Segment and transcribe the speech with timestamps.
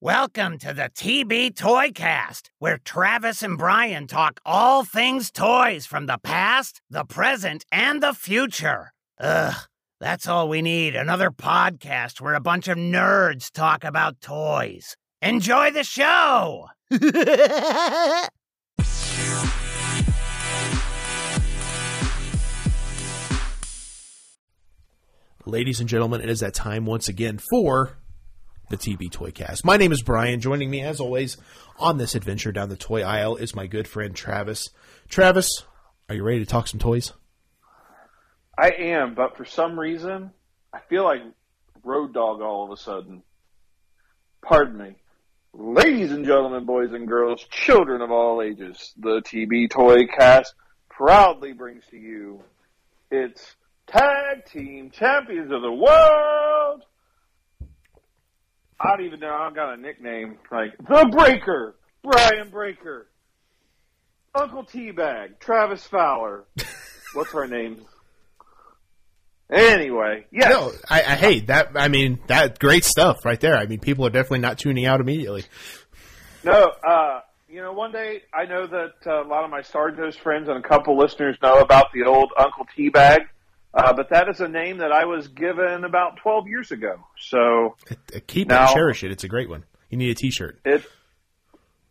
[0.00, 6.18] Welcome to the TB Toycast, where Travis and Brian talk all things toys from the
[6.20, 8.92] past, the present, and the future.
[9.20, 9.54] Ugh,
[10.00, 14.96] that's all we need another podcast where a bunch of nerds talk about toys.
[15.22, 16.66] Enjoy the show!
[25.46, 27.99] Ladies and gentlemen, it is that time once again for
[28.70, 29.64] the TB Toycast.
[29.64, 30.40] My name is Brian.
[30.40, 31.36] Joining me, as always,
[31.78, 34.70] on this adventure down the toy aisle is my good friend Travis.
[35.08, 35.64] Travis,
[36.08, 37.12] are you ready to talk some toys?
[38.56, 40.30] I am, but for some reason,
[40.72, 41.20] I feel like
[41.82, 43.22] Road Dog all of a sudden.
[44.40, 44.96] Pardon me.
[45.52, 50.54] Ladies and gentlemen, boys and girls, children of all ages, the TB Toy Cast
[50.88, 52.44] proudly brings to you
[53.10, 53.56] its
[53.88, 56.84] Tag Team Champions of the World.
[58.80, 59.34] I don't even know.
[59.34, 63.08] I've got a nickname like the Breaker, Brian Breaker,
[64.34, 66.44] Uncle Teabag, Travis Fowler.
[67.14, 67.84] What's our name?
[69.52, 70.48] Anyway, yeah.
[70.48, 71.72] No, I, I hate that.
[71.74, 73.56] I mean, that great stuff right there.
[73.56, 75.44] I mean, people are definitely not tuning out immediately.
[76.44, 80.14] No, uh, you know, one day I know that uh, a lot of my Sargos
[80.14, 83.26] friends and a couple listeners know about the old Uncle Teabag,
[83.74, 86.96] uh, but that is a name that I was given about 12 years ago.
[87.18, 89.10] So Uh, Keep Now- and cherish it.
[89.12, 89.64] It's a great one.
[89.90, 90.60] You need a T-shirt.
[90.64, 90.84] it,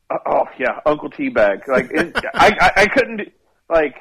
[0.09, 1.67] uh, oh yeah, Uncle Teabag.
[1.67, 3.33] Like it, I, I, I couldn't be-
[3.69, 3.95] like.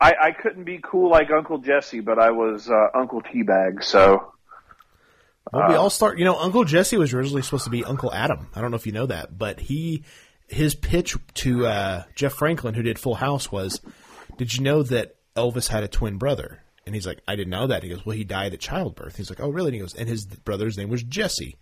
[0.00, 3.84] I, I couldn't be cool like Uncle Jesse, but I was uh, Uncle Teabag.
[3.84, 4.32] So
[5.52, 6.18] Well, we all start.
[6.18, 8.48] You know, Uncle Jesse was originally supposed to be Uncle Adam.
[8.52, 10.02] I don't know if you know that, but he
[10.48, 13.80] his pitch to uh, Jeff Franklin, who did Full House, was,
[14.38, 17.66] "Did you know that Elvis had a twin brother?" And he's like, "I didn't know
[17.68, 19.94] that." He goes, "Well, he died at childbirth." He's like, "Oh, really?" And he goes,
[19.94, 21.56] "And his brother's name was Jesse."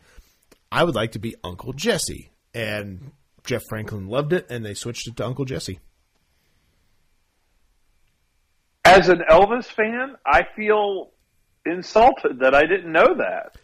[0.73, 3.12] I would like to be Uncle Jesse, and
[3.45, 5.81] Jeff Franklin loved it, and they switched it to Uncle Jesse.
[8.84, 11.11] as an Elvis fan, I feel
[11.65, 13.56] insulted that I didn't know that.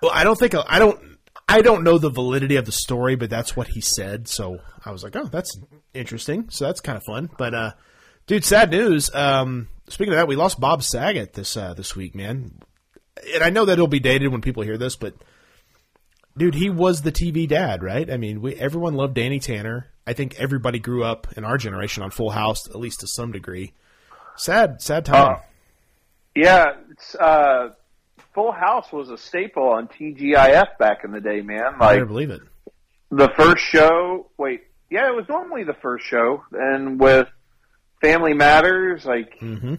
[0.00, 0.98] Well, I don't think I don't.
[1.48, 4.28] I don't know the validity of the story, but that's what he said.
[4.28, 5.50] So I was like, "Oh, that's
[5.92, 7.28] interesting." So that's kind of fun.
[7.36, 7.70] But, uh,
[8.26, 9.12] dude, sad news.
[9.14, 12.52] Um, speaking of that, we lost Bob Saget this uh, this week, man.
[13.34, 15.14] And I know that it'll be dated when people hear this, but
[16.36, 18.10] dude, he was the TV dad, right?
[18.10, 19.86] I mean, we everyone loved Danny Tanner.
[20.06, 23.32] I think everybody grew up in our generation on Full House, at least to some
[23.32, 23.72] degree.
[24.36, 25.36] Sad, sad time.
[25.36, 25.40] Uh,
[26.34, 27.70] Yeah, it's, uh,
[28.34, 31.74] Full House was a staple on TGIF back in the day, man.
[31.80, 32.42] I Like never believe it.
[33.10, 34.28] the first show.
[34.36, 37.28] Wait, yeah, it was normally the first show, and with
[38.04, 39.74] Family Matters, like, hmm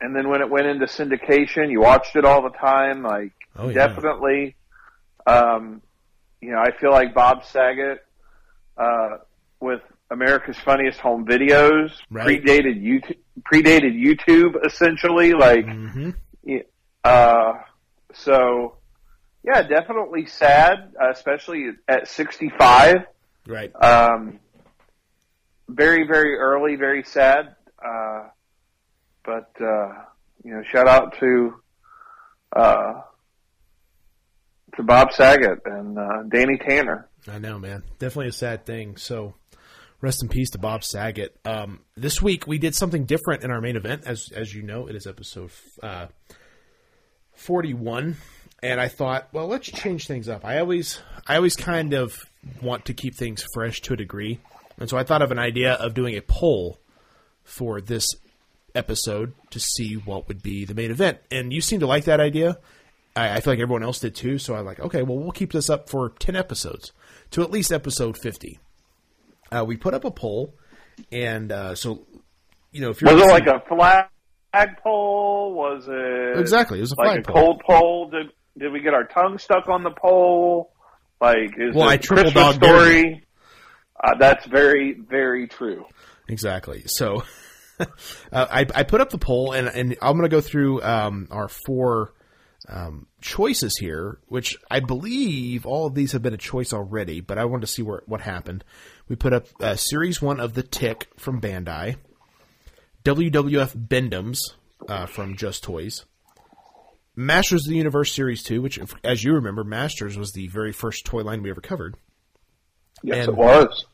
[0.00, 3.02] and then when it went into syndication, you watched it all the time.
[3.02, 3.86] Like, Oh, yeah.
[3.86, 4.54] definitely.
[5.26, 5.80] Um,
[6.42, 8.04] you know, I feel like Bob Saget
[8.76, 9.18] uh,
[9.60, 9.80] with
[10.10, 12.42] America's Funniest Home Videos Right.
[12.42, 13.16] predated YouTube.
[13.50, 16.10] Predated YouTube essentially, like, hmm
[17.02, 17.52] uh,
[18.12, 18.76] so
[19.42, 22.96] yeah, definitely sad, uh, especially at 65.
[23.46, 23.72] Right.
[23.74, 24.38] Um,
[25.68, 27.54] very, very early, very sad.
[27.84, 28.28] Uh,
[29.24, 29.92] but, uh,
[30.44, 31.54] you know, shout out to,
[32.54, 33.00] uh,
[34.76, 37.08] to Bob Saget and, uh, Danny Tanner.
[37.28, 37.82] I know, man.
[37.98, 38.96] Definitely a sad thing.
[38.96, 39.34] So,
[40.00, 41.34] rest in peace to Bob Saget.
[41.46, 44.86] Um, this week we did something different in our main event, as as you know,
[44.86, 45.50] it is episode
[45.82, 46.08] uh,
[47.34, 48.16] forty-one,
[48.62, 50.44] and I thought, well, let's change things up.
[50.44, 52.18] I always, I always kind of
[52.60, 54.40] want to keep things fresh to a degree,
[54.78, 56.78] and so I thought of an idea of doing a poll
[57.42, 58.06] for this
[58.74, 61.18] episode to see what would be the main event.
[61.30, 62.58] And you seem to like that idea.
[63.14, 64.38] I, I feel like everyone else did too.
[64.38, 66.92] So I'm like, okay, well, we'll keep this up for 10 episodes
[67.30, 68.58] to at least episode 50.
[69.52, 70.54] Uh, we put up a poll.
[71.12, 72.06] And uh, so,
[72.72, 74.08] you know, if you're Was it like a flag
[74.82, 75.54] poll?
[75.54, 77.34] Was it Exactly, it was a like flag a poll.
[77.34, 78.10] cold poll?
[78.10, 80.72] Did did we get our tongue stuck on the pole?
[81.20, 83.24] Like is Well, I triple Christmas dog dared story?
[84.04, 85.86] Uh, that's very very true.
[86.28, 86.82] Exactly.
[86.86, 87.22] So
[87.80, 87.86] uh,
[88.32, 91.48] I, I put up the poll, and, and I'm going to go through um, our
[91.48, 92.12] four
[92.68, 97.38] um, choices here, which I believe all of these have been a choice already, but
[97.38, 98.64] I wanted to see where, what happened.
[99.08, 101.96] We put up uh, Series 1 of The Tick from Bandai,
[103.04, 104.40] WWF Bend-Ems
[104.88, 106.06] uh, from Just Toys,
[107.16, 111.04] Masters of the Universe Series 2, which, as you remember, Masters was the very first
[111.04, 111.96] toy line we ever covered.
[113.02, 113.84] Yes, And- it was.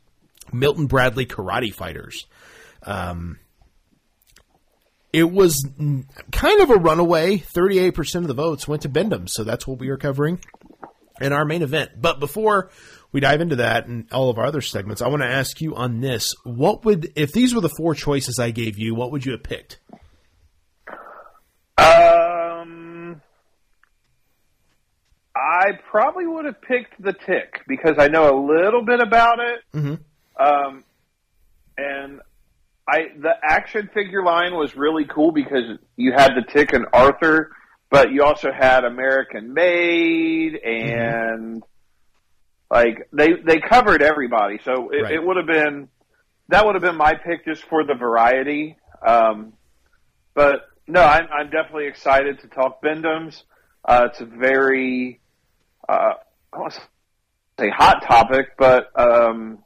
[0.52, 2.26] Milton Bradley Karate Fighters.
[2.82, 3.38] Um,
[5.12, 5.66] it was
[6.32, 7.38] kind of a runaway.
[7.38, 10.40] 38% of the votes went to Bend-Em, so that's what we are covering.
[11.20, 11.90] in our main event.
[12.00, 12.70] But before
[13.12, 15.74] we dive into that and all of our other segments, I want to ask you
[15.74, 18.94] on this: What would if these were the four choices I gave you?
[18.94, 19.80] What would you have picked?
[21.76, 23.20] Um,
[25.34, 29.60] I probably would have picked the Tick because I know a little bit about it.
[29.74, 29.94] Mm-hmm.
[30.40, 30.84] Um,
[31.76, 32.20] and
[32.88, 37.52] I the action figure line was really cool because you had the Tick and Arthur,
[37.90, 41.62] but you also had American Made and
[42.70, 44.58] like they they covered everybody.
[44.64, 45.12] So it, Right.
[45.14, 45.88] it would have been
[46.48, 48.76] that would have been my pick just for the variety.
[49.06, 49.52] Um,
[50.34, 53.44] but no, I'm, I'm definitely excited to talk Bend-Ems.
[53.84, 55.20] Uh, it's a very
[55.88, 56.14] uh,
[56.52, 56.80] I want to
[57.58, 59.58] say hot topic, but um,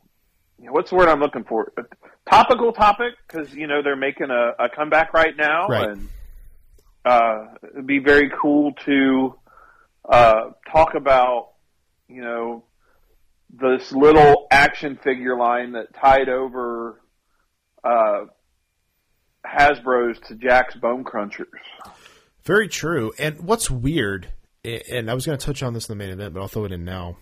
[0.64, 1.72] you know, what's the word I'm looking for?
[1.76, 1.82] A
[2.30, 5.90] topical topic because you know they're making a, a comeback right now, Right.
[5.90, 6.08] and
[7.04, 9.34] uh, it'd be very cool to
[10.08, 11.50] uh, talk about
[12.08, 12.64] you know
[13.50, 16.98] this little action figure line that tied over
[17.84, 18.24] uh,
[19.46, 21.44] Hasbro's to Jakks Bone Crunchers.
[22.44, 23.12] Very true.
[23.18, 24.28] And what's weird,
[24.64, 26.64] and I was going to touch on this in the main event, but I'll throw
[26.64, 27.18] it in now.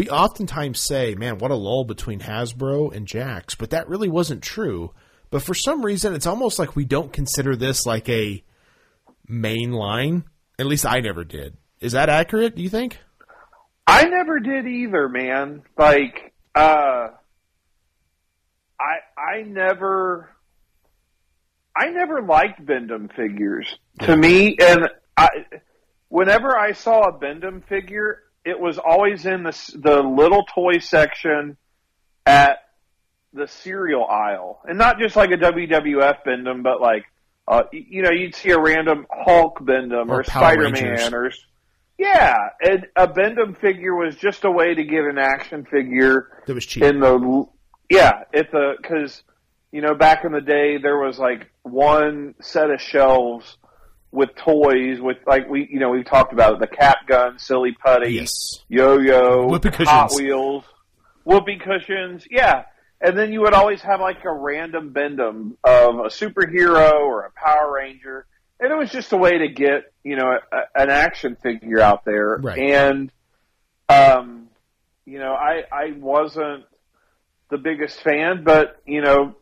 [0.00, 4.42] We oftentimes say, man, what a lull between Hasbro and Jakks, but that really wasn't
[4.42, 4.94] true.
[5.28, 8.42] But for some reason, it's almost like we don't consider this like a
[9.28, 10.24] main line.
[10.58, 11.58] At least I never did.
[11.80, 12.96] Is that accurate, do you think?
[13.86, 15.64] I never did either, man.
[15.76, 17.08] Like, uh,
[18.80, 20.30] I I never,
[21.76, 23.78] I never liked Bend-Em figures.
[24.04, 24.88] To me, and
[25.18, 25.28] I,
[26.08, 30.78] whenever I saw a Bend-Em figure, it was always in the s- the little toy
[30.78, 31.56] section
[32.26, 32.58] at
[33.32, 37.04] the cereal aisle, and not just like a WWF Bend-Em, but like,
[37.46, 41.30] uh, you know, you'd see a random Hulk Bend-Em Or or, Spider Man or
[41.98, 46.54] yeah, and a Bend-Em figure was just a way to get an action figure That
[46.54, 46.82] was cheap.
[46.82, 47.46] in the
[47.90, 49.22] yeah at the because
[49.70, 53.58] you know back in the day there was like one set of shelves
[54.12, 57.72] with toys with like we you know we talked about it the cap gun silly
[57.72, 58.58] putty yes.
[58.68, 60.20] yo-yo Whoopee hot cushions.
[60.20, 60.64] wheels
[61.24, 62.64] whoopee cushions yeah
[63.00, 67.30] and then you would always have like a random Bend-Em of a superhero or a
[67.30, 68.26] power ranger
[68.58, 72.04] and it was just a way to get you know a, an action figure out
[72.04, 72.58] there Right.
[72.58, 73.12] and
[73.88, 74.48] um
[75.06, 76.64] you know i i wasn't
[77.50, 79.36] the biggest fan but you know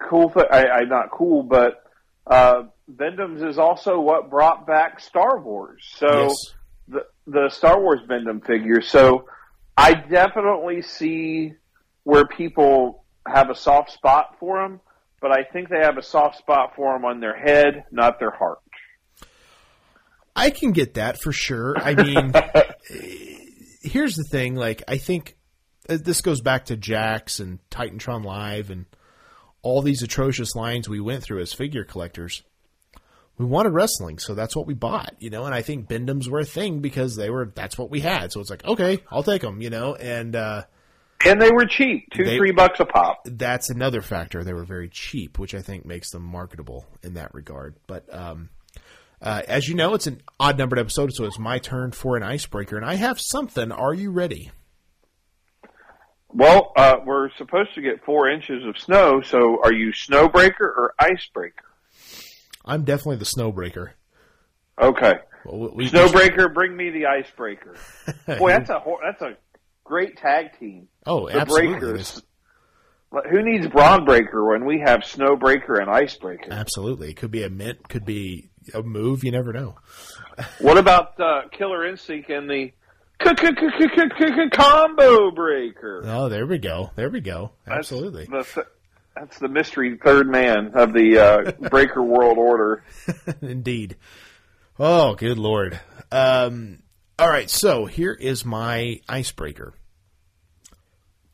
[0.00, 1.82] cool th- I, I not cool but
[2.26, 5.82] uh Bend-Em's is also what brought back Star Wars.
[5.96, 6.34] So yes.
[6.88, 8.80] the the Star Wars Bend-Em figure.
[8.80, 9.26] So
[9.76, 11.52] I definitely see
[12.04, 14.80] where people have a soft spot for them,
[15.20, 18.30] but I think they have a soft spot for them on their head, not their
[18.30, 18.58] heart.
[20.34, 21.76] I can get that for sure.
[21.76, 22.32] I mean,
[23.82, 24.54] here's the thing.
[24.54, 25.36] Like, I think
[25.88, 28.86] uh, this goes back to Jakks and Titantron Live and
[29.62, 32.44] all these atrocious lines we went through as figure collectors.
[33.38, 35.44] We wanted wrestling, so that's what we bought, you know.
[35.44, 37.52] And I think Bend-Ems were a thing because they were.
[37.54, 38.32] That's what we had.
[38.32, 39.94] So it's like, okay, I'll take them, you know.
[39.94, 40.64] And uh,
[41.24, 43.20] And they were cheap, two They- three bucks a pop.
[43.24, 44.42] that's another factor.
[44.42, 47.76] They were very cheap, which I think makes them marketable in that regard.
[47.86, 48.48] But um,
[49.22, 52.24] uh, as you know, it's an odd numbered episode, so it's my turn for an
[52.24, 53.70] icebreaker, and I have something.
[53.70, 54.50] Are you ready?
[56.30, 60.94] Well, uh, we're supposed to get four inches of snow, so are you snowbreaker or
[60.98, 61.64] icebreaker?
[62.68, 63.90] I'm definitely the snowbreaker.
[64.80, 65.14] Okay.
[65.44, 67.74] Well, we- we- Snowbreaker, bring me the icebreaker.
[68.38, 69.36] Boy, that's a that's a
[69.84, 70.86] great tag team.
[71.06, 71.68] Oh, The absolutely.
[71.80, 72.22] breakers.
[73.30, 76.52] Who needs Braun Breaker when we have Snowbreaker and Icebreaker?
[76.52, 77.08] Absolutely.
[77.08, 79.24] It could be a mint, could be a move.
[79.24, 79.76] You never know.
[80.60, 82.70] What about uh, Killer Instinct and the
[84.52, 86.02] Combo Breaker?
[86.04, 86.90] Oh, there we go.
[86.94, 87.52] There we go.
[87.66, 88.26] Absolutely.
[88.26, 88.66] the th-
[89.18, 92.84] That's the mystery third man of the uh, Breaker World Order.
[93.42, 93.96] Indeed.
[94.78, 95.80] Oh, good lord.
[96.12, 96.82] Um,
[97.18, 99.74] all right, so here is my icebreaker.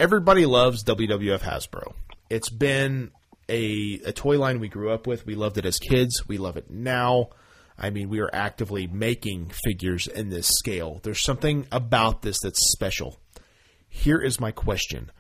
[0.00, 1.93] Everybody loves WWF Hasbro.
[2.31, 3.11] It's been
[3.50, 5.26] a, a toy line we grew up with.
[5.26, 6.26] We loved it as kids.
[6.26, 7.31] We love it now.
[7.79, 11.00] I mean, we are actively making figures in this scale.
[11.03, 13.21] There's something about this that's special.
[13.88, 15.11] Here is my question.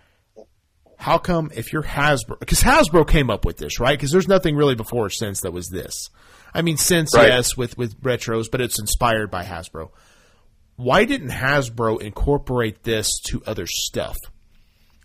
[1.04, 3.92] How come if you're Hasbro, because Hasbro came up with this, right?
[3.98, 6.08] Because there's nothing really before or since that was this.
[6.54, 7.28] I mean, since Right.
[7.28, 9.90] yes, with with retros, but it's inspired by Hasbro.
[10.76, 14.16] Why didn't Hasbro incorporate this to other stuff?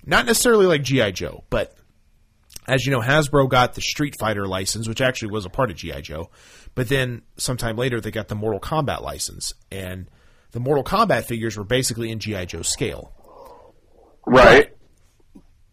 [0.05, 1.75] Not necessarily like GI Joe, but
[2.65, 5.75] as you know, Hasbro got the Street Fighter license, which actually was a part of
[5.75, 6.29] GI Joe.
[6.75, 10.07] But then sometime later, they got the Mortal Kombat license, and
[10.51, 13.11] the Mortal Kombat figures were basically in GI Joe scale.
[14.25, 14.71] Right.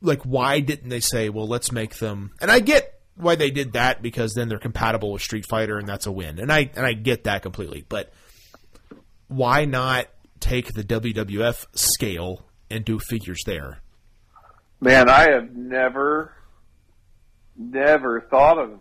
[0.00, 2.32] Like, why didn't they say, well, let's make them?
[2.40, 5.88] And I get why they did that because then they're compatible with Street Fighter, and
[5.88, 6.38] that's a win.
[6.38, 7.84] And I and I get that completely.
[7.88, 8.12] But
[9.28, 10.06] why not
[10.40, 13.80] take the WWF scale and do figures there?
[14.80, 16.32] Man, I have never,
[17.56, 18.80] never thought of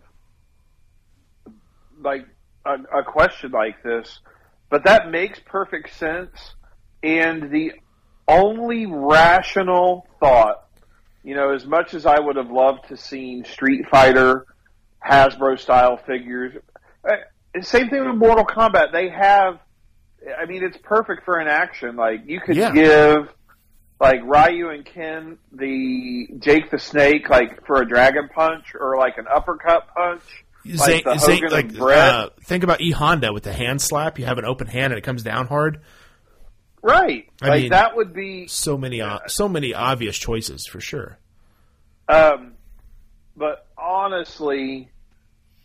[2.00, 2.26] like
[2.66, 4.20] a, a question like this,
[4.68, 6.54] but that makes perfect sense.
[7.02, 7.72] And the
[8.28, 10.65] only rational thought,
[11.26, 14.46] you know, as much as I would have loved to seen Street Fighter,
[15.04, 16.54] Hasbro style figures,
[17.04, 18.92] uh, same thing with Mortal Kombat.
[18.92, 19.58] They have,
[20.40, 21.96] I mean, it's perfect for an action.
[21.96, 22.70] Like you could Yeah.
[22.70, 23.28] give
[24.00, 29.18] like Ryu and Ken the Jake the Snake like for a dragon punch or like
[29.18, 30.22] an uppercut punch.
[30.64, 34.18] Like Zane- like, uh, think about E Honda with the hand slap.
[34.18, 35.80] You have an open hand and it comes down hard.
[36.86, 37.28] Right.
[37.42, 41.18] I like mean- that would be So many, so many obvious choices for sure.
[42.08, 42.52] um
[43.36, 44.88] but honestly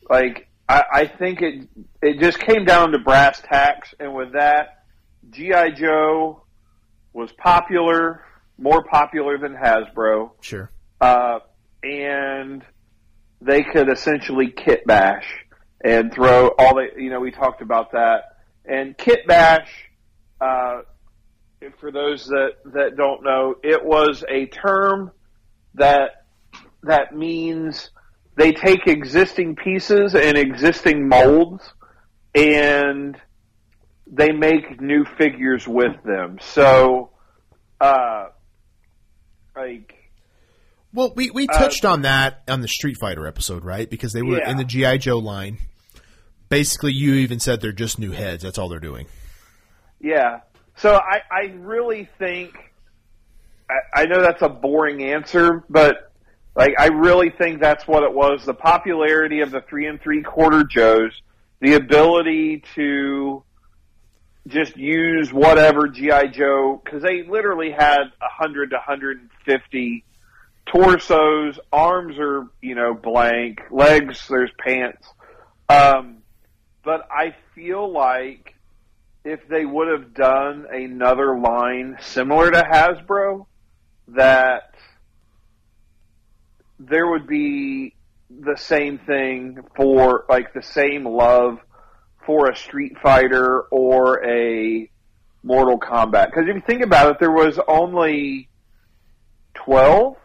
[0.10, 1.70] like I, I think it
[2.02, 4.84] it just came down to brass tacks and with that
[5.30, 5.70] G.I.
[5.72, 6.44] Joe
[7.14, 8.22] was popular,
[8.58, 10.32] more popular than Hasbro.
[10.42, 10.72] Sure.
[11.00, 11.40] uh,
[11.84, 12.64] and
[13.42, 15.26] they could essentially kit bash
[15.84, 19.70] and throw all the you know we talked about that and kit bash
[20.42, 20.82] uh,
[21.80, 25.12] for those that that don't know it was a term
[25.76, 26.26] that
[26.84, 27.92] that means
[28.36, 31.74] they take existing pieces and existing molds
[32.34, 33.16] and
[34.08, 37.12] they make new figures with them so
[37.80, 38.26] uh
[39.56, 39.94] like
[40.94, 43.90] Well, we, we touched on that on the Street Fighter episode, right?
[43.90, 44.50] Because they were Yeah.
[44.50, 45.58] in the GI Joe line.
[46.50, 48.44] Basically, you even said they're just new heads.
[48.44, 49.08] That's all they're doing.
[50.00, 50.40] Yeah.
[50.78, 52.56] So I, I really think
[53.70, 56.12] I, I know that's a boring answer, but
[56.56, 58.46] like I really think that's what it was.
[58.46, 61.12] The popularity of the three and three quarter Joes,
[61.60, 63.44] the ability to
[64.48, 70.04] just use whatever GI Joe because they literally had a hundred to hundred and fifty
[70.66, 75.08] torsos, arms are you know blank, legs there's pants.
[75.70, 76.18] Um,
[76.84, 78.56] but I feel like
[79.24, 83.46] if they would have done another line similar to Hasbro,
[84.10, 84.74] that
[86.80, 87.96] there would be
[88.30, 91.60] the same thing for like the same love
[92.26, 94.90] for a Street Fighter or a
[95.44, 96.28] Mortal Kombat.
[96.28, 98.50] Because if you think about it, there was only
[99.54, 100.16] twelve.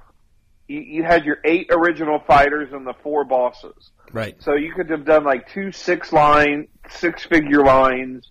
[0.68, 3.90] You, you had your eight original fighters and the four bosses.
[4.12, 4.36] Right.
[4.40, 8.30] So you could have done like two six line, six figure lines,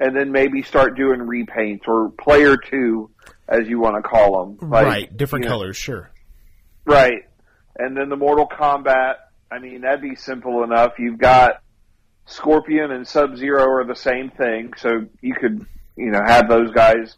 [0.00, 3.10] and then maybe start doing repaints or player two,
[3.48, 4.70] as you want to call them.
[4.70, 5.16] Like, right.
[5.16, 6.10] Different you know, colors, sure.
[6.84, 7.24] Right.
[7.76, 9.14] And then the Mortal Kombat,
[9.50, 10.92] I mean, that'd be simple enough.
[10.98, 11.62] You've got
[12.26, 15.64] Scorpion and Sub Zero are the same thing, so you could,
[15.96, 17.16] you know, have those guys,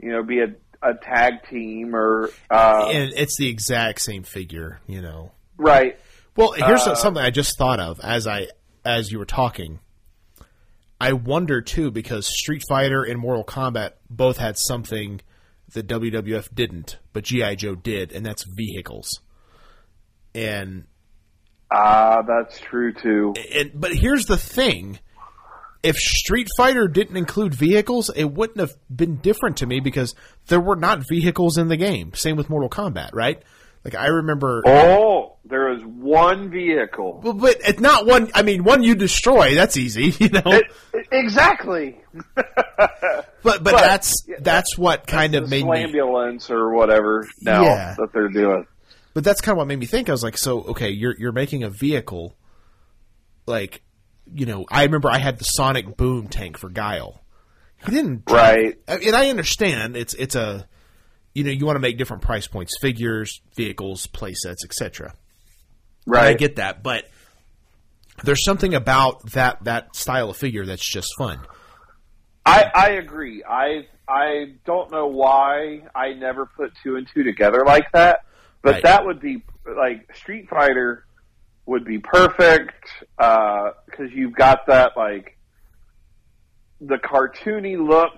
[0.00, 4.80] you know, be a, a tag team or, uh, and it's the exact same figure,
[4.86, 5.32] you know.
[5.56, 5.98] right.
[6.36, 8.48] Well, here's Uh, something I just thought of as I
[8.84, 9.78] as you were talking.
[11.00, 15.20] I wonder too because Street Fighter and Mortal Kombat both had something
[15.72, 19.20] that WWF didn't, but GI Joe did, and that's vehicles.
[20.34, 20.84] And
[21.70, 23.34] Ah, that's true too.
[23.54, 24.98] and but here's the thing.
[25.82, 30.14] If Street Fighter didn't include vehicles, it wouldn't have been different to me because
[30.46, 32.14] there were not vehicles in the game.
[32.14, 33.42] Same with Mortal Kombat, right?
[33.84, 37.20] Like I remember Oh, there is one vehicle.
[37.22, 38.30] Well, but it's not one.
[38.34, 39.54] I mean, one you destroy.
[39.54, 40.42] That's easy, you know.
[40.46, 42.00] It- exactly.
[42.34, 45.82] but but, but- that's yeah, that's what kind of the made me.
[45.82, 47.94] ambulance or whatever now Yeah.
[47.98, 48.66] that they're doing.
[49.12, 50.08] But that's kind of what made me think.
[50.08, 52.36] I was like, so okay, you're you're making a vehicle.
[53.46, 53.82] Like,
[54.32, 57.20] you know, I remember I had the Sonic Boom tank for Guile.
[57.84, 58.76] He didn't, Right.
[58.88, 60.66] And I understand it's it's a,
[61.34, 65.14] you know, you want to make different price points, figures, vehicles, play sets, etc.
[66.06, 66.28] Right.
[66.28, 67.08] I get that, but
[68.22, 71.40] there's something about that that style of figure that's just fun.
[72.46, 73.42] I, I agree.
[73.42, 78.20] I I don't know why I never put two and two together like that,
[78.62, 78.82] but Right.
[78.84, 81.04] that would be like Street Fighter
[81.66, 82.86] would be perfect
[83.18, 85.38] uh, because you've got that like
[86.80, 88.12] the cartoony look.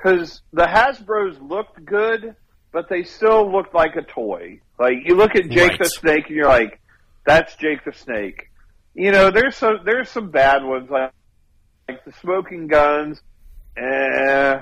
[0.00, 2.36] Because the Hasbro's looked good,
[2.72, 4.60] but they still looked like a toy.
[4.78, 5.78] Like you look at Jake Right.
[5.80, 6.80] the Snake and you're like,
[7.26, 8.50] "That's Jake the Snake."
[8.94, 11.12] You know, there's some there's some bad ones like
[11.88, 13.20] like the smoking guns
[13.76, 14.60] eh.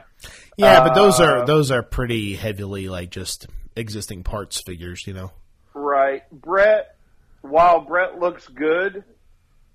[0.57, 5.12] Yeah, but those are Uh, those are pretty heavily like just existing parts figures, you
[5.12, 5.33] know.
[5.75, 6.23] Right.
[6.33, 6.97] Brett,
[7.43, 9.05] while Brett looks good,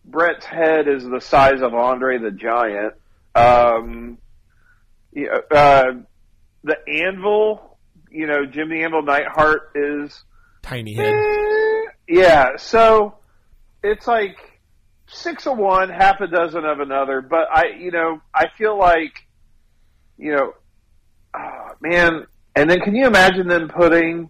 [0.06, 2.94] Brett's head is the size of Andre the Giant.
[3.36, 4.18] Um,
[5.16, 5.86] uh,
[6.64, 7.78] the Anvil,
[8.10, 10.24] you know, Jim the Anvil Neidhart is,
[10.62, 11.14] Tiny head.
[11.14, 13.16] eh, yeah, so
[13.84, 14.38] it's like
[15.08, 19.14] six of one, half a dozen of another, but I, you know, I feel like,
[20.18, 20.54] you know,
[21.34, 22.26] ah, man,
[22.56, 24.30] and then can you imagine them putting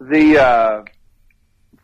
[0.00, 0.84] the, uh,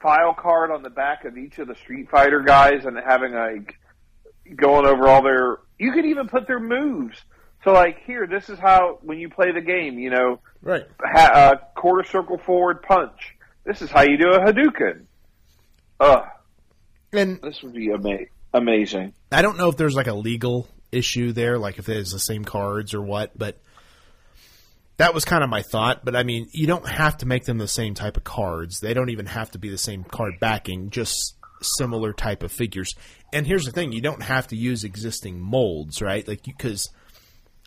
[0.00, 3.74] file card on the back of each of the Street Fighter guys and having like
[4.56, 5.58] going over all their.
[5.78, 7.20] You could even put their moves.
[7.68, 10.86] So like here, this is how when you play the game, you know, Right.
[11.04, 13.34] ha- uh, quarter circle forward punch.
[13.64, 15.02] This is how you do a Hadouken.
[16.00, 16.24] Ugh,
[17.12, 19.12] And this would be ama- amazing.
[19.30, 22.42] I don't know if there's like a legal issue there, like if it's the same
[22.42, 23.58] cards or what, but
[24.96, 26.06] that was kind of my thought.
[26.06, 28.80] But I mean, you don't have to make them the same type of cards.
[28.80, 32.94] They don't even have to be the same card backing, just similar type of figures.
[33.30, 36.26] And here's the thing: you don't have to use existing molds, right?
[36.26, 36.88] Like because.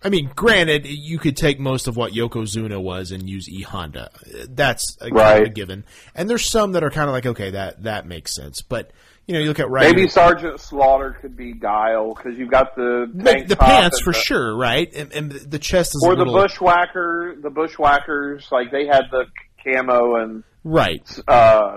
[0.03, 4.09] I mean, granted, you could take most of what Yokozuna was and use E Honda.
[4.49, 5.45] That's a, Right.
[5.45, 5.83] a given.
[6.15, 8.61] And there's some that are kind of like, okay, that that makes sense.
[8.61, 8.91] But
[9.27, 12.75] you know, you look at Ryu, Maybe Sergeant Slaughter could be Guile because you've got
[12.75, 14.91] the the, the pants for the- sure, right?
[14.95, 19.25] And, and the chest is Or the little bushwhacker, the bushwhackers, like they had the
[19.63, 21.75] camo and right, uh,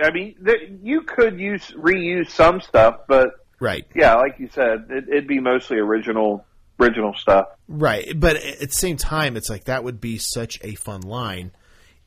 [0.00, 3.28] I mean, th- you could use reuse some stuff, but
[3.60, 6.46] right, yeah, like you said, it, it'd be mostly original
[6.80, 7.48] original stuff.
[7.68, 8.08] right.
[8.18, 11.52] But at the same time, it's like that would be such a fun line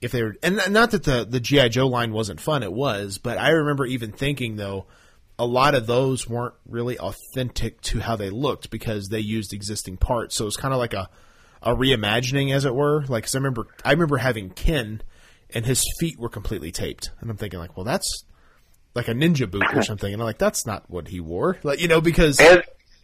[0.02, 0.36] if they were.
[0.44, 3.18] And not that the the GI Joe line wasn't fun; it was.
[3.18, 4.86] But I remember even thinking though.
[5.40, 9.98] A lot of those weren't really authentic to how they looked because they used existing
[9.98, 10.36] parts.
[10.36, 11.10] So it was kind of like a,
[11.64, 13.04] a reimagining, as it were.
[13.08, 15.02] Like, 'cause I remember, I remember having Ken,
[15.50, 18.24] and his feet were completely taped, and I'm thinking like, well, that's
[18.94, 21.80] like a ninja boot or something, and I'm like, that's not what he wore, like
[21.80, 22.62] you know, because And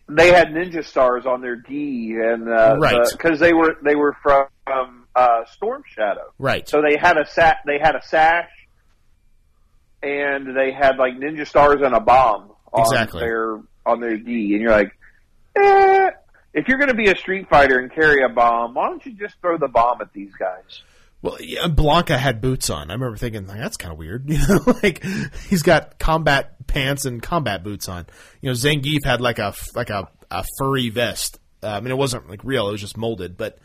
[0.09, 3.05] they had ninja stars on their D, and uh, Right.
[3.11, 7.25] because they were they were from um, uh, Storm Shadow, right, so they had a
[7.27, 8.49] sat they had a sash,
[10.03, 13.19] and they had like ninja stars and a bomb on Exactly.
[13.21, 14.91] their on their D, and you're like,
[15.55, 16.09] eh,
[16.53, 19.13] if you're going to be a Street Fighter and carry a bomb, why don't you
[19.13, 20.81] just throw the bomb at these guys?
[21.27, 22.89] Well, yeah, Blanka had boots on.
[22.89, 24.29] I remember thinking, like, that's kind of weird.
[24.29, 25.03] You know, like
[25.49, 28.05] he's got combat pants and combat boots on.
[28.39, 31.39] You know, Zangief had like a like a, a furry vest.
[31.61, 33.35] Uh, I mean, it wasn't like real; it was just molded.
[33.35, 33.57] But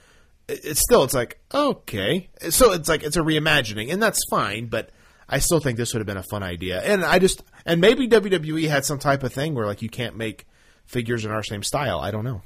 [0.48, 2.30] it, it's still, it's like okay.
[2.50, 4.66] So it's like it's a reimagining, and that's fine.
[4.66, 4.90] But
[5.28, 6.80] I still think this would have been a fun idea.
[6.80, 10.16] And I just and maybe WWE had some type of thing where like you can't
[10.16, 10.46] make
[10.84, 12.00] figures in our same style.
[12.00, 12.42] I don't know.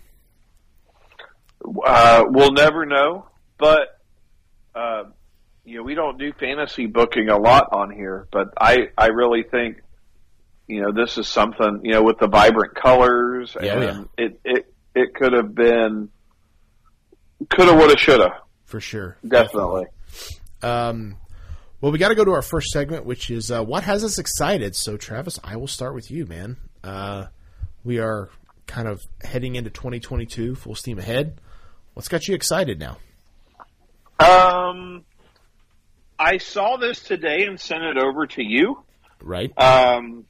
[1.86, 3.95] Uh, we'll never know, but
[4.76, 5.04] uh,
[5.64, 8.28] you know we don't do fantasy booking a lot on here.
[8.30, 9.82] But I I really think
[10.66, 14.74] you know this is something you know with the vibrant colors Yeah, and it it
[14.94, 16.10] it could have been
[17.50, 19.86] coulda woulda shoulda For sure, definitely.
[20.62, 21.16] Um,
[21.80, 24.18] well, we got to go to our first segment, which is uh, what has us
[24.18, 24.74] excited.
[24.74, 26.56] So, Travis, I will start with you, man.
[26.82, 27.26] Uh,
[27.84, 28.30] we are
[28.66, 31.40] kind of heading into 2022, full steam ahead.
[31.94, 32.96] What's got you excited now?
[34.18, 35.04] Um,
[36.18, 38.82] I saw this today and sent it over to you.
[39.20, 39.52] Right?
[39.58, 40.24] Um,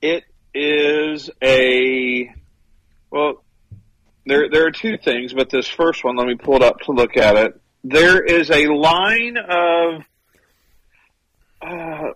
[0.00, 2.34] it is a
[3.10, 3.44] well.
[4.26, 6.92] There, there are two things, but this first one, let me pull it up to
[6.92, 7.60] look at it.
[7.82, 10.02] There is a line of
[11.62, 12.12] uh,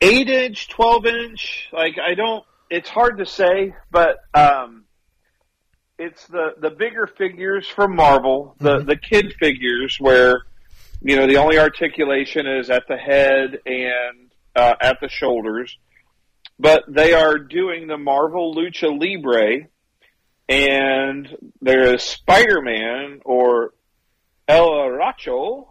[0.00, 1.68] eight inch, twelve inch.
[1.72, 2.44] Like I don't.
[2.70, 4.83] It's hard to say, but um,
[5.98, 10.42] it's the the bigger figures from Marvel, the the kid figures where
[11.00, 15.76] you know the only articulation is at the head and uh, at the shoulders.
[16.58, 19.68] But they are doing the Marvel Lucha Libre,
[20.48, 21.28] and
[21.60, 23.74] there is Spider Man or
[24.46, 25.66] El Aracho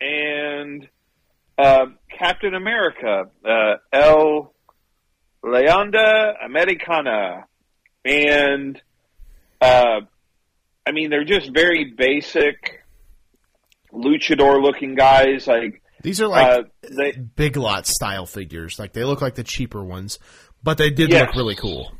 [0.00, 0.88] and
[1.58, 1.86] uh,
[2.18, 4.54] Captain America, uh, El
[5.42, 7.46] Leonda Americana,
[8.04, 8.80] and
[9.62, 10.00] uh,
[10.86, 12.82] I mean they're just very basic
[13.92, 15.46] luchador looking guys.
[15.46, 16.62] Like These are like uh,
[16.96, 18.78] they, big lot style figures.
[18.78, 20.18] Like they look like the cheaper ones,
[20.62, 21.28] but they did Yes.
[21.28, 21.92] look really cool.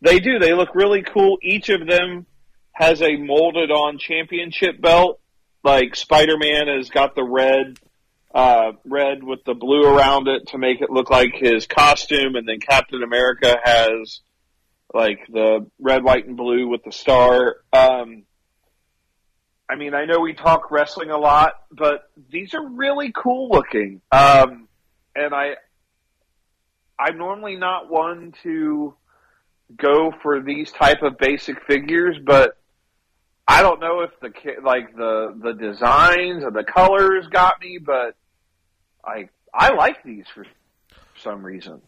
[0.00, 0.38] They do.
[0.38, 1.38] They look really cool.
[1.42, 2.26] Each of them
[2.72, 5.20] has a molded on championship belt.
[5.62, 7.78] Like Spider Man has got the red,
[8.34, 12.46] uh, red with the blue around it to make it look like his costume, and
[12.46, 14.20] then Captain America has
[14.94, 17.56] like the red, white, and blue with the star.
[17.72, 18.22] Um,
[19.68, 24.00] I mean, I know we talk wrestling a lot, but these are really cool looking.
[24.12, 24.68] Um,
[25.16, 25.56] and I,
[26.98, 28.94] I'm normally not one to
[29.76, 32.56] go for these type of basic figures, but
[33.48, 34.30] I don't know if the
[34.62, 38.16] like the the designs or the colors got me, but
[39.04, 40.46] I I like these for
[41.16, 41.80] some reason.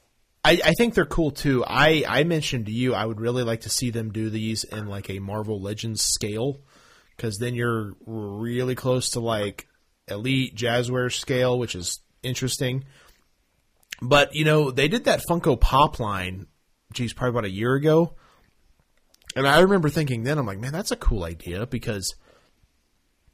[0.46, 1.64] I, I think they're cool too.
[1.66, 4.86] I, I mentioned to you I would really like to see them do these in
[4.86, 6.60] like a Marvel Legends scale
[7.16, 9.66] because then you're really close to like
[10.06, 12.84] Elite Jazzware scale, which is interesting.
[14.00, 16.46] But you know they did that Funko Pop line,
[16.92, 18.14] geez, probably about a year ago,
[19.34, 22.14] and I remember thinking then I'm like, man, that's a cool idea because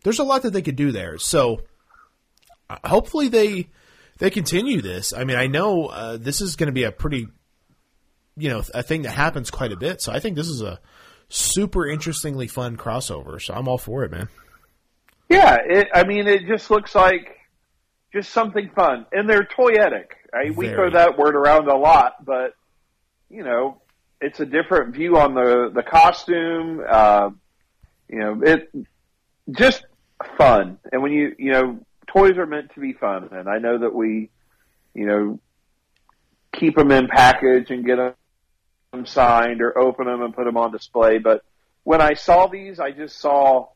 [0.02, 1.18] there's a lot that they could do there.
[1.18, 1.60] So
[2.70, 3.68] uh, hopefully they
[4.18, 5.12] they continue this.
[5.12, 7.28] I mean, I know uh, this is going to be a pretty,
[8.36, 10.00] you know, a thing that happens quite a bit.
[10.00, 10.80] So I think this is a
[11.28, 13.40] super interestingly fun crossover.
[13.40, 14.28] So I'm all for it, man.
[15.28, 17.38] Yeah, it, I mean, it just looks like
[18.12, 20.08] just something fun, and they're toyetic.
[20.34, 22.54] I, we throw that word around a lot, but
[23.30, 23.80] you know,
[24.20, 26.82] it's a different view on the the costume.
[26.86, 27.30] Uh,
[28.08, 28.70] you know, it
[29.50, 29.84] just
[30.36, 31.80] fun, and when you you know
[32.12, 34.30] toys are meant to be fun, and I know that we,
[34.94, 35.40] you know,
[36.52, 40.72] keep them in package and get them signed or open them and put them on
[40.72, 41.18] display.
[41.18, 41.42] But
[41.84, 43.68] when I saw these, I just saw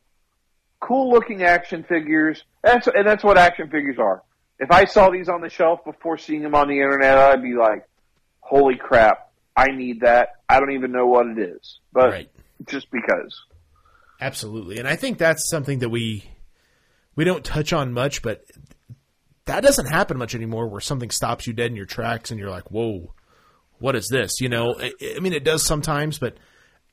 [0.81, 2.43] cool looking action figures.
[2.63, 4.23] That's and that's what action figures are.
[4.59, 7.55] If I saw these on the shelf before seeing them on the internet, I'd be
[7.55, 7.87] like,
[8.41, 9.31] "Holy crap!
[9.57, 12.31] I need that." I don't even know what it is, but right.
[12.67, 13.43] just because.
[14.19, 16.25] Absolutely, and I think that's something that we
[17.17, 18.45] we don't touch on much, but
[19.47, 22.51] that doesn't happen much anymore where something stops you dead in your tracks and you're
[22.51, 23.15] like, whoa,
[23.79, 24.41] what is this?
[24.41, 26.37] You know, I mean, it does sometimes, but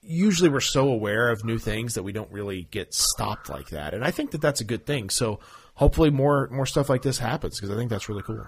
[0.01, 3.93] usually we're so aware of new things that we don't really get stopped like that.
[3.93, 5.09] And I think that that's a good thing.
[5.09, 5.39] So
[5.75, 8.47] hopefully more, more stuff like this happens because I think that's really cool.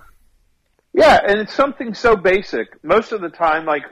[0.93, 1.19] Yeah.
[1.27, 2.83] And it's something so basic.
[2.83, 3.83] Most of the time, like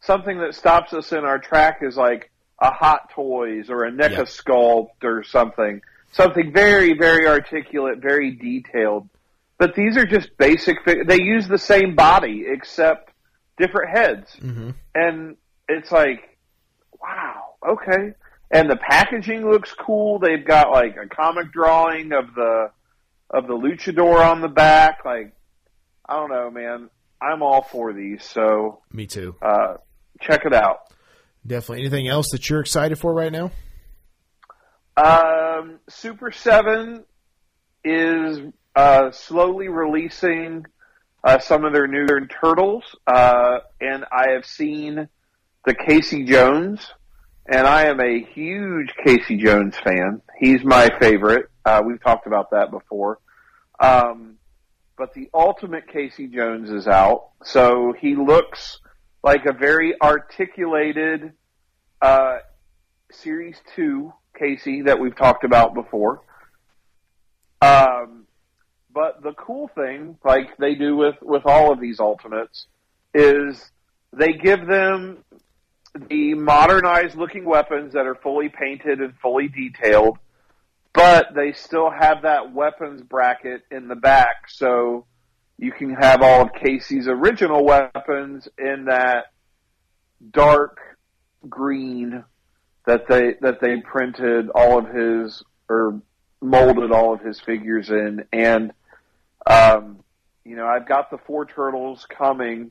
[0.00, 4.10] something that stops us in our track is like a Hot Toys or a NECA
[4.10, 4.26] yep.
[4.26, 5.80] sculpt or something
[6.12, 9.08] something very, very articulate, very detailed.
[9.58, 10.76] But these are just basic.
[10.84, 13.10] They use the same body except
[13.58, 14.70] different heads, mm-hmm.
[14.94, 15.36] and
[15.68, 16.38] it's like,
[17.00, 18.14] wow, okay.
[18.50, 20.18] And the packaging looks cool.
[20.18, 22.70] They've got like a comic drawing of the
[23.28, 25.04] of the luchador on the back.
[25.04, 25.34] Like,
[26.08, 26.90] I don't know, man.
[27.22, 28.24] I'm all for these.
[28.24, 29.36] So me too.
[29.42, 29.74] Uh,
[30.20, 30.78] check it out.
[31.46, 31.80] Definitely.
[31.82, 33.50] Anything else that you're excited for right now?
[35.00, 37.04] Um, Super Seven
[37.82, 38.38] is
[38.76, 40.66] uh, slowly releasing
[41.24, 45.08] uh, some of their new turtles, uh, and I have seen
[45.64, 46.86] the Casey Jones,
[47.50, 50.20] and I am a huge Casey Jones fan.
[50.38, 51.46] He's my favorite.
[51.64, 53.20] Uh, we've talked about that before.
[53.78, 54.34] Um,
[54.98, 58.80] but the Ultimate Casey Jones is out, so he looks
[59.22, 61.32] like a very articulated
[62.02, 62.38] uh,
[63.10, 66.22] Series Two Casey that we've talked about before.
[67.62, 68.24] Um,
[68.92, 72.66] but the cool thing, like they do with, with all of these ultimates,
[73.14, 73.70] is
[74.12, 75.18] they give them
[76.08, 80.18] the modernized looking weapons that are fully painted and fully detailed,
[80.92, 85.04] but they still have that weapons bracket in the back, so
[85.58, 89.26] you can have all of Casey's original weapons in that
[90.32, 90.78] dark
[91.48, 92.24] green
[92.86, 96.00] that they that they printed all of his or
[96.40, 98.72] molded all of his figures in, and
[99.46, 100.00] um,
[100.44, 102.70] you know I've got the four turtles coming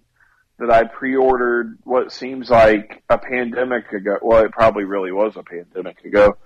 [0.57, 1.77] that I pre-ordered.
[1.83, 4.17] What seems like a pandemic ago.
[4.21, 6.37] Well, it probably really was a pandemic ago.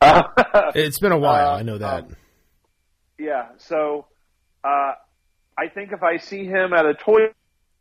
[0.74, 1.50] it's been a while.
[1.50, 2.04] Uh, I know that.
[2.04, 2.16] Um,
[3.18, 3.48] yeah.
[3.58, 4.06] So
[4.64, 4.92] uh,
[5.56, 7.28] I think if I see him at a toy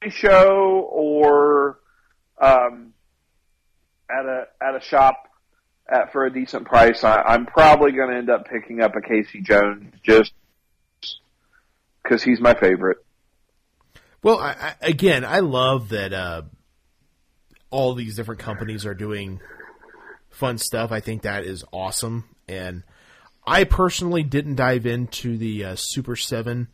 [0.09, 1.79] show or
[2.39, 2.93] um,
[4.09, 5.30] at a at a shop
[5.89, 9.01] at for a decent price, I, I'm probably going to end up picking up a
[9.01, 10.33] Casey Jones just
[12.03, 12.97] because he's my favorite.
[14.23, 16.43] Well, I, I, again, I love that uh,
[17.69, 19.39] all these different companies are doing
[20.29, 20.91] fun stuff.
[20.91, 22.83] I think that is awesome, and
[23.45, 26.67] I personally didn't dive into the uh, Super Seven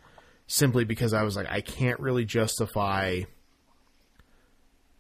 [0.48, 3.24] simply because I was like, I can't really justify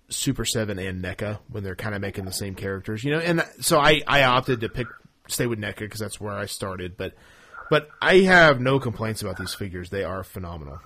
[0.09, 3.19] Super Seven and NECA when they're kind of making the same characters, you know.
[3.19, 4.87] And so I, I opted to pick
[5.27, 6.95] stay with NECA because that's where I started.
[6.97, 7.13] But
[7.69, 10.79] but I have no complaints about these figures; they are phenomenal.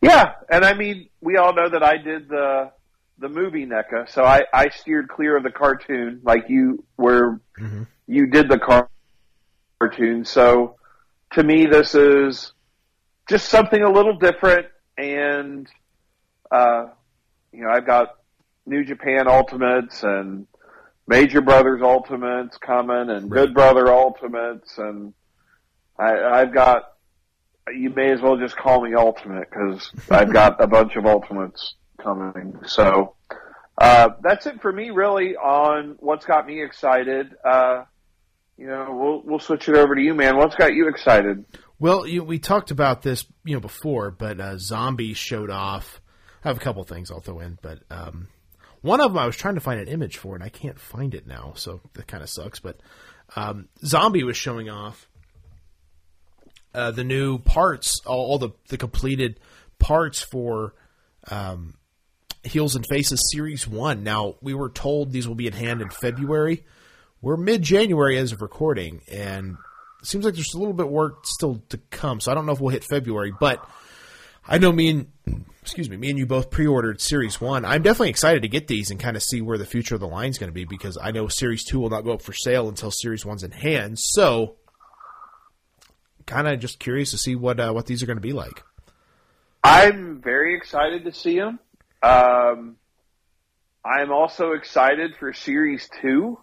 [0.00, 2.70] Yeah, and I mean, we all know that I did the
[3.18, 7.86] the movie NECA, so I, I steered clear of the cartoon, like you where Mhm.
[8.06, 8.88] you did the car-
[9.78, 10.24] cartoon.
[10.24, 10.76] So
[11.34, 12.54] to me, this is
[13.28, 15.68] just something a little different, and
[16.50, 16.86] uh,
[17.52, 18.16] you know, I've got
[18.66, 20.46] New Japan Ultimates and
[21.06, 23.46] Major Brothers Ultimates coming, and Right.
[23.46, 25.12] Good Brother Ultimates, and
[25.98, 26.84] I, I've got.
[27.72, 31.74] You may as well just call me Ultimate because I've got a bunch of Ultimates
[32.02, 32.58] coming.
[32.66, 33.14] So
[33.78, 37.34] uh, that's it for me, really, on what's got me excited.
[37.44, 37.84] Uh,
[38.56, 40.36] you know, we'll we'll switch it over to you, man.
[40.36, 41.44] What's got you excited?
[41.78, 46.02] Well, you, we talked about this, you know, before, but uh, Zombie showed off.
[46.44, 48.28] I have a couple things I'll throw in, but um,
[48.82, 51.14] one of them I was trying to find an image for, and I can't find
[51.14, 52.60] it now, so that kind of sucks.
[52.60, 52.80] But
[53.36, 55.08] um, Zombie was showing off
[56.74, 59.38] uh, the new parts, all, all the the completed
[59.78, 60.74] parts for
[61.30, 61.74] um,
[62.42, 64.02] Heels and Faces Series One.
[64.02, 66.64] Now we were told these will be in hand in February.
[67.20, 69.56] We're mid January as of recording, and
[70.00, 72.20] it seems like there's a little bit of work still to come.
[72.20, 73.62] So I don't know if we'll hit February, but
[74.48, 77.64] I know me and excuse me, me and you both pre-ordered Series One.
[77.64, 80.08] I'm definitely excited to get these and kind of see where the future of the
[80.08, 82.32] line is going to be because I know Series Two will not go up for
[82.32, 83.96] sale until Series One's in hand.
[83.96, 84.56] So,
[86.26, 88.64] kind of just curious to see what uh, what these are going to be like.
[89.62, 91.60] I'm very excited to see them.
[92.02, 92.74] Um,
[93.84, 96.40] I'm also excited for Series Two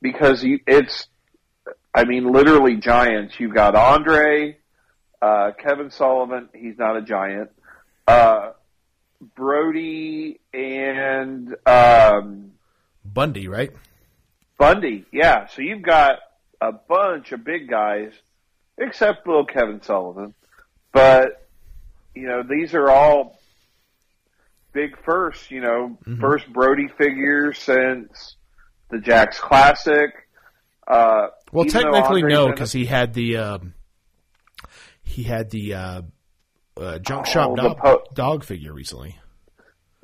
[0.00, 1.08] because it's,
[1.94, 3.34] I mean, literally giants.
[3.38, 4.56] You've got Andre,
[5.20, 6.48] uh, Kevin Sullivan.
[6.54, 7.50] He's not a giant.
[8.08, 8.52] Uh,
[9.34, 12.52] Brody and um,
[13.04, 13.70] Bundy, right?
[14.58, 15.04] Bundy.
[15.12, 15.46] Yeah.
[15.46, 16.18] So you've got
[16.60, 18.12] a bunch of big guys,
[18.78, 20.34] except little Kevin Sullivan.
[20.92, 21.46] But,
[22.14, 23.38] you know, these are all
[24.72, 28.36] big firsts, you know, first Brody figures since
[28.90, 30.10] the Jakks Classic.
[30.86, 33.74] Uh, Well, technically no, because he had the um,
[35.02, 36.02] he had the uh,
[36.76, 39.18] uh, junk Oh, shop dog, po- dog figure recently.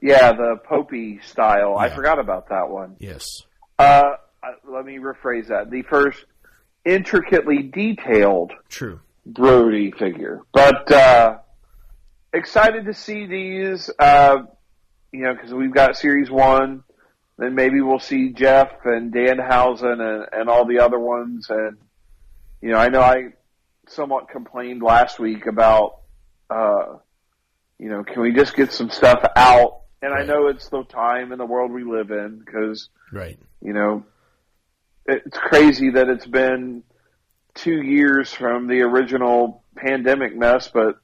[0.01, 1.77] Yeah, the Popey style.
[1.77, 2.97] I forgot about that one.
[3.01, 3.43] Yes.
[3.79, 4.03] Uh,
[4.43, 5.71] uh, let me rephrase that.
[5.71, 6.25] The first
[6.85, 9.01] intricately detailed True.
[9.27, 10.41] Brody figure.
[10.53, 11.39] But uh,
[12.33, 13.91] excited to see these.
[13.99, 14.45] Uh,
[15.13, 16.85] you know, because we've got Series One.
[17.39, 21.47] Then maybe we'll see Jeff and Danhausen and, and all the other ones.
[21.49, 21.77] And
[22.61, 23.29] you know, I know I
[23.89, 25.98] somewhat complained last week about,
[26.51, 26.97] uh,
[27.79, 29.83] you know, can we just get some stuff out?
[30.03, 33.39] And I know it's the time and the world we live in because Right.
[33.61, 34.05] you know,
[35.07, 36.83] it's crazy that it's been
[37.55, 40.99] two years from the original pandemic mess, but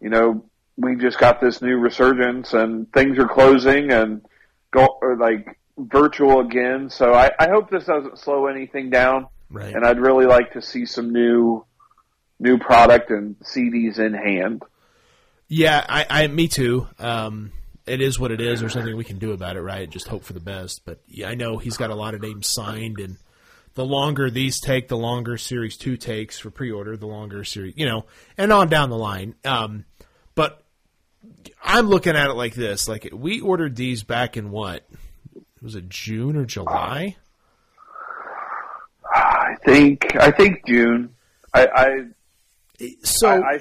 [0.00, 0.44] you know,
[0.76, 4.24] we just got this new resurgence and things are closing and
[4.70, 6.90] go or like virtual again.
[6.90, 9.26] So I, I hope this doesn't slow anything down.
[9.50, 9.74] Right.
[9.74, 11.64] And I'd really like to see some new
[12.38, 14.62] new product and CDs in hand.
[15.48, 16.86] Yeah, I, I me too.
[16.98, 17.52] Um,
[17.86, 18.60] it is what it is.
[18.60, 19.88] There's nothing we can do about it, right?
[19.88, 20.82] Just hope for the best.
[20.84, 23.16] But yeah, I know he's got a lot of names signed, and
[23.74, 26.96] the longer these take, the longer Series Two takes for pre-order.
[26.96, 28.04] The longer Series, you know,
[28.36, 29.34] and on down the line.
[29.44, 29.86] Um,
[30.34, 30.62] but
[31.62, 34.86] I'm looking at it like this: like we ordered these back in what
[35.62, 37.16] was it June or July?
[39.14, 41.14] I think I think June.
[41.54, 43.60] I I So I, I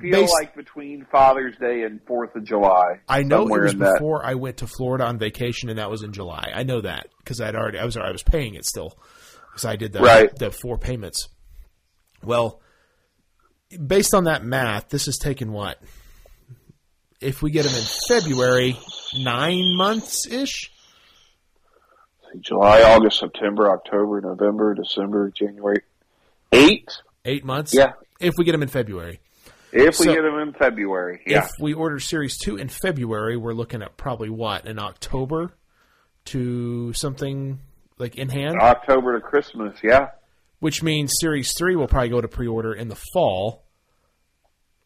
[0.00, 3.00] feel based- like between Father's Day and Fourth of July.
[3.08, 3.94] I know it was in that.
[3.94, 6.50] before I went to Florida on vacation, and that was in July.
[6.54, 8.96] I know that because I'd already I was I was paying it still
[9.50, 10.34] because I did the Right.
[10.36, 11.28] the four payments.
[12.24, 12.60] Well,
[13.84, 15.78] based on that math, this is taking what?
[17.20, 18.76] If we get them in February,
[19.16, 20.70] nine months ish.
[22.40, 25.82] July, August, September, October, November, December, January.
[26.52, 26.88] Eight?
[27.24, 27.74] Eight months.
[27.74, 27.92] Yeah.
[28.20, 29.20] If we get them in February.
[29.72, 31.20] If we So- get them in February.
[31.26, 31.44] Yeah.
[31.44, 34.66] If we order Series 2 in February, we're looking at probably what?
[34.66, 35.52] In October
[36.26, 37.58] to something
[37.98, 38.58] like in hand?
[38.60, 40.10] October to Christmas, yeah.
[40.60, 43.64] which means Series 3 will probably go to pre order in the fall.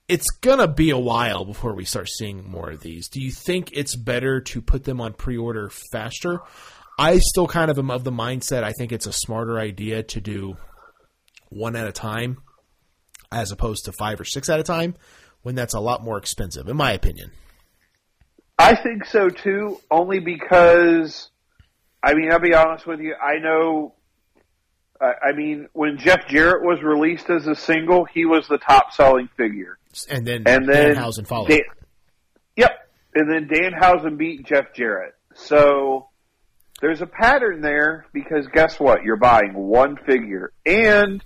[0.09, 3.09] It's going to be a while before we start seeing more of these.
[3.09, 6.41] Do you think it's better to put them on pre order faster?
[6.97, 10.21] I still kind of am of the mindset I think it's a smarter idea to
[10.21, 10.57] do
[11.49, 12.39] one at a time
[13.33, 14.95] as opposed to five or six at a time
[15.43, 17.31] when that's a lot more expensive, in my opinion.
[18.59, 21.31] I think so too, only because,
[22.03, 23.95] I mean, I'll be honest with you, I know,
[25.01, 28.93] I I mean, when Jeff Jarrett was released as a single, he was the top
[28.93, 29.79] selling figure.
[30.11, 31.49] And then And then Danhausen followed.
[31.49, 31.61] Dan-
[32.57, 32.89] yep.
[33.15, 35.15] And then Danhausen beat Jeff Jarrett.
[35.35, 36.09] So
[36.81, 39.03] there's a pattern there because guess what?
[39.05, 41.23] You're buying one figure and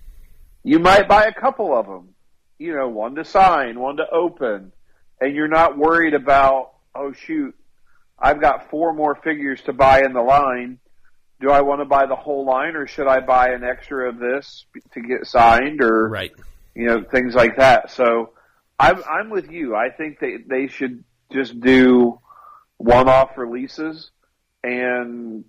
[0.62, 2.14] you might buy a couple of them.
[2.59, 4.73] You know, one to sign, one to open,
[5.20, 7.55] and you're not worried about, oh shoot,
[8.18, 10.79] I've got four more figures to buy in the line.
[11.40, 14.18] Do I want to buy the whole line or should I buy an extra of
[14.18, 16.33] this to get signed or, Right.
[16.75, 17.90] you know, things like that.
[17.92, 18.35] So
[18.79, 19.75] I'm, I'm with you.
[19.75, 22.20] I think they, they should just do
[22.77, 24.11] one-off releases
[24.62, 25.44] and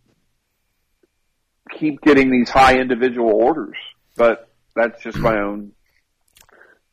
[1.78, 3.78] keep getting these high individual orders.
[4.15, 5.73] But that's just my own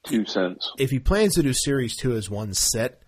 [0.04, 0.72] two cents.
[0.78, 3.02] If he plans to do series two as one set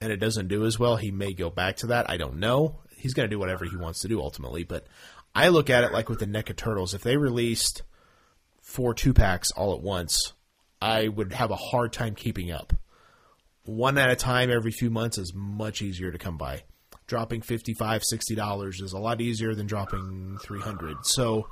[0.00, 2.08] and it doesn't do as well, he may go back to that.
[2.10, 2.80] I don't know.
[2.96, 4.86] He's going to do whatever he wants to do ultimately, but
[5.34, 6.94] I look at it like with the NECA Turtles.
[6.94, 7.82] If they released
[8.62, 10.32] four two packs all at once,
[10.80, 12.72] I would have a hard time keeping up.
[13.64, 16.62] One at a time every few months is much easier to come by.
[17.06, 21.48] Dropping $55, $60 is a lot easier than dropping 300 So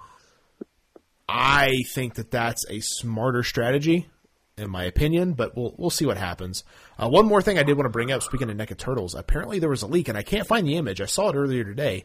[1.29, 4.09] I think that that's a smarter strategy,
[4.57, 5.33] in my opinion.
[5.33, 6.65] But we'll we'll see what happens.
[6.99, 8.23] Uh, one more thing I did want to bring up.
[8.23, 11.01] Speaking of NECA Turtles, apparently there was a leak, and I can't find the image.
[11.01, 12.05] I saw it earlier today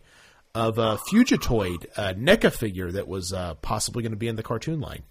[0.56, 4.44] of a Fugitoid uh, NECA figure that was uh, possibly going to be in the
[4.44, 5.04] cartoon line.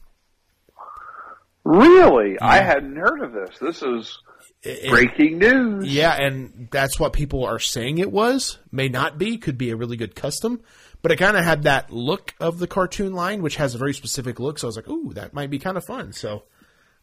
[1.65, 2.39] Really?
[2.41, 3.59] I hadn't heard of this.
[3.59, 4.19] This is
[4.63, 5.93] It- breaking news.
[5.93, 8.59] Yeah, and that's what people are saying it was.
[8.73, 9.37] May not be.
[9.37, 10.61] Could be a really good custom.
[11.01, 13.95] But it kind of had that look of the cartoon line, which has a very
[13.95, 14.59] specific look.
[14.59, 16.13] So I was like, ooh, that might be kind of fun.
[16.13, 16.43] So,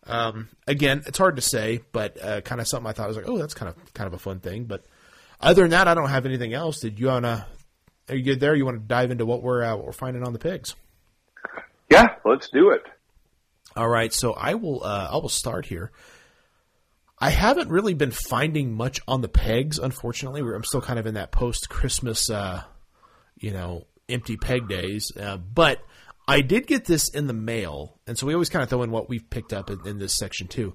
[0.05, 3.17] um, again, it's hard to say, but uh, kind of something I thought I was
[3.17, 4.65] like, oh, that's kind of kind of a fun thing.
[4.65, 4.86] But
[5.39, 6.79] other than that, I don't have anything else.
[6.79, 7.47] Did you wanna?
[8.10, 8.53] Are you good there?
[8.53, 10.75] You want to dive into what we're uh, what we're finding on the pigs?
[11.89, 12.84] Yeah, let's do it.
[13.75, 15.91] All right, so I will uh, I will start here.
[17.17, 20.41] I haven't really been finding much on the pegs, unfortunately.
[20.41, 22.63] I'm still kind of in that post Christmas, uh,
[23.38, 25.12] you know, empty peg days.
[25.19, 25.80] Uh, but
[26.28, 28.91] I did get this in the mail, and so we always kind of throw in
[28.91, 30.74] what we've picked up in, in this section too.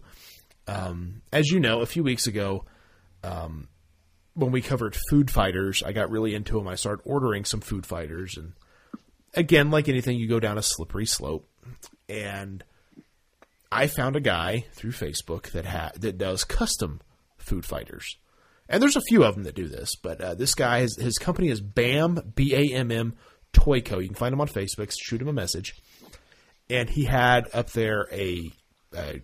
[0.68, 2.64] Um, as you know, a few weeks ago,
[3.24, 3.68] um,
[4.34, 6.68] when we covered food fighters, I got really into them.
[6.68, 8.52] I started ordering some food fighters, and
[9.34, 11.48] again, like anything, you go down a slippery slope.
[12.08, 12.64] And
[13.72, 17.00] I found a guy through Facebook that ha- that does custom
[17.38, 18.16] food fighters,
[18.70, 19.96] and there's a few of them that do this.
[19.96, 23.16] But uh, this guy, his, his company is Bam B A M M
[23.52, 23.98] Toy Co.
[23.98, 24.90] You can find him on Facebook.
[24.98, 25.74] Shoot him a message,
[26.70, 28.50] and he had up there a,
[28.96, 29.22] a,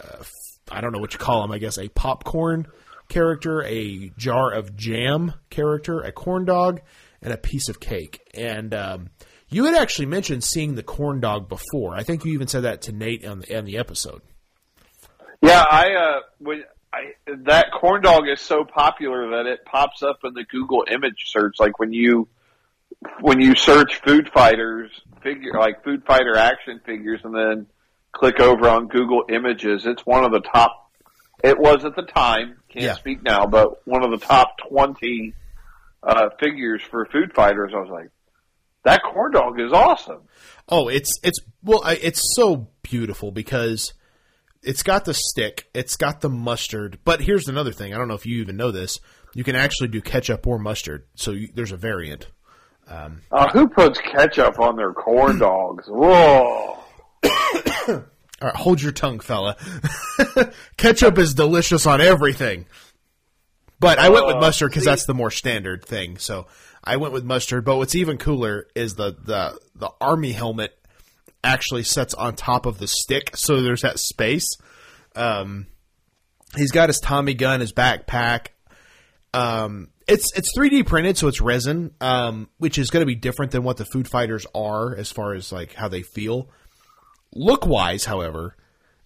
[0.00, 0.24] a
[0.70, 1.50] I don't know what you call him.
[1.50, 2.68] I guess a popcorn
[3.08, 6.80] character, a jar of jam character, a corn dog,
[7.20, 8.20] and a piece of cake.
[8.32, 9.10] And um,
[9.48, 11.94] you had actually mentioned seeing the corn dog before.
[11.94, 14.22] I think you even said that to Nate on the on the episode.
[15.42, 16.20] Yeah, I uh,
[16.94, 21.24] I that corn dog is so popular that it pops up in the Google image
[21.26, 21.56] search.
[21.58, 22.28] Like when you
[23.20, 24.90] when you search food fighters
[25.22, 27.66] figure like food fighter action figures, and then
[28.12, 30.92] click over on Google Images, it's one of the top.
[31.42, 32.56] It was at the time.
[32.68, 32.94] Can't Yeah.
[32.94, 35.34] speak now, but one of the top twenty
[36.02, 37.72] uh, figures for food fighters.
[37.74, 38.10] I was like,
[38.84, 40.22] that corn dog is awesome.
[40.68, 43.94] Oh, it's it's well, I, it's so beautiful because
[44.64, 46.98] it's got the stick, it's got the mustard.
[47.04, 49.00] But here's another thing: I don't know if you even know this.
[49.34, 52.28] You can actually do ketchup or mustard, so you, there's a variant.
[52.86, 55.86] Uh, who puts ketchup on their corn dogs?
[55.88, 56.78] Whoa.
[57.88, 59.56] All right, hold your tongue, fella.
[60.76, 62.66] Ketchup is delicious on everything.
[63.80, 66.18] But I went with Oh, mustard because that's the more standard thing.
[66.18, 66.46] So
[66.82, 67.64] I went with mustard.
[67.64, 70.78] But what's even cooler is the, the, the army helmet
[71.44, 74.56] actually sets on top of the stick, so there's that space.
[75.14, 75.66] Um,
[76.56, 78.48] he's got his Tommy gun, his backpack.
[79.32, 83.52] Um, it's it's 3D printed, so it's resin, um, which is going to be different
[83.52, 86.48] than what the food fighters are as far as like how they feel.
[87.32, 88.56] Look wise, however,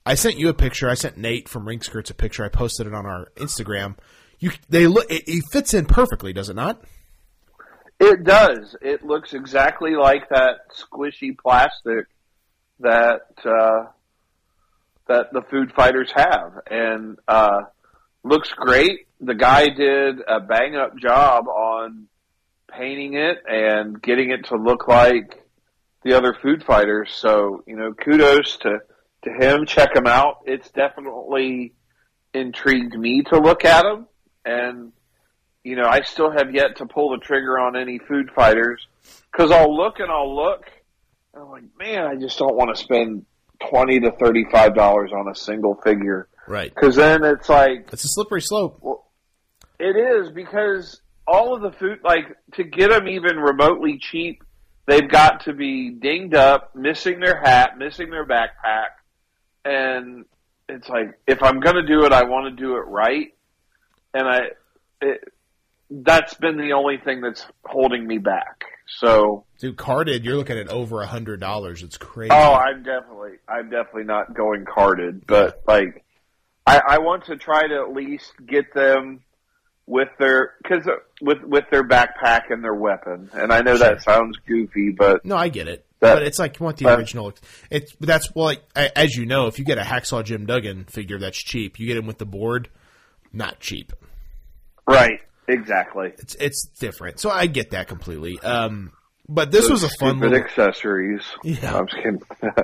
[0.04, 0.88] I sent you a picture.
[0.88, 2.44] I sent Nate from Ring Skirts a picture.
[2.44, 3.96] I posted it on our Instagram.
[4.38, 6.82] You they look it, it fits in perfectly, does it not?
[8.00, 8.76] It does.
[8.80, 12.06] It looks exactly like that squishy plastic
[12.80, 13.90] that uh,
[15.06, 17.62] that the food fighters have, and uh,
[18.22, 19.06] looks great.
[19.20, 22.08] The guy did a bang up job on
[22.70, 25.42] painting it and getting it to look like
[26.04, 27.10] the other food fighters.
[27.12, 28.78] So you know, kudos to
[29.22, 29.66] to him.
[29.66, 30.38] Check him out.
[30.46, 31.74] It's definitely
[32.34, 34.06] intrigued me to look at him,
[34.44, 34.92] and
[35.68, 38.86] you know, I still have yet to pull the trigger on any food fighters
[39.30, 40.62] because I'll look and I'll look,
[41.40, 43.24] I'm like, man, I just don't want to spend
[43.70, 46.72] twenty to thirty five dollars on a single figure Right.
[46.74, 48.80] because then it's like It's a slippery slope.
[49.78, 52.24] it is because all of the food, like
[52.54, 54.42] to get them even remotely cheap,
[54.86, 58.88] they've got to be dinged up, missing their hat, missing their backpack,
[59.64, 60.24] and
[60.68, 63.28] it's like if I'm going to do it, I want to do it right,
[64.14, 64.40] and I.
[65.00, 65.22] It,
[65.90, 68.64] that's been the only thing that's holding me back.
[68.86, 71.82] So, dude, carded, you're looking at over a hundred dollars.
[71.82, 72.30] It's crazy.
[72.32, 76.04] Oh, I'm definitely, I'm definitely not going carded, but like,
[76.66, 79.20] I, I want to try to at least get them
[79.86, 83.30] with their because uh, with with their backpack and their weapon.
[83.32, 83.88] And I know sure.
[83.88, 85.84] that sounds goofy, but no, I get it.
[86.00, 87.32] That, but it's like you want the but, original.
[87.70, 91.18] It's that's well, like as you know, if you get a hacksaw Jim Duggan figure,
[91.18, 91.78] that's cheap.
[91.78, 92.68] You get him with the board,
[93.32, 93.92] not cheap.
[94.86, 95.20] Right.
[95.48, 96.12] Exactly.
[96.18, 97.18] It's it's different.
[97.20, 98.38] So I get that completely.
[98.40, 98.92] Um,
[99.28, 101.22] but this Those was a fun little accessories.
[101.42, 101.76] Yeah.
[101.76, 102.20] I'm just kidding.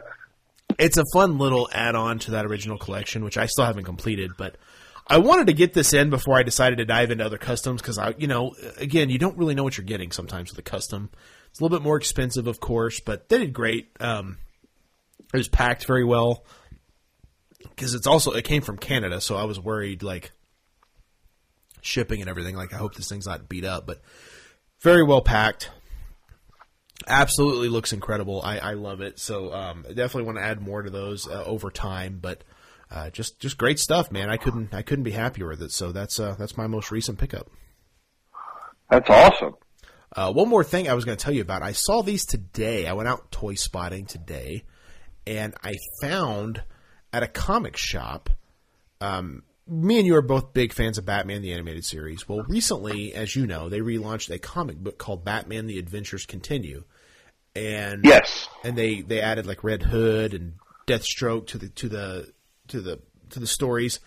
[0.78, 4.56] it's a fun little add-on to that original collection, which I still haven't completed, but
[5.06, 7.98] I wanted to get this in before I decided to dive into other customs because
[7.98, 11.10] I, you know, again, you don't really know what you're getting sometimes with a custom.
[11.50, 13.90] It's a little bit more expensive, of course, but they did great.
[14.00, 14.38] Um,
[15.32, 16.44] it was packed very well
[17.60, 20.32] because it's also it came from Canada, so I was worried like
[21.84, 22.56] shipping and everything.
[22.56, 24.00] Like, I hope this thing's not beat up, but
[24.80, 25.70] very well packed.
[27.06, 28.40] Absolutely looks incredible.
[28.42, 29.18] I, I love it.
[29.18, 32.44] So um, definitely want to add more to those uh, over time, but
[32.90, 34.30] uh, just just great stuff, man.
[34.30, 35.72] I couldn't I couldn't be happier with it.
[35.72, 37.50] So that's uh, that's my most recent pickup.
[38.90, 39.54] That's awesome.
[40.14, 41.62] Uh, one more thing I was going to tell you about.
[41.62, 42.86] I saw these today.
[42.86, 44.62] I went out toy spotting today,
[45.26, 46.62] and I found
[47.12, 48.30] at a comic shop
[49.00, 52.28] um, me and you are both big fans of Batman the Animated Series.
[52.28, 56.84] Well, recently, as you know, they relaunched a comic book called Batman the Adventures Continue.
[57.56, 60.54] And yes, and they, they added like Red Hood and
[60.86, 62.32] Deathstroke to the to the
[62.68, 63.00] to the
[63.30, 64.00] to the stories,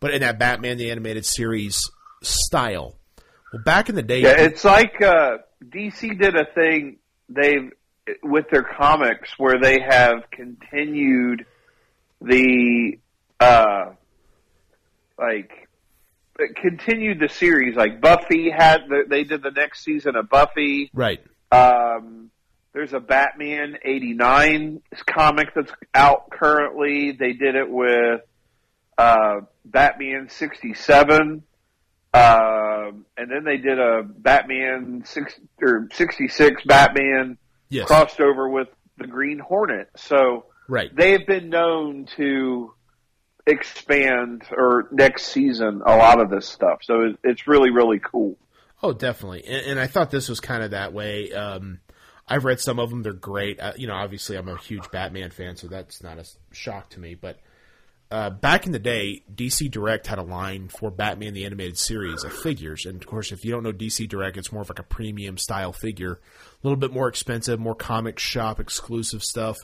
[0.00, 1.90] but in that Batman the Animated Series
[2.22, 2.96] style.
[3.52, 6.98] Well, back in the day, yeah, it's like uh, DC did a thing
[7.30, 7.70] they
[8.22, 11.46] with their comics where they have continued
[12.20, 12.98] the
[13.40, 13.92] uh,
[15.20, 15.68] like
[16.56, 17.76] continued the series.
[17.76, 20.90] Like Buffy had, the, they did the next season of Buffy.
[20.94, 21.20] Right.
[21.52, 22.30] Um,
[22.72, 27.12] there's a Batman '89 comic that's out currently.
[27.12, 28.20] They did it with
[28.96, 31.42] uh, Batman '67,
[32.14, 37.86] um, and then they did a Batman six or '66 Batman yes.
[37.86, 38.68] crossed over with
[38.98, 39.88] the Green Hornet.
[39.96, 40.94] So right.
[40.94, 42.72] they have been known to
[43.46, 46.80] expand or next season a lot of this stuff.
[46.82, 48.36] So it's really really cool.
[48.82, 49.44] Oh, definitely.
[49.44, 51.32] And, and I thought this was kind of that way.
[51.32, 51.80] Um,
[52.26, 53.60] I've read some of them; they're great.
[53.60, 57.00] Uh, you know, obviously, I'm a huge Batman fan, so that's not a shock to
[57.00, 57.14] me.
[57.14, 57.40] But
[58.10, 62.22] uh, back in the day, DC Direct had a line for Batman the Animated Series
[62.22, 64.78] of figures, and of course, if you don't know DC Direct, it's more of like
[64.78, 66.18] a premium style figure, a
[66.62, 69.58] little bit more expensive, more comic shop exclusive stuff.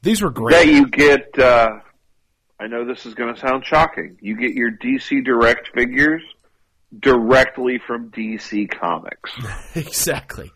[0.00, 0.52] These were great.
[0.52, 1.80] That you get uh,
[2.60, 4.18] I know this is going to sound shocking.
[4.20, 6.22] You get your DC Direct figures
[6.98, 9.30] directly from DC Comics.
[9.76, 10.50] exactly.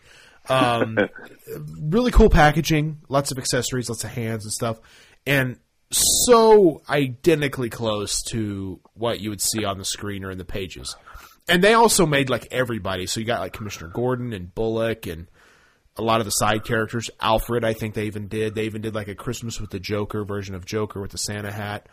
[0.48, 0.98] Um,
[1.80, 4.80] really cool packaging, lots of accessories, lots of hands and stuff,
[5.26, 5.59] and
[5.90, 10.96] so identically close to what you would see on the screen or in the pages.
[11.48, 13.07] And they also made like everybody.
[13.07, 15.26] So you got like Commissioner Gordon and Bullock and
[15.97, 17.11] a lot of the side characters.
[17.20, 18.55] Alfred, I think they even did.
[18.55, 21.53] They even did like a Christmas with the Joker version of Joker with the Santa
[21.53, 21.88] hat.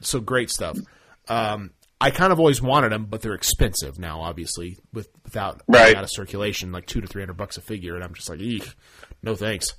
[0.00, 0.78] So great stuff.
[1.28, 1.70] Um,
[2.00, 5.94] I kind of always wanted them, but they're expensive now, obviously, with without right.
[5.94, 8.40] out of circulation, like two to three hundred bucks a figure, and I'm just like,
[8.40, 8.74] eek,
[9.22, 9.74] no thanks.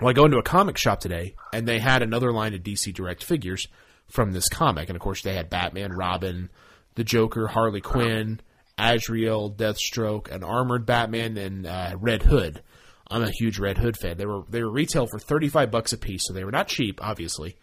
[0.00, 2.92] Well, I go into a comic shop today, and they had another line of DC
[2.94, 3.68] Direct figures
[4.08, 6.50] from this comic, and of course they had Batman, Robin,
[6.96, 8.40] the Joker, Harley Quinn,
[8.76, 12.62] Azrael, Deathstroke, an armored Batman, and uh, Red Hood.
[13.10, 14.16] I'm a huge Red Hood fan.
[14.16, 17.00] They were they were retail for 35 bucks a piece, so they were not cheap,
[17.02, 17.56] obviously.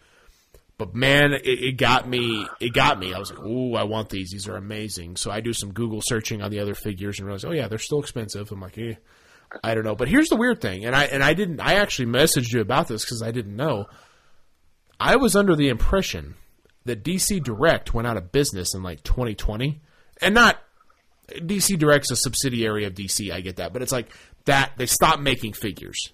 [0.76, 2.46] But man, it, it got me.
[2.60, 3.12] It got me.
[3.12, 4.30] I was like, "Ooh, I want these.
[4.30, 7.44] These are amazing." So I do some Google searching on the other figures and realize,
[7.44, 8.94] "Oh yeah, they're still expensive." I'm like, eh,
[9.64, 9.96] I don't know.
[9.96, 11.60] But here's the weird thing, and I and I didn't.
[11.60, 13.86] I actually messaged you about this because I didn't know.
[15.00, 16.34] I was under the impression
[16.84, 19.80] that DC Direct went out of business in like 2020,
[20.20, 20.58] and not
[21.30, 23.32] DC Direct's a subsidiary of DC.
[23.32, 24.10] I get that, but it's like
[24.48, 26.12] that they stopped making figures.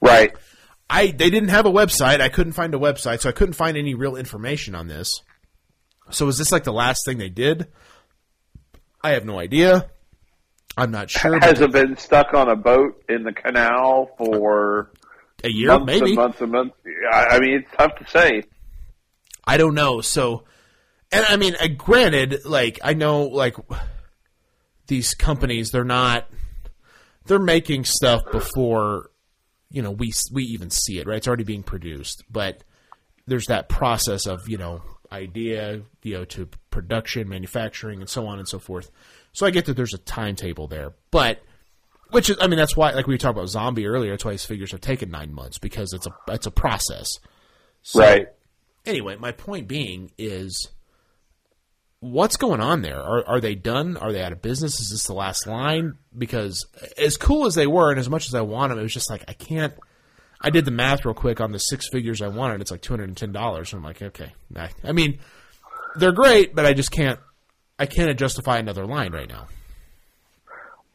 [0.00, 0.32] Right.
[0.90, 2.20] I they didn't have a website.
[2.20, 5.22] I couldn't find a website, so I couldn't find any real information on this.
[6.10, 7.68] So is this like the last thing they did?
[9.02, 9.90] I have no idea.
[10.76, 11.38] I'm not sure.
[11.40, 14.90] Has it been stuck on a boat in the canal for
[15.44, 16.76] a year, months maybe and months and months?
[17.12, 18.42] I mean, it's tough to say.
[19.46, 20.00] I don't know.
[20.00, 20.44] So,
[21.10, 23.56] and I mean, uh, granted, like I know, like
[24.86, 26.28] these companies they're not
[27.26, 29.10] they're making stuff before
[29.70, 31.16] you know we we even see it right?
[31.16, 32.64] It's already being produced but
[33.26, 38.38] there's that process of you know idea you know to production manufacturing and so on
[38.38, 38.90] and so forth.
[39.32, 41.42] So i get that there's a timetable there but
[42.10, 44.44] which is i mean that's why like we talked about zombie earlier that's why his
[44.44, 47.18] figures have taken nine months because it's a it's a process.
[47.82, 48.28] So, right.
[48.84, 50.68] anyway my point being is
[52.02, 53.00] what's going on there?
[53.00, 53.96] Are are they done?
[53.96, 54.80] Are they out of business?
[54.80, 55.96] Is this the last line?
[56.16, 56.66] Because
[56.98, 59.08] as cool as they were, and as much as I want them, it was just
[59.08, 59.72] like I can't.
[60.40, 62.60] I did the math real quick on the six figures I wanted.
[62.60, 63.72] It's like two hundred and ten dollars.
[63.72, 64.68] I'm like, okay, nah.
[64.84, 65.20] I mean,
[65.96, 67.20] they're great, but I just can't.
[67.78, 69.46] I can't justify another line right now.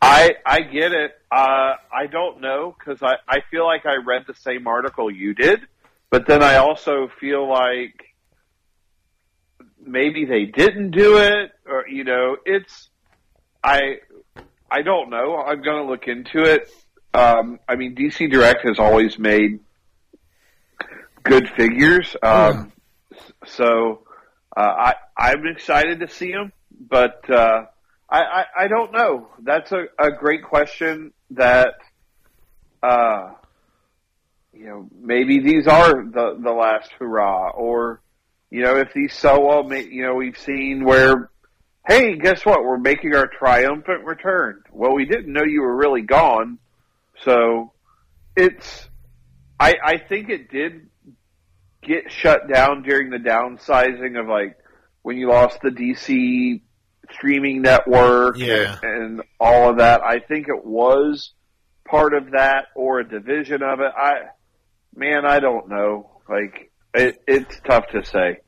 [0.02, 1.12] I I get it.
[1.32, 5.34] Uh, I don't know because I I feel like I read the same article you
[5.34, 5.62] did,
[6.10, 8.07] but then I also feel like
[9.84, 12.90] maybe they didn't do it, or you know, it's
[13.64, 13.98] I
[14.70, 15.38] I don't know.
[15.38, 16.70] I'm going to look into it.
[17.14, 19.60] Um, I mean, DC Direct has always made
[21.24, 22.72] good figures, um,
[23.46, 24.04] so
[24.56, 27.66] uh, I I'm excited to see them, but uh,
[28.10, 29.30] I, I I don't know.
[29.42, 31.14] That's a, a great question.
[31.32, 31.76] That
[32.84, 33.34] uh,
[34.54, 38.02] you know, maybe these are the the last hurrah, or
[38.50, 41.30] you know, if these well, you know, we've seen where,
[41.88, 42.64] hey, guess what?
[42.64, 44.64] We're making our triumphant return.
[44.72, 46.60] Well, we didn't know you were really gone.
[47.24, 47.74] So
[48.36, 48.88] it's,
[49.60, 50.88] I, I think it did
[51.82, 54.58] get shut down during the downsizing of like
[55.02, 56.62] when you lost the DC
[57.12, 58.78] streaming network yeah.
[58.82, 60.02] and, and all of that.
[60.04, 61.34] I think it was
[61.86, 63.92] part of that or a division of it.
[63.96, 64.14] I,
[64.96, 66.22] man, I don't know.
[66.30, 68.40] Like, it, it's tough to say.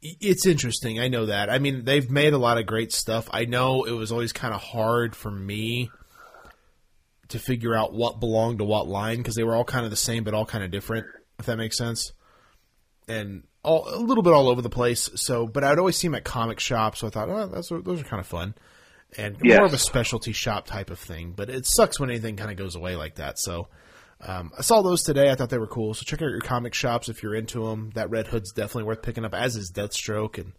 [0.00, 1.00] It's interesting.
[1.00, 1.50] I know that.
[1.50, 3.28] I mean, they've made a lot of great stuff.
[3.32, 5.90] I know it was always kind of hard for me
[7.28, 9.96] to figure out what belonged to what line because they were all kind of the
[9.96, 11.06] same but all kind of different.
[11.38, 12.12] If that makes sense,
[13.08, 15.10] and all a little bit all over the place.
[15.16, 18.00] So, but I'd always see them at comic shops, so I thought, oh, that's those
[18.00, 18.54] are kind of fun
[19.16, 19.56] and Yes.
[19.56, 21.32] more of a specialty shop type of thing.
[21.36, 23.38] But it sucks when anything kind of goes away like that.
[23.38, 23.68] So.
[24.20, 25.30] Um, I saw those today.
[25.30, 25.94] I thought they were cool.
[25.94, 27.90] So check out your comic shops if you're into them.
[27.94, 30.52] That Red Hood's definitely worth picking up, as is Deathstroke and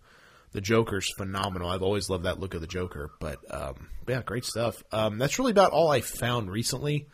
[0.52, 1.70] the Joker's phenomenal.
[1.70, 3.12] I've always loved that look of the Joker.
[3.20, 4.84] But um, yeah, great stuff.
[4.92, 7.08] Um, that's really about all I found recently.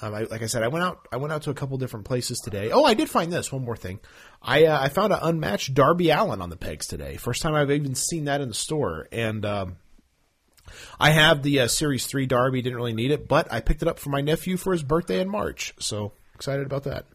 [0.00, 1.08] Um, I, like I said, I went out.
[1.10, 2.70] I went out to a couple different places today.
[2.70, 3.98] Oh, I did find this one more thing.
[4.40, 7.16] I uh, I found an unmatched Darby Allin on the pegs today.
[7.16, 9.76] First time I've even seen that in the store, and um,
[11.00, 12.62] I have the uh, Series Three Darby.
[12.62, 15.20] Didn't really need it, but I picked it up for my nephew for his birthday
[15.20, 15.74] in March.
[15.78, 17.06] So excited about that.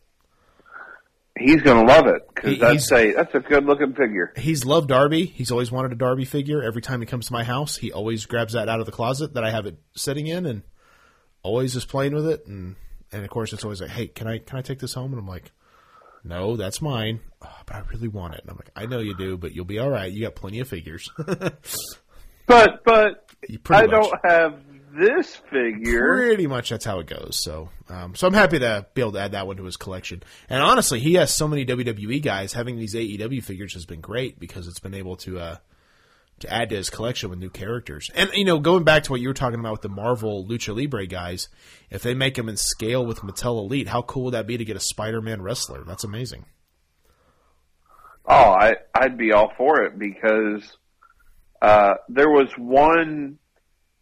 [1.39, 4.31] He's going to love it because He- that's a that's a good looking figure.
[4.37, 5.25] He's loved Darby.
[5.25, 6.61] He's always wanted a Darby figure.
[6.61, 9.33] Every time he comes to my house, he always grabs that out of the closet
[9.33, 10.61] that I have it sitting in, and
[11.41, 12.45] always is playing with it.
[12.45, 12.75] And
[13.11, 15.19] and of course, it's always like, "Hey, can I can I take this home?" And
[15.19, 15.51] I'm like,
[16.23, 18.41] "No, that's mine." "Oh, but I really want it.
[18.41, 20.11] And I'm like, "I know you do, but you'll be all right.
[20.11, 21.09] You got plenty of figures."
[22.45, 24.09] But but You pretty I much.
[24.09, 24.59] don't have
[24.95, 26.15] this figure.
[26.15, 27.39] Pretty much that's how it goes.
[27.41, 30.23] So, um, so I'm happy to be able to add that one to his collection.
[30.49, 32.53] And honestly, he has so many WWE guys.
[32.53, 35.57] Having these AEW figures has been great because it's been able to uh,
[36.39, 38.09] to add to his collection with new characters.
[38.15, 40.75] And you know, going back to what you were talking about with the Marvel Lucha
[40.75, 41.49] Libre guys,
[41.89, 44.65] if they make them in scale with Mattel Elite, how cool would that be to
[44.65, 45.83] get a Spider-Man wrestler?
[45.83, 46.45] That's amazing.
[48.25, 50.77] Oh, I I'd be all for it because
[51.63, 53.39] uh, there was one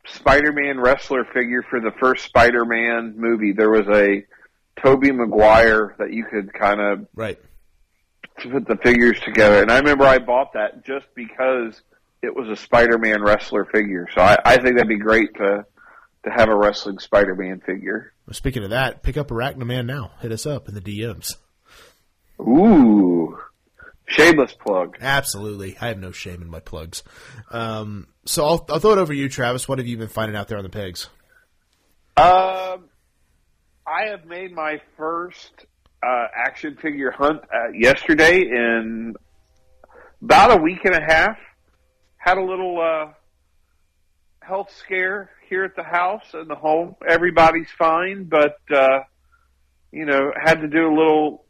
[0.08, 3.54] Spider-Man wrestler figure for the first Spider-Man movie.
[3.54, 4.26] There was a
[4.82, 7.40] Tobey Maguire that you could kind of Right.
[8.40, 11.80] to put the figures together, and I remember I bought that just because
[12.24, 14.08] it was a Spider-Man wrestler figure.
[14.14, 15.66] So I, I think that'd be great to
[16.24, 18.14] to have a wrestling Spider-Man figure.
[18.28, 20.12] Well, speaking of that, pick up Arachnoman now.
[20.22, 21.36] Hit us up in the DMs.
[22.40, 23.40] Ooh,
[24.12, 24.98] shameless plug.
[25.02, 25.78] Absolutely.
[25.80, 27.04] I have no shame in my plugs.
[27.50, 29.68] Um, so I'll, I'll throw it over to you, Travis.
[29.68, 31.10] What have you been finding out there on the pegs?
[32.18, 32.90] Um,
[33.88, 35.66] I have made my first
[36.04, 39.16] uh, action figure hunt uh, yesterday in
[40.22, 41.38] about a week and a half.
[42.18, 43.14] Had a little uh,
[44.42, 46.96] health scare here at the house and the home.
[47.08, 49.00] Everybody's fine, but uh,
[49.92, 51.46] you know, had to do a little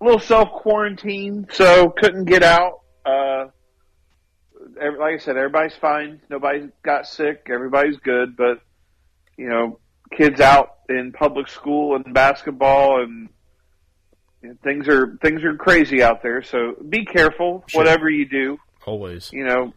[0.00, 2.80] little self quarantine, so couldn't get out.
[3.04, 3.46] Uh,
[4.80, 6.20] every, like I said, everybody's fine.
[6.28, 7.46] Nobody got sick.
[7.50, 8.60] Everybody's good, but
[9.36, 9.78] you know,
[10.16, 13.28] kids out in public school and basketball and
[14.42, 16.42] you know, things are things are crazy out there.
[16.42, 17.80] So be careful, Sure.
[17.80, 18.58] whatever you do.
[18.86, 19.30] Always.
[19.32, 19.72] You know,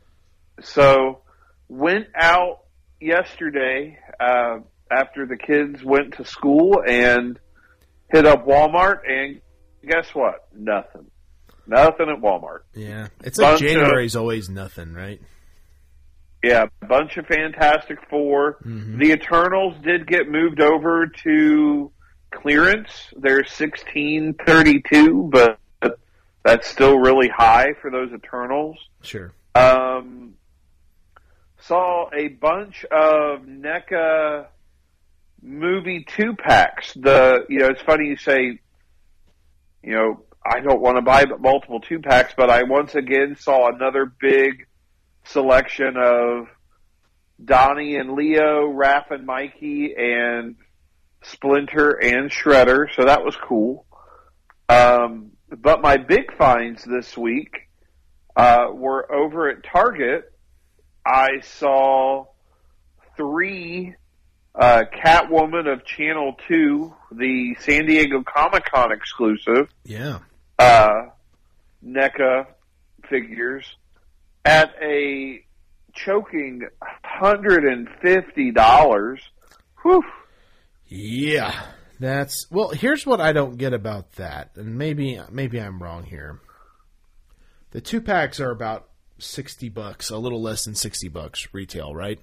[0.62, 1.22] so
[1.68, 2.60] went out
[3.02, 4.60] yesterday uh,
[4.92, 7.40] after the kids went to school and
[8.12, 9.42] hit up Walmart, and
[9.90, 10.48] guess what?
[10.56, 11.10] Nothing.
[11.68, 12.62] Nothing at Walmart.
[12.74, 15.22] Yeah, it's like Bunch of- January's always nothing, right?
[16.44, 21.92] Yeah, a bunch of Fantastic 4 The Eternals did get moved over to
[22.32, 23.14] clearance.
[23.18, 25.60] They're sixteen thirty two, but
[26.46, 28.78] that's still really high for those Eternals.
[29.02, 29.34] Sure.
[29.56, 30.36] Um,
[31.60, 34.46] saw a bunch of NECA
[35.42, 36.94] movie two packs.
[36.94, 38.60] The you know it's funny you say,
[39.84, 43.70] you know I don't want to buy multiple two packs, but I once again saw
[43.74, 44.68] another big
[45.26, 46.48] selection of
[47.44, 50.56] Donnie and Leo, Raph and Mikey, and
[51.24, 52.88] Splinter and Shredder.
[52.96, 53.86] So that was cool.
[54.70, 57.70] Um, but my big finds this week
[58.36, 60.24] uh, were over at Target.
[61.06, 62.26] I saw
[63.18, 63.96] three
[64.56, 70.20] uh, Catwoman of Channel 2, the San Diego Comic Con exclusive, Yeah.
[70.58, 71.10] uh,
[71.86, 72.46] NECA
[73.10, 73.66] figures
[74.46, 75.44] at a
[75.94, 76.62] choking
[77.22, 79.20] $150.
[79.84, 80.04] Whew.
[80.88, 81.66] Yeah.
[82.00, 82.70] That's well.
[82.70, 86.40] Here's what I don't get about that, and maybe maybe I'm wrong here.
[87.72, 88.88] The two packs are about
[89.18, 92.18] sixty bucks, a little less than sixty bucks retail, right?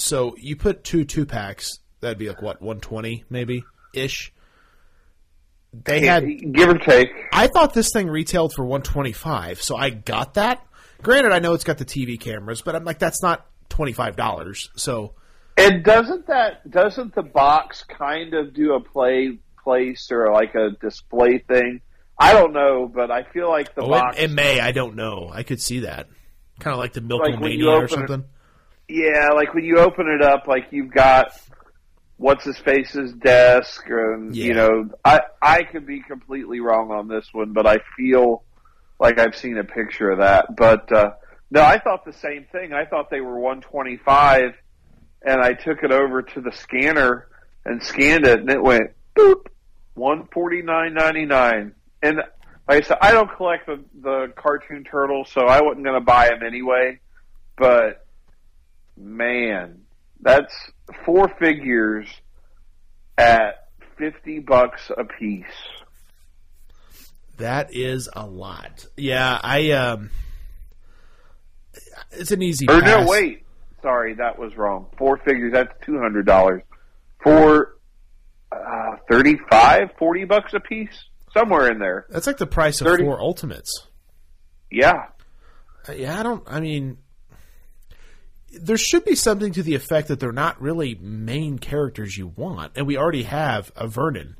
[0.00, 4.32] So you put two two packs, that'd be like what one twenty maybe ish.
[5.72, 7.10] They had Give or take.
[7.32, 10.66] I thought this thing retailed for 125, so I got that.
[11.00, 14.68] Granted, I know it's got the TV cameras, but I'm like, that's not $25.
[14.74, 15.14] So,
[15.56, 20.70] And doesn't that doesn't the box kind of do a play place or like a
[20.80, 21.80] display thing?
[22.18, 24.18] I don't know, but I feel like the oh, box.
[24.18, 25.30] it, it may, I don't know.
[25.32, 26.08] I could see that.
[26.58, 28.24] Kind of like the Like Mania or open it- something.
[28.90, 31.32] Yeah, like when you open it up, like you've got
[32.16, 34.44] what's his face's desk, and Yeah.
[34.44, 38.42] you know, I I could be completely wrong on this one, but I feel
[38.98, 40.54] like I've seen a picture of that.
[40.56, 41.12] But uh,
[41.50, 42.72] no, I thought the same thing.
[42.72, 44.52] I thought they were 125,
[45.22, 47.26] and I took it over to the scanner
[47.64, 49.46] and scanned it, and it went boop,
[49.96, 51.72] 149.99.
[52.02, 52.16] And
[52.68, 56.04] like I said, I don't collect the the cartoon turtles, so I wasn't going to
[56.04, 57.00] buy them anyway.
[57.56, 58.06] But
[59.00, 59.82] man,
[60.20, 60.54] that's
[61.04, 62.06] four figures
[63.18, 65.44] at 50 bucks a piece.
[67.38, 68.84] That is a lot.
[68.96, 70.10] Yeah, I, um,
[72.12, 73.04] it's an easy Or pass.
[73.04, 73.44] no, wait.
[73.82, 74.86] Sorry, that was wrong.
[74.98, 76.62] Four figures, that's $200.
[77.22, 77.76] For
[78.52, 81.04] uh, 35, 40 bucks a piece?
[81.32, 82.06] Somewhere in there.
[82.10, 83.04] That's like the price of 30.
[83.04, 83.86] four Ultimates.
[84.70, 85.06] Yeah.
[85.88, 86.42] Uh, Yeah, I don't.
[86.46, 86.98] I mean,
[88.52, 92.72] there should be something to the effect that they're not really main characters you want,
[92.76, 94.36] and we already have a Vernon.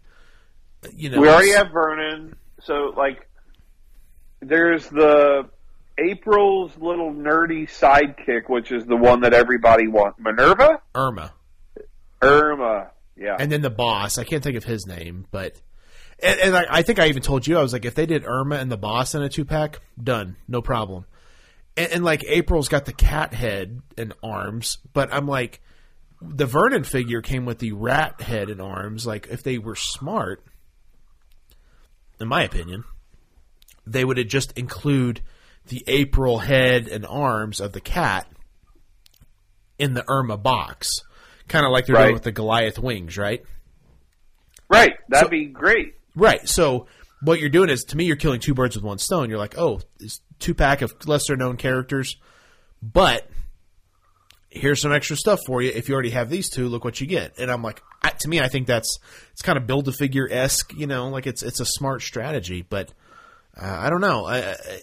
[0.95, 2.37] You know, We already have Vernon.
[2.63, 3.29] So, like,
[4.41, 5.49] there's the
[5.99, 10.19] April's little nerdy sidekick, which is the one that everybody wants.
[10.19, 10.81] Minerva?
[10.95, 11.33] Irma,
[12.23, 12.91] Irma.
[13.17, 13.37] Yeah.
[13.39, 14.17] and then the boss.
[14.19, 15.61] I can't think of his name, but
[16.23, 18.25] and, and I, I think I even told you I was like, if they did
[18.27, 21.05] Irma and the boss in a two pack, done, no problem.
[21.81, 25.61] And, and like April's got the cat head and arms, but I'm like,
[26.21, 29.07] the Vernon figure came with the rat head and arms.
[29.07, 30.45] Like, if they were smart,
[32.21, 32.85] in my opinion,
[33.87, 35.23] they would have just include
[35.69, 38.27] the April head and arms of the cat
[39.79, 40.91] in the Irma box,
[41.49, 42.03] kind of like they're Right.
[42.05, 43.43] doing with the Goliath wings, right?
[44.69, 44.93] right.
[45.09, 45.95] That'd So- be great.
[46.15, 46.47] Right.
[46.47, 46.87] So
[47.23, 49.31] what you're doing is, to me, you're killing two birds with one stone.
[49.31, 52.17] You're like, oh, this two pack of lesser known characters,
[52.83, 53.29] but
[54.49, 55.71] here's some extra stuff for you.
[55.71, 57.39] If you already have these two, look what you get.
[57.39, 58.99] And I'm like, I, to me, I think that's
[59.33, 60.73] it's kind of build a figure esque.
[60.75, 62.93] You know, like it's it's a smart strategy, but.
[63.61, 64.29] Uh, I don't know.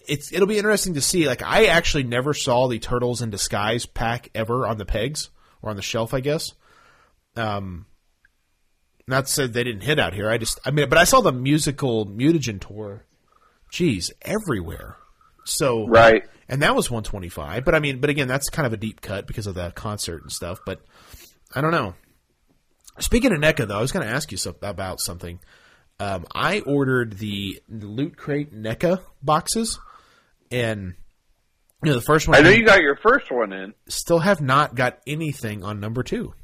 [0.06, 1.26] It's it'll be interesting to see.
[1.26, 5.30] Like I actually never saw the Turtles in Disguise pack ever on the pegs
[5.62, 6.12] or on the shelf.
[6.12, 6.52] I guess.
[7.34, 7.86] Um,
[9.08, 10.28] not to say they didn't hit out here.
[10.28, 13.06] I just, I mean, but I saw the musical mutagen tour.
[13.72, 14.96] Geez, everywhere.
[15.48, 16.24] So Right.
[16.48, 17.64] and that was 125.
[17.64, 20.22] But I mean, but again, that's kind of a deep cut because of the concert
[20.22, 20.58] and stuff.
[20.66, 20.80] But
[21.54, 21.94] I don't know.
[22.98, 25.38] Speaking of NECA, though, I was going to ask you about something.
[26.00, 29.78] Um, I ordered the Loot Crate NECA boxes,
[30.50, 30.94] and
[31.82, 33.74] you know the first one I know you got your first one in.
[33.88, 36.34] still have not got anything on number two.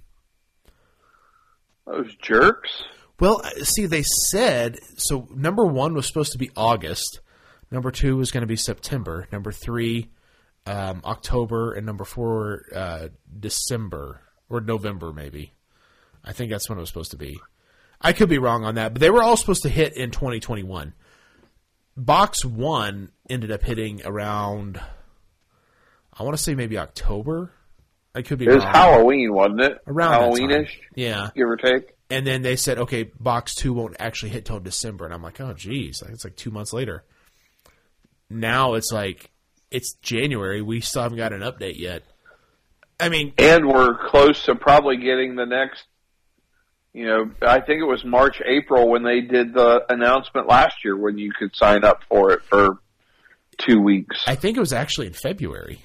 [1.87, 2.83] Those jerks.
[3.21, 5.29] Well, uh, see, they said so.
[5.35, 7.21] Number one was supposed to be August.
[7.71, 9.27] Number two was going to be September.
[9.33, 10.11] Number three
[10.67, 13.09] um, October, and number four uh,
[13.39, 15.53] December or November, maybe.
[16.25, 17.39] I think that's when it was supposed to be.
[18.01, 20.95] I could be wrong on that, but they were all supposed to hit in 2021.
[21.97, 24.81] Box one ended up hitting around,
[26.13, 27.53] I want to say maybe October.
[28.15, 28.73] I could be It was wrong.
[28.75, 29.79] Halloween, wasn't it?
[29.87, 30.33] Around.
[30.35, 31.31] Halloweenish, Yeah.
[31.35, 31.95] give or take.
[32.11, 35.05] And then they said, okay, box two won't actually hit till December.
[35.05, 37.05] And I'm like, oh, geez, it's like two months later.
[38.31, 39.31] Now it's like,
[39.71, 40.63] it's January.
[40.63, 42.03] We still haven't got an update yet.
[43.01, 45.85] I mean, And we're close to probably getting the next.
[46.93, 50.97] You know, I think it was March, April when they did the announcement last year
[50.97, 52.79] when you could sign up for it for
[53.59, 54.23] two weeks.
[54.29, 55.83] I think it was actually in February.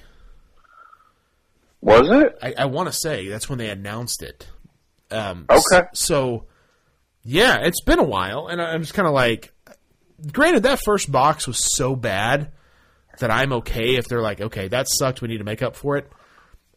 [1.80, 2.38] Was it?
[2.40, 4.46] I, I want to say that's when they announced it.
[5.10, 5.88] Um, Okay.
[5.94, 6.44] So,
[7.22, 9.52] yeah, it's been a while, and I'm just kind of like,
[10.32, 12.50] granted, that first box was so bad
[13.18, 15.22] that I'm okay if they're like, okay, that sucked.
[15.22, 16.10] We need to make up for it.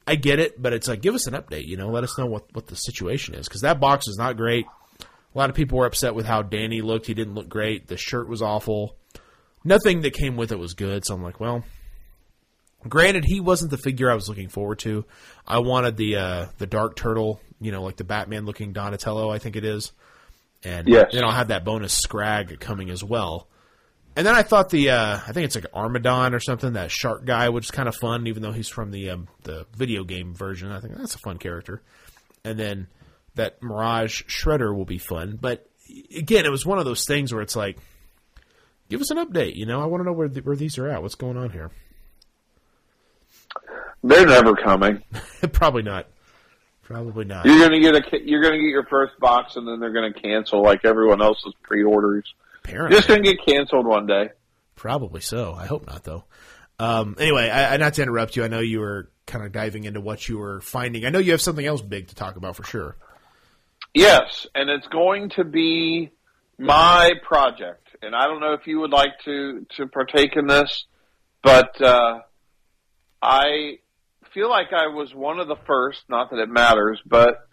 [0.06, 1.66] I get it, but it's like, give us an update.
[1.66, 4.38] You know, let us know what what the situation is because that box is not
[4.38, 4.66] great.
[5.00, 7.08] A lot of people were upset with how Danny looked.
[7.08, 7.88] He didn't look great.
[7.88, 8.98] The shirt was awful.
[9.64, 11.06] Nothing that came with it was good.
[11.06, 11.64] So I'm like, well,
[12.88, 15.06] Granted, he wasn't the figure I was looking forward to.
[15.48, 19.40] I wanted the uh, the Dark Turtle, you know, like the Batman looking Donatello, I
[19.40, 19.94] think it is.
[20.64, 21.12] And Yes.
[21.14, 23.48] then I'll have that bonus Scrag coming as well.
[24.16, 27.26] And then I thought the uh, I think it's like Armaggon or something, that shark
[27.26, 30.36] guy, which is kind of fun, even though he's from the um, the video game
[30.36, 30.72] version.
[30.72, 31.82] I think that's a fun character.
[32.46, 32.88] And then
[33.36, 35.38] that Mirage Shredder will be fun.
[35.42, 35.68] But
[36.16, 37.78] again, it was one of those things where it's like,
[38.90, 39.56] give us an update.
[39.56, 41.02] You know, I want to know where the, where these are at.
[41.02, 41.72] What's going on here?
[44.04, 45.02] They're never coming.
[45.54, 46.08] Probably not.
[46.94, 47.46] Probably not.
[47.46, 50.62] You're gonna get a you're gonna get your first box and then they're gonna cancel
[50.62, 52.32] like everyone else's pre-orders.
[52.64, 54.30] Apparently, Just gonna get canceled one day.
[54.76, 55.54] probably so.
[55.54, 56.24] I hope not, though.
[56.80, 58.44] Um, anyway, I, I not to interrupt you.
[58.44, 61.06] I know you were kind of diving into what you were finding.
[61.06, 62.96] I know you have something else big to talk about for sure.
[63.94, 66.12] Yes, and it's going to be
[66.58, 70.86] my project, and I don't know if you would like to to partake in this,
[71.44, 72.20] but uh,
[73.22, 73.80] I
[74.34, 76.04] feel like I was one of the first.
[76.10, 77.48] Not that it matters, but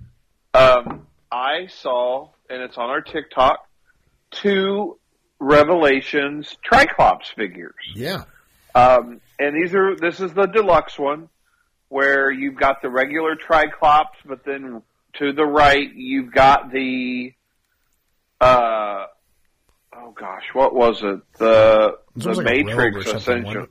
[0.54, 3.66] um, I saw, and it's on our TikTok,
[4.30, 4.98] two
[5.38, 7.74] Revelations Triclops figures.
[7.94, 8.24] Yeah,
[8.74, 11.28] Um, and these are this is the deluxe one,
[11.88, 14.82] where you've got the regular Triclops, but then
[15.14, 17.32] to the right you've got the
[18.40, 19.06] uh
[19.96, 21.20] oh gosh, what was it?
[21.38, 23.44] The This the like Matrix or something, Ascension.
[23.46, 23.70] wasn't it?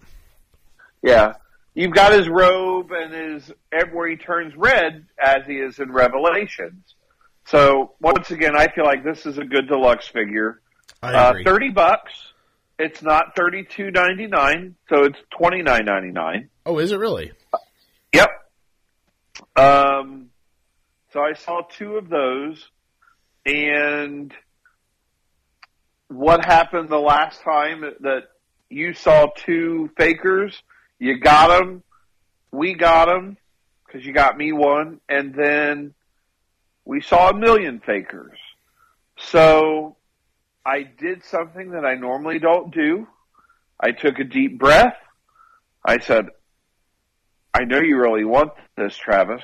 [1.01, 1.33] Yeah.
[1.79, 3.53] You've got his robe and his
[3.93, 6.83] where he turns red as he is in Revelations.
[7.45, 10.59] So once again, I feel like this is a good deluxe figure.
[11.01, 12.11] Uh, thirty bucks.
[12.77, 16.49] It's not thirty two ninety nine, so it's twenty nine ninety nine.
[16.65, 17.31] oh, is it really?
[18.11, 18.29] Yep.
[19.55, 20.31] Um,
[21.13, 22.69] so I saw two of those,
[23.45, 24.33] and
[26.09, 28.23] what happened the last time that
[28.69, 30.61] you saw two fakers?
[30.99, 31.83] You got them.
[32.51, 33.37] We got them
[33.85, 35.93] because you got me one, and then
[36.85, 38.37] we saw a million fakers.
[39.17, 39.95] So
[40.65, 43.07] I did something that I normally don't do.
[43.79, 44.97] I took a deep breath.
[45.83, 46.27] I said,
[47.53, 49.43] I know you really want this, Travis.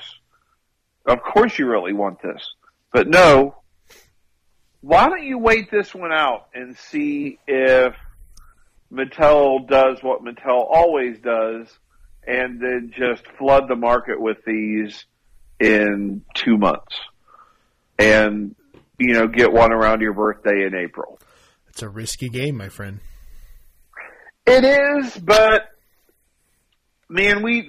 [1.06, 2.54] Of course you really want this.
[2.92, 3.56] But no,
[4.80, 7.94] why don't you wait this one out and see if
[8.92, 11.68] Mattel does what Mattel always does
[12.26, 15.04] and then just flood the market with these
[15.60, 16.96] in two months
[17.98, 18.54] and,
[18.98, 21.18] you know, get one around your birthday in April.
[21.68, 23.00] It's a risky game, my friend.
[24.46, 25.62] It is, but
[27.08, 27.68] man, we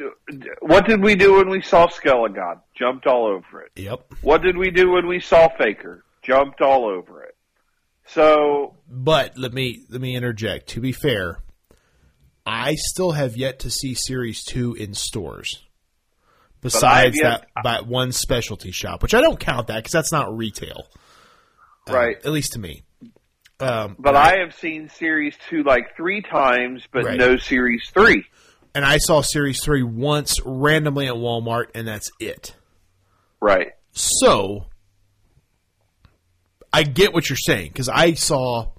[0.62, 2.62] what did we do when we saw Skelegod?
[2.76, 3.72] Jumped all over it.
[3.76, 4.14] Yep.
[4.22, 6.04] What did we do when we saw Faker?
[6.22, 7.36] Jumped all over it.
[8.08, 10.68] So But let me let me interject.
[10.70, 11.40] To be fair,
[12.46, 15.64] I still have yet to see Series Two in stores.
[16.62, 20.36] Besides yet- that, by one specialty shop, which I don't count that because that's not
[20.36, 20.88] retail,
[21.88, 22.84] Um, right, at least to me.
[23.60, 27.18] Um, but I have seen Series Two like three times, but Right.
[27.18, 28.26] no Series Three.
[28.74, 32.56] and I saw Series Three once randomly at Walmart, and that's it.
[33.40, 33.74] Right.
[33.92, 34.66] So
[36.74, 38.72] I get what you're saying because I saw,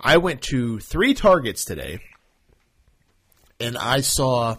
[0.00, 2.00] I went to three Targets today,
[3.60, 4.56] and I saw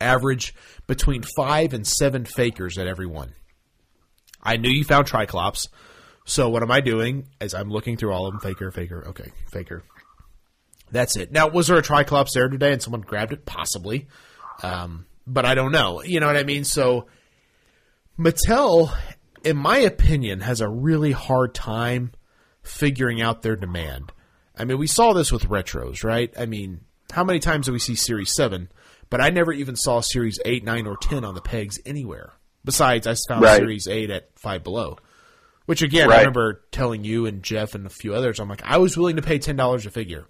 [0.00, 0.54] average
[0.86, 3.34] between five and seven fakers at every one.
[4.42, 5.68] I knew you found Triclops,
[6.24, 7.28] so what am I doing?
[7.40, 9.82] As I'm looking through all of them, faker, faker, okay, faker.
[10.90, 11.30] That's it.
[11.30, 13.46] Now, was there a Triclops there today and someone grabbed it?
[13.46, 14.08] Possibly.
[14.62, 16.02] Um, but I don't know.
[16.02, 16.64] You know what I mean?
[16.64, 17.06] So
[18.18, 18.94] Mattel,
[19.44, 22.12] in my opinion, has a really hard time
[22.62, 24.12] figuring out their demand.
[24.56, 26.32] I mean, we saw this with retros, right?
[26.38, 26.80] I mean,
[27.12, 28.70] how many times do we see Series 7?
[29.08, 32.34] But I never even saw Series 8, 9, or 10 on the pegs anywhere.
[32.64, 33.58] Besides, I found Right.
[33.58, 34.98] Series 8 at Five Below.
[35.66, 38.78] Which, again, I remember telling you and Jeff and a few others, I'm like, I
[38.78, 40.26] was willing to pay $10 a figure.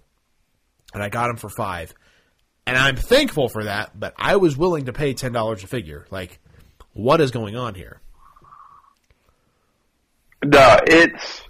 [0.93, 1.93] And I got them for 5
[2.67, 6.05] And I'm thankful for that, but I was willing to pay $10 a figure.
[6.11, 6.39] Like,
[6.93, 8.00] what is going on here?
[10.43, 11.41] No, it's,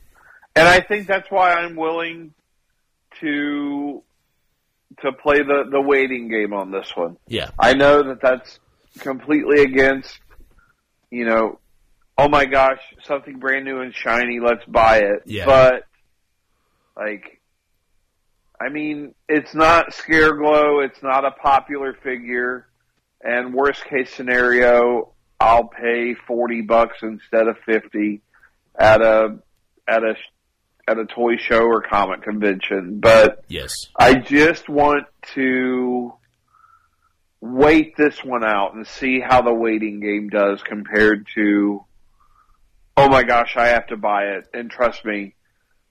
[0.56, 2.34] and I think that's why I'm willing
[3.22, 4.04] to
[5.00, 7.18] to play the the waiting game on this one.
[7.28, 7.50] Yeah.
[7.58, 8.60] I know that that's
[9.00, 10.20] completely against,
[11.10, 11.60] you know,
[12.18, 15.24] oh my gosh, something brand new and shiny, let's buy it.
[15.26, 15.46] Yeah.
[15.46, 15.84] But
[16.98, 17.40] like,
[18.60, 22.68] I mean, it's not Scareglow, it's not a popular figure,
[23.22, 28.22] and worst case scenario, I'll pay forty bucks instead of fifty
[28.78, 29.40] at a
[29.88, 30.16] at a
[30.88, 33.00] at a toy show or comic convention.
[33.00, 33.74] But Yes.
[33.98, 35.06] I just want
[35.36, 36.14] to
[37.40, 41.84] wait this one out and see how the waiting game does compared to,
[42.98, 44.46] oh my gosh, I have to buy it.
[44.54, 45.36] And trust me,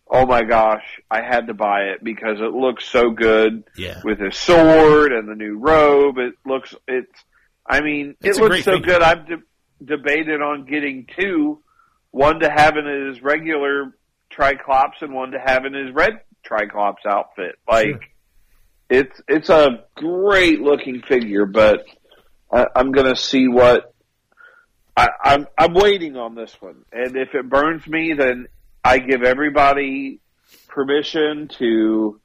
[0.09, 4.01] oh my gosh, I had to buy it because it looks so good Yeah.
[4.05, 6.18] with his sword and the new robe.
[6.18, 7.12] It looks, it's,
[7.66, 8.95] I mean, It's it looks so figure.
[8.95, 9.03] good.
[9.03, 9.43] I've de-
[9.85, 11.62] debated on getting two,
[12.11, 13.94] one to have in his regular
[14.30, 17.56] Triclops and one to have in his red Triclops outfit.
[17.68, 18.00] Like, Sure.
[18.88, 21.84] it's, it's a great looking figure, but
[22.52, 23.94] I, I'm gonna see what,
[24.96, 26.84] I, I'm, I'm waiting on this one.
[26.92, 28.46] And if it burns me, then
[28.84, 30.20] I give everybody
[30.68, 32.20] permission to,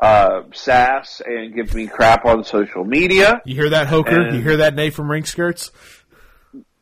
[0.00, 3.40] uh, sass and give me crap on social media.
[3.44, 4.20] You hear that, Hoker?
[4.20, 5.70] And- you hear that, Nate from Ring Skirts?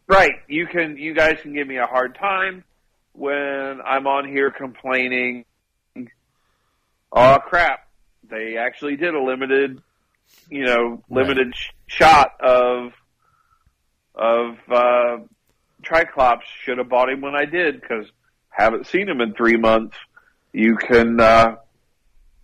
[0.06, 0.32] Right.
[0.48, 2.64] You can you guys can give me a hard time
[3.12, 5.44] when I'm on here complaining
[7.12, 7.86] oh crap.
[8.28, 9.80] They actually did a limited
[10.48, 12.92] you know, limited sh- shot of
[14.14, 15.18] of uh
[15.82, 18.10] Triclops should have bought him when I did cuz
[18.50, 19.96] haven't seen him in 3 months.
[20.52, 21.56] You can uh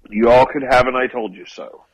[0.09, 1.85] you all could have an I told you so.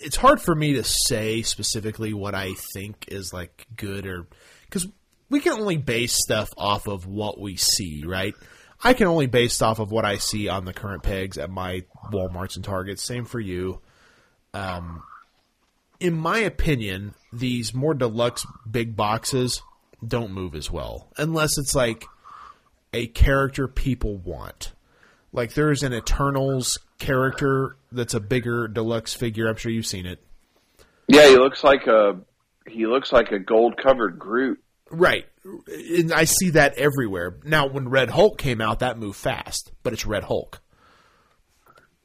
[0.00, 4.26] It's hard for me to say specifically what I think is like good or
[4.64, 4.88] because
[5.28, 8.34] we can only base stuff off of what we see, right?
[8.82, 11.84] I can only base off of what I see on the current pegs at my
[12.10, 13.02] WalMarts and Targets.
[13.02, 13.80] Same for you.
[14.54, 15.02] Um,
[16.00, 19.62] in my opinion, these more deluxe big boxes
[20.04, 22.06] don't move as well unless it's like
[22.92, 24.72] a character people want.
[25.32, 29.48] Like there's an Eternals character that's a bigger deluxe figure.
[29.48, 30.22] I'm sure you've seen it.
[31.08, 32.20] Yeah, he looks like a
[32.66, 34.60] he looks like a gold covered Groot.
[34.90, 35.26] Right.
[35.44, 37.38] And I see that everywhere.
[37.44, 40.60] Now, when Red Hulk came out, that moved fast, but it's Red Hulk.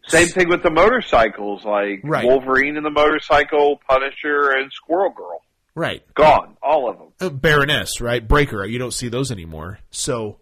[0.08, 2.26] Same thing with the motorcycles, like Right.
[2.26, 5.42] Wolverine and the motorcycle, Punisher and Squirrel Girl.
[5.74, 6.04] Right.
[6.14, 7.08] Gone, all of them.
[7.20, 8.26] Uh, Baroness, right?
[8.26, 9.80] Breaker, you don't see those anymore.
[9.90, 10.38] So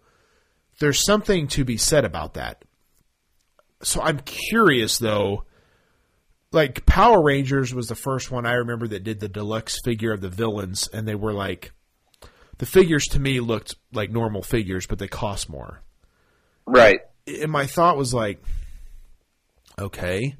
[0.80, 2.62] there's something to be said about that.
[3.84, 5.44] So I'm curious though.
[6.52, 10.20] Like Power Rangers was the first one I remember that did the deluxe figure of
[10.20, 11.72] the villains, and they were like
[12.58, 15.80] the figures to me looked like normal figures, but they cost more.
[16.66, 17.00] Right.
[17.26, 18.42] and my thought was like,
[19.78, 20.36] okay,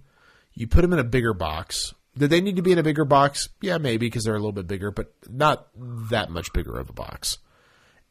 [0.55, 1.95] you put them in a bigger box.
[2.17, 3.49] Did they need to be in a bigger box?
[3.61, 6.93] Yeah, maybe because they're a little bit bigger, but not that much bigger of a
[6.93, 7.39] box.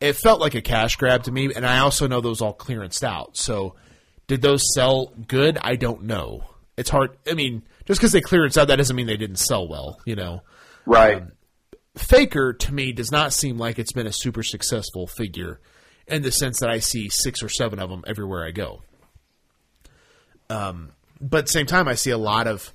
[0.02, 3.04] It felt like a cash grab to me, and I also know those all clearanced
[3.04, 3.38] out.
[3.38, 3.76] So,
[4.28, 5.58] did those sell good?
[5.62, 6.44] I don't know.
[6.78, 7.18] It's hard.
[7.30, 10.00] I mean, just because they clearance out, that doesn't mean they didn't sell well.
[10.06, 10.42] You know,
[10.86, 11.24] Right.
[11.96, 15.60] Faker to me does not seem like it's been a super successful figure
[16.08, 18.82] in the sense that I see six or seven of them everywhere I go.
[20.50, 22.74] Um, but at the same time, I see a lot of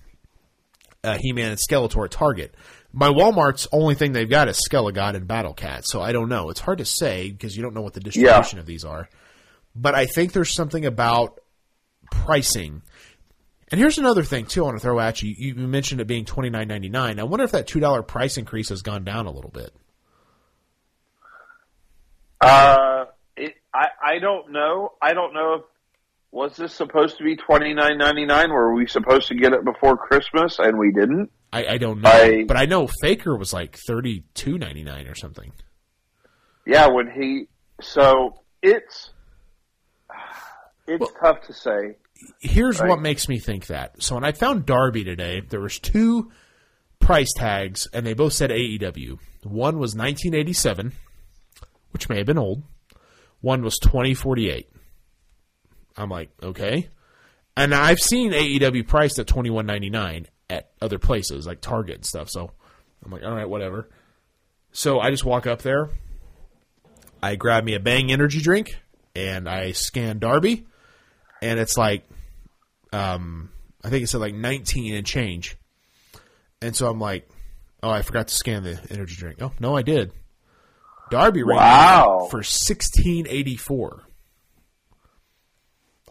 [1.05, 2.55] uh, He-Man and Skeletor at Target.
[2.93, 6.49] My Walmart's only thing they've got is Skelegod and Battle Cat, so I don't know.
[6.51, 9.09] It's hard to say because you don't know what the distribution of these are.
[9.81, 11.41] But I think there's something about
[12.11, 12.83] pricing.
[13.71, 14.63] And here's another thing too.
[14.63, 15.35] I want to throw at you.
[15.37, 17.21] You mentioned it being twenty nine ninety nine.
[17.21, 19.73] I wonder if that two dollar price increase has gone down a little bit.
[22.41, 23.07] Uh,
[23.37, 24.93] it, I I don't know.
[25.03, 25.63] I don't know if
[26.31, 28.51] was this supposed to be twenty nine ninety nine?
[28.51, 31.31] Were we supposed to get it before Christmas and we didn't?
[31.53, 35.07] I, I don't know, I- but I know Faker was like thirty two ninety nine
[35.07, 35.53] or something.
[36.67, 37.49] Yeah, when he
[37.81, 39.11] so it's
[40.89, 41.97] it's Well- tough to say.
[42.41, 42.89] here's Right.
[42.89, 44.03] what makes me think that.
[44.03, 46.31] So when I found Darby today, there was two
[46.99, 49.19] price tags, and they both said AEW.
[49.45, 50.93] One was 1987,
[51.93, 52.65] which may have been old.
[53.41, 54.69] One was 2048.
[55.97, 56.89] I'm like, okay.
[57.57, 62.31] And I've seen AEW priced at 21.99 at other places like Target and stuff.
[62.31, 62.51] So
[63.05, 63.89] I'm like, all right, whatever.
[64.73, 65.91] So I just walk up there.
[67.23, 68.77] I grab me a Bang energy drink
[69.17, 70.67] and I scan Darby,
[71.43, 72.05] and it's like,
[72.93, 73.51] um,
[73.85, 75.57] I think it said like 19 and change.
[76.61, 77.29] And so I'm like,
[77.83, 79.41] oh, I forgot to scan the energy drink.
[79.41, 80.13] Oh, no, I did.
[81.11, 82.27] Darby ran Wow.
[82.31, 84.03] for 1684.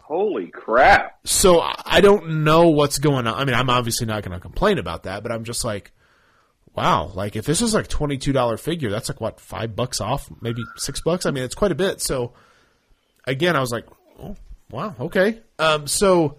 [0.02, 1.18] Holy crap!
[1.24, 3.34] So I don't know what's going on.
[3.34, 5.92] I mean, I'm obviously not going to complain about that, but I'm just like,
[6.74, 10.00] wow, like if this is like twenty two dollar figure, that's like what five bucks
[10.00, 11.26] off, maybe six bucks.
[11.26, 12.00] I mean, it's quite a bit.
[12.00, 12.32] So
[13.26, 13.84] again, I was like,
[14.18, 14.34] oh,
[14.70, 15.40] wow, okay.
[15.58, 16.38] Um, so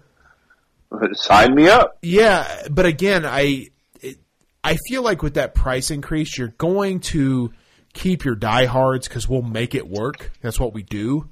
[1.12, 1.98] Sign me up.
[2.02, 3.68] yeah, but again, I
[4.00, 4.18] it,
[4.64, 7.52] I feel like with that price increase, you're going to
[7.92, 10.32] keep your diehards because we'll make it work.
[10.42, 11.28] That's what we do.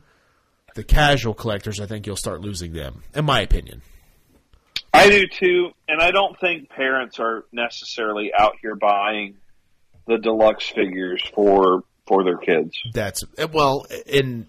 [0.75, 3.83] The casual collectors, I think you'll start losing them, in my opinion.
[4.95, 9.37] I do too, and I don't think parents are necessarily out here buying
[10.07, 12.79] the deluxe figures for for their kids.
[12.95, 14.47] That's well, and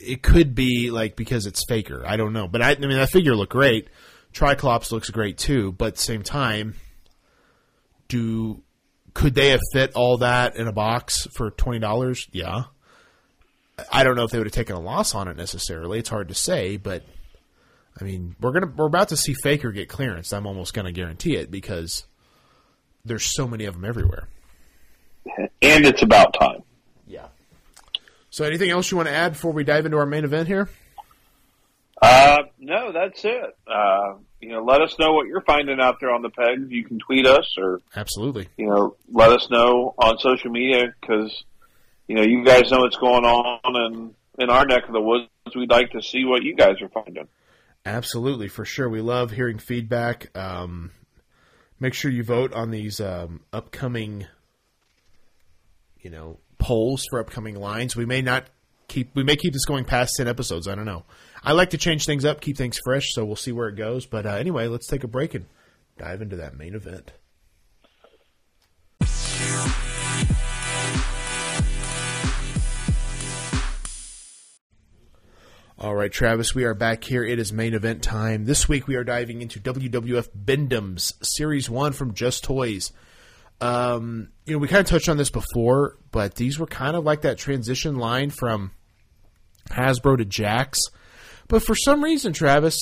[0.00, 2.02] it could be like because it's faker.
[2.06, 3.88] I don't know, but I, I mean that figure looked great.
[4.32, 6.74] Triclops looks great too, but same time,
[8.08, 8.62] do
[9.12, 12.28] could they have fit all that in a box for twenty dollars?
[12.32, 12.64] Yeah.
[13.90, 15.98] I don't know if they would have taken a loss on it necessarily.
[15.98, 17.02] It's hard to say, but
[18.00, 20.32] I mean, we're gonna we're about to see Faker get clearance.
[20.32, 22.04] I'm almost gonna guarantee it because
[23.04, 24.28] there's so many of them everywhere.
[25.62, 26.62] And it's about time.
[28.40, 30.70] So, anything else you want to add before we dive into our main event here?
[32.00, 33.54] Uh, no, that's it.
[33.66, 36.70] Uh, you know, let us know what you're finding out there on the peg.
[36.70, 38.48] You can tweet us or Absolutely.
[38.56, 41.44] you know let us know on social media because
[42.08, 45.28] you know you guys know what's going on and in our neck of the woods.
[45.54, 47.28] We'd like to see what you guys are finding.
[47.84, 48.88] Absolutely, for sure.
[48.88, 50.34] We love hearing feedback.
[50.34, 50.92] Um,
[51.78, 54.26] make sure you vote on these um, upcoming,
[56.00, 57.96] you know, polls for upcoming lines.
[57.96, 58.44] We may not
[58.86, 59.14] keep.
[59.14, 60.68] We may keep this going past ten episodes.
[60.68, 61.04] I don't know.
[61.42, 63.12] I like to change things up, keep things fresh.
[63.12, 64.06] So we'll see where it goes.
[64.06, 65.46] But uh, anyway, let's take a break and
[65.98, 67.12] dive into that main event.
[75.82, 77.24] All right, Travis, we are back here.
[77.24, 78.44] It is main event time.
[78.44, 82.92] This week we are diving into WWF Bend-Ems Series 1 from Just Toys.
[83.60, 87.04] Um, you know, we kind of touched on this before, but these were kind of
[87.04, 88.72] like that transition line from
[89.70, 90.78] Hasbro to Jakks.
[91.48, 92.76] But for some reason, Travis,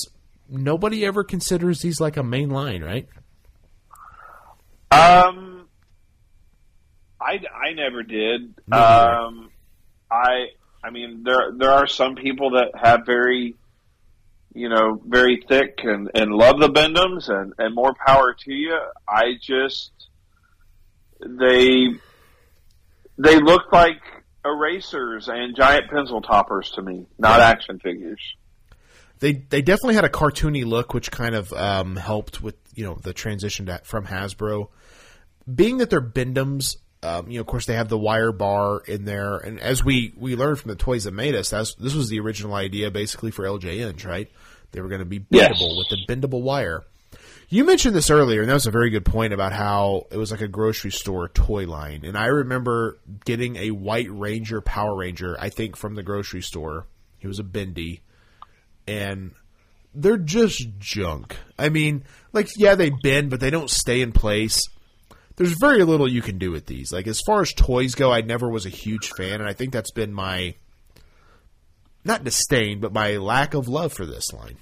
[0.49, 3.07] nobody ever considers these like a main line, right?
[4.91, 5.67] Um,
[7.19, 8.55] I, I never did.
[8.71, 9.49] Um,
[10.11, 10.47] I
[10.83, 13.55] I mean there there are some people that have very
[14.53, 18.77] you know very thick and and love the Bend-Ems and and more power to you.
[19.07, 19.91] I just
[21.19, 21.87] they
[23.17, 24.01] they look like
[24.45, 28.21] erasers and giant pencil toppers to me, not action figures.
[29.19, 32.95] They they definitely had a cartoony look, which kind of um, helped with you know
[33.01, 34.69] the transition to, from Hasbro.
[35.53, 39.03] Being that they're Bend-Ems, um, you know, of course they have the wire bar in
[39.05, 42.09] there, and as we we learned from the toys that made us, that's, this was
[42.09, 44.29] the original idea basically for LJNs, right?
[44.71, 45.51] They were going to be Yes.
[45.59, 46.83] bendable with the bendable wire.
[47.51, 50.29] You mentioned this earlier, and that was a very good point about how it was
[50.29, 52.05] like a grocery store toy line.
[52.05, 56.85] And I remember getting a White Ranger Power Ranger, I think from the grocery store.
[57.17, 58.01] He was a bendy
[58.87, 59.31] and
[59.93, 61.37] they're just junk.
[61.57, 64.67] I mean, like yeah, they bend, but they don't stay in place.
[65.35, 66.91] There's very little you can do with these.
[66.91, 69.73] Like as far as toys go, I never was a huge fan, and I think
[69.73, 70.55] that's been my
[72.03, 74.57] not disdain, but my lack of love for this line.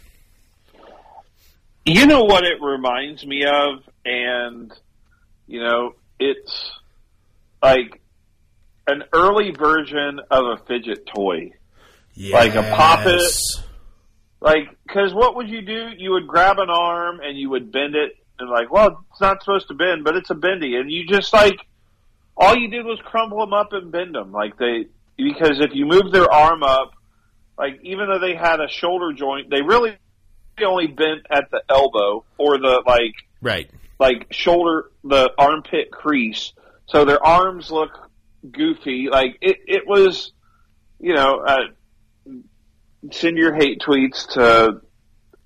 [1.87, 4.73] You know what it reminds me of, and
[5.47, 6.71] you know it's
[7.63, 8.01] like
[8.87, 11.51] an early version of a fidget toy.
[12.17, 13.31] Like a Pop-It?
[14.41, 15.91] Like, because what would you do?
[15.97, 19.41] You would grab an arm and you would bend it, and like, well, it's not
[19.41, 21.55] supposed to bend, but it's a bendy, and you just like
[22.35, 24.33] all you did was crumble them up and bend them.
[24.33, 26.91] Like they, because if you move their arm up,
[27.57, 29.97] like even though they had a shoulder joint, they really
[30.65, 33.69] only bent at the elbow or the like Right.
[33.99, 36.53] like shoulder the armpit crease
[36.87, 37.91] so their arms look
[38.51, 40.31] goofy like it it was
[40.99, 41.57] you know uh,
[43.11, 44.81] send your hate tweets to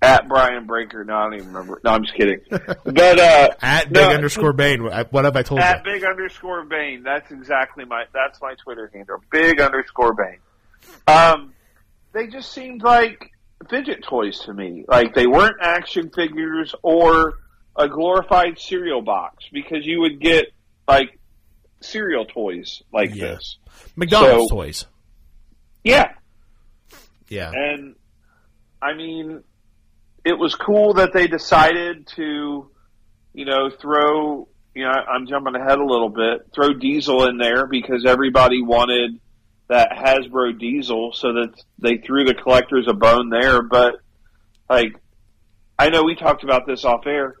[0.00, 1.04] at Brian Breaker.
[1.04, 1.80] No, I don't even remember.
[1.84, 2.40] No, I'm just kidding.
[2.50, 4.82] But uh, At big no, underscore Bane.
[4.82, 5.92] What have I told at you?
[5.92, 7.04] big underscore Bane.
[7.04, 9.18] That's exactly my that's my Twitter handle.
[9.30, 10.38] Big underscore Bane.
[11.06, 11.52] Um,
[12.12, 13.30] they just seemed like
[13.68, 14.84] fidget toys to me.
[14.88, 17.38] Like they weren't action figures or
[17.76, 20.46] a glorified cereal box because you would get
[20.86, 21.18] like
[21.80, 23.28] cereal toys like Yeah.
[23.34, 23.58] this.
[23.96, 24.86] McDonald's So- toys.
[25.84, 26.12] Yeah,
[27.28, 27.50] Yeah.
[27.54, 27.96] and
[28.80, 29.42] I mean,
[30.24, 32.70] it was cool that they decided to,
[33.32, 34.48] you know, throw.
[34.74, 36.50] You know, I'm jumping ahead a little bit.
[36.54, 39.20] Throw Diesel in there because everybody wanted
[39.68, 43.62] that Hasbro Diesel, so that they threw the collectors a bone there.
[43.62, 43.96] But
[44.68, 44.94] like,
[45.78, 47.34] I know we talked about this off air.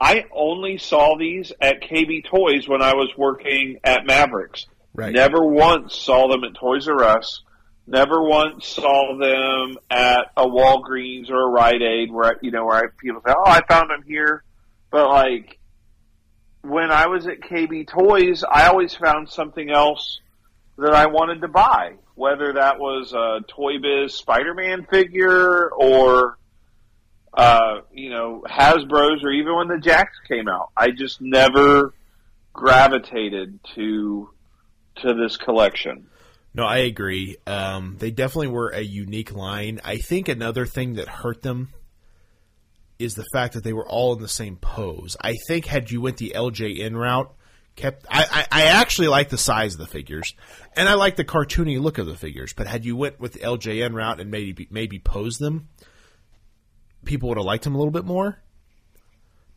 [0.00, 4.66] I only saw these at KB Toys when I was working at Mavericks.
[4.94, 5.12] Right.
[5.12, 7.42] Never once saw them at Toys R Us.
[7.86, 12.76] Never once saw them at a Walgreens or a Rite Aid where you know where
[12.76, 14.44] I, people say, "Oh, I found them here,"
[14.90, 15.58] but like
[16.62, 20.20] when I was at KB Toys, I always found something else
[20.78, 26.38] that I wanted to buy, whether that was a Toy Biz Spider-Man figure or
[27.34, 30.70] uh, you know Hasbro's or even when the Jakks came out.
[30.76, 31.94] I just never
[32.52, 34.30] gravitated to
[35.02, 36.06] to this collection.
[36.54, 37.36] No, I agree.
[37.46, 39.80] Um, they definitely were a unique line.
[39.84, 41.68] I think another thing that hurt them
[42.98, 45.16] is the fact that they were all in the same pose.
[45.20, 47.32] I think had you went the LJN route,
[47.78, 50.34] kept I, I, I actually like the size of the figures,
[50.76, 52.52] and I like the cartoony look of the figures.
[52.52, 55.68] But had you went with the LJN route and maybe maybe posed them,
[57.04, 58.38] people would have liked them a little bit more.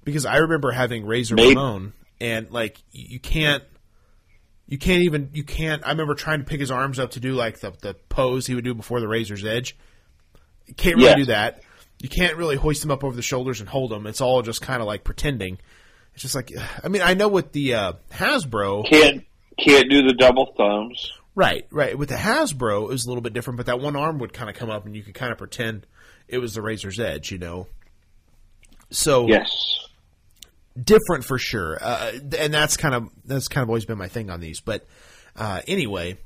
[0.03, 1.49] Because I remember having Razor Maybe.
[1.49, 3.63] Ramon, and like you can't
[4.67, 5.85] you can't even you can't.
[5.85, 8.55] I remember trying to pick his arms up to do like the the pose he
[8.55, 9.77] would do before the razor's edge.
[10.65, 11.17] You can't really Yes.
[11.17, 11.61] do that.
[11.99, 14.07] You can't really hoist him up over the shoulders and hold him.
[14.07, 15.59] It's all just kind of like pretending.
[16.13, 16.51] It's just like
[16.83, 19.25] I mean I know with the uh, Hasbro, Can't
[19.57, 21.11] can't do the double thumbs.
[21.35, 21.97] right, right.
[21.97, 24.49] With the Hasbro, it was a little bit different, but that one arm would kind
[24.49, 25.85] of come up and you could kind of pretend
[26.27, 27.67] it was the razor's edge, you know.
[28.89, 29.49] So Yes.
[30.81, 34.29] different for sure, uh, and that's kind of that's kind of always been my thing
[34.29, 34.59] on these.
[34.59, 34.85] But
[35.35, 36.17] uh, anyway,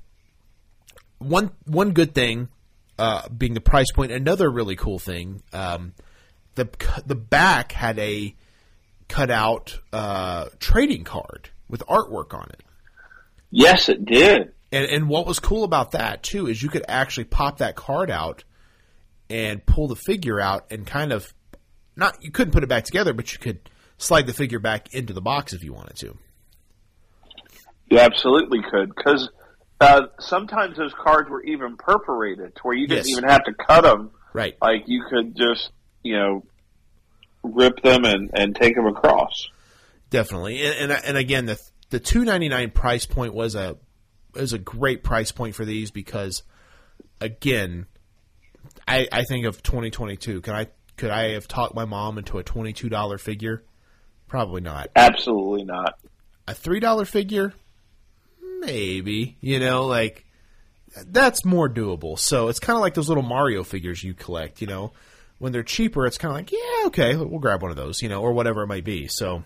[1.19, 2.49] one one good thing
[2.97, 4.11] uh, being the price point.
[4.11, 5.93] Another really cool thing, um,
[6.55, 6.67] the
[7.05, 8.33] the back had a
[9.07, 12.63] cutout uh, trading card with artwork on it.
[13.51, 14.53] Yes, it did.
[14.71, 18.09] And, and what was cool about that too is you could actually pop that card
[18.11, 18.43] out
[19.29, 21.33] and pull the figure out and kind of
[21.95, 25.13] not you couldn't put it back together, but you could slide the figure back into
[25.13, 26.17] the box if you wanted to.
[27.89, 29.29] You absolutely could because
[29.79, 33.17] uh, sometimes those cards were even perforated to where you didn't Yes.
[33.17, 34.11] even have to cut them.
[34.33, 34.55] Right.
[34.61, 35.71] Like you could just
[36.03, 36.45] you know
[37.53, 39.49] rip them and and take them across.
[40.09, 40.61] Definitely.
[40.65, 43.77] And and, and again the the 299 price point was a
[44.35, 46.43] is a great price point for these because
[47.21, 47.85] again
[48.87, 50.41] I I think of 2022.
[50.41, 50.67] Can I
[50.97, 53.63] could I have talked my mom into a $22 figure?
[54.27, 54.89] Probably not.
[54.95, 55.99] Absolutely not.
[56.47, 57.53] a three dollar figure,
[58.59, 59.37] maybe.
[59.41, 60.25] You know, like
[61.07, 62.17] that's more doable.
[62.17, 64.61] So it's kind of like those little Mario figures you collect.
[64.61, 64.93] You know,
[65.45, 68.01] when they're cheaper, it's kind of like yeah, okay, we'll grab one of those.
[68.01, 69.07] You know, or whatever it might be.
[69.07, 69.43] So.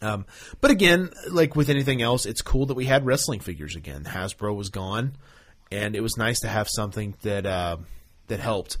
[0.00, 0.26] Um,
[0.60, 4.04] but again, like with anything else, it's cool that we had wrestling figures again.
[4.04, 5.16] Hasbro was gone,
[5.72, 7.78] and it was nice to have something that uh,
[8.28, 8.78] that helped.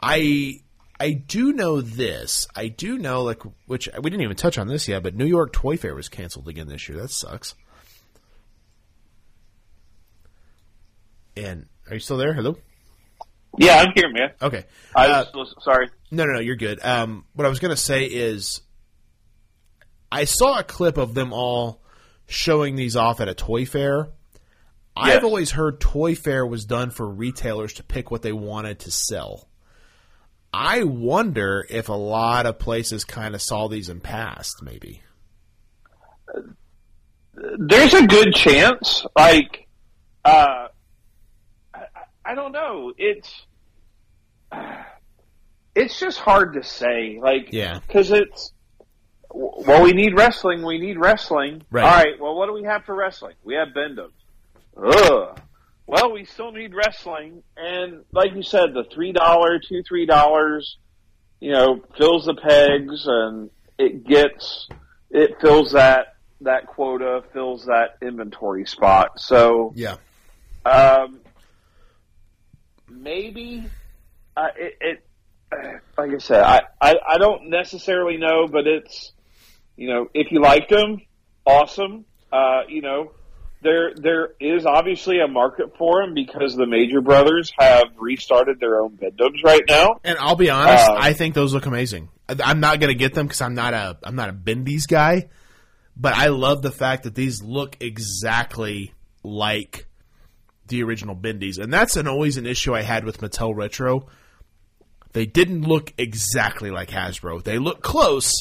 [0.00, 0.60] I
[1.00, 2.46] I do know this.
[2.54, 5.52] I do know like which we didn't even touch on this yet, but New York
[5.52, 7.00] Toy Fair was canceled again this year.
[7.00, 7.56] That sucks.
[11.36, 12.32] And are you still there?
[12.32, 12.56] Hello.
[13.58, 14.30] Yeah, I'm here, man.
[14.40, 14.64] Okay.
[14.96, 15.90] I Uh, was sorry.
[16.10, 16.40] no, no, no.
[16.40, 16.78] You're good.
[16.82, 18.60] Um, what I was gonna say is,
[20.10, 21.82] I saw a clip of them all
[22.26, 24.08] showing these off at a toy fair.
[24.96, 28.90] I've always heard toy fair was done for retailers to pick what they wanted to
[28.90, 29.48] sell.
[30.52, 35.00] I wonder if a lot of places kind of saw these and passed, maybe.
[37.34, 39.06] There's a good chance.
[39.16, 39.66] Like,
[40.24, 40.68] uh,
[42.24, 42.92] I, don't know.
[42.98, 43.46] It's
[45.74, 47.18] it's just hard to say.
[47.20, 47.80] Like, Yeah.
[47.86, 48.52] because it's
[49.34, 50.62] well, we need wrestling.
[50.62, 51.62] We need wrestling.
[51.70, 51.84] Right.
[51.84, 52.20] All right.
[52.20, 53.34] Well, what do we have for wrestling?
[53.44, 54.12] We have Bendo's.
[54.76, 55.40] Ugh.
[55.86, 60.76] Well, we still need wrestling, and like you said, the three dollar, two three dollars,
[61.40, 64.68] you know, fills the pegs, and it gets
[65.10, 69.18] it fills that that quota, fills that inventory spot.
[69.18, 69.96] So Yeah.
[70.66, 71.20] um,
[73.02, 73.64] maybe
[74.36, 75.04] uh, it, it.
[75.98, 79.12] like I said, I, I, I don't necessarily know, but it's
[79.76, 81.02] you know if you liked them,
[81.46, 82.04] awesome.
[82.32, 83.12] Uh, you know,
[83.62, 88.80] there there is obviously a market for them because the major brothers have restarted their
[88.80, 90.00] own Bend-Ems right now.
[90.04, 92.08] And I'll be honest, Um, I think those look amazing.
[92.28, 95.28] I- I'm not gonna get them because I'm not a I'm not a Bendy's guy,
[95.96, 99.86] but I love the fact that these look exactly like
[100.68, 104.06] the original Bendy's, and that's an always an issue I had with Mattel Retro.
[105.12, 107.42] They didn't look exactly like Hasbro.
[107.42, 108.32] They look close.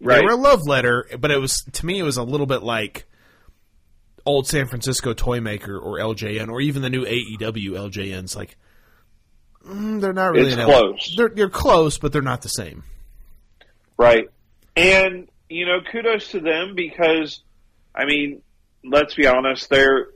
[0.00, 0.16] Right.
[0.16, 2.62] They were a love letter, but it was to me it was a little bit
[2.62, 3.06] like
[4.26, 8.36] old San Francisco Toy Maker or LJN or even the new AEW LJNs.
[8.36, 8.56] Like
[9.64, 11.14] mm, they're not really close.
[11.16, 12.82] They're they're close, but they're not the same.
[13.98, 14.28] Right.
[14.76, 17.42] And, you know, kudos to them because,
[17.94, 18.42] I mean,
[18.84, 20.06] let's be honest, they're,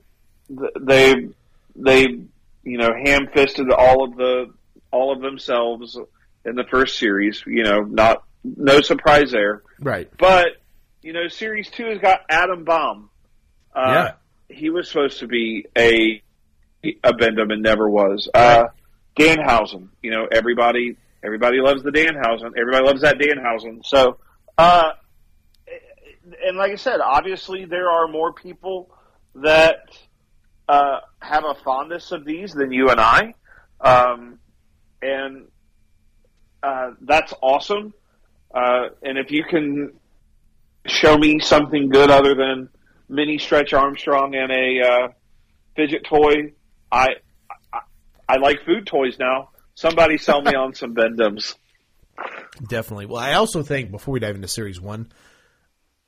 [0.81, 1.29] they,
[1.77, 2.03] they,
[2.63, 4.53] you know, ham fisted all of the,
[4.91, 5.99] all of themselves
[6.45, 9.63] in the first series, you know, not, no surprise there.
[9.81, 10.11] Right.
[10.19, 10.47] But,
[11.01, 13.11] you know, series two has got Adam Bomb.
[13.75, 14.13] Uh, Yeah.
[14.55, 16.23] He was supposed to be a,
[17.03, 18.29] a Bend-Em and never was.
[18.35, 18.65] Uh,
[19.17, 22.53] Danhausen, you know, everybody, everybody loves the Danhausen.
[22.59, 23.85] Everybody loves that Danhausen.
[23.85, 24.19] So,
[24.59, 24.91] uh,
[26.45, 28.91] and like I said, obviously there are more people
[29.37, 29.77] that,
[30.69, 33.35] uh, have a fondness of these than you and I.
[33.81, 34.39] Um,
[35.01, 35.49] and,
[36.63, 37.93] uh, that's awesome.
[38.55, 39.93] Uh, and if you can
[40.87, 42.69] show me something good other than
[43.09, 45.09] mini stretch Armstrong and a uh,
[45.75, 46.53] fidget toy,
[46.91, 47.09] I,
[47.73, 47.81] I
[48.29, 49.51] I like food toys now.
[49.75, 51.55] Somebody sell me on some Bend-Ems.
[52.69, 53.07] Definitely.
[53.07, 55.13] Well, I also think before we dive into series one,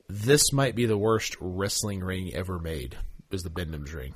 [0.07, 2.95] this might be the worst wrestling ring ever made.
[3.31, 4.13] Is the Bend-Ems ring?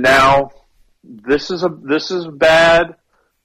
[0.00, 0.50] Now,
[1.02, 2.94] this is a this is bad,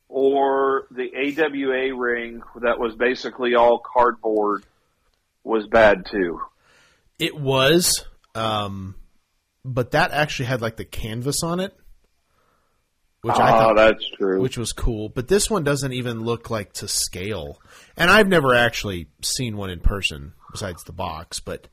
[0.08, 4.64] or the AWA ring that was basically all cardboard
[5.44, 6.40] was bad too.
[7.18, 8.06] It was,
[8.36, 8.96] um,
[9.66, 11.76] but that actually had like the canvas on it,
[13.22, 14.40] which I oh, thought that's true.
[14.40, 15.10] which was cool.
[15.10, 17.60] But this one doesn't even look like to scale.
[17.98, 21.68] And I've never actually seen one in person besides the box, but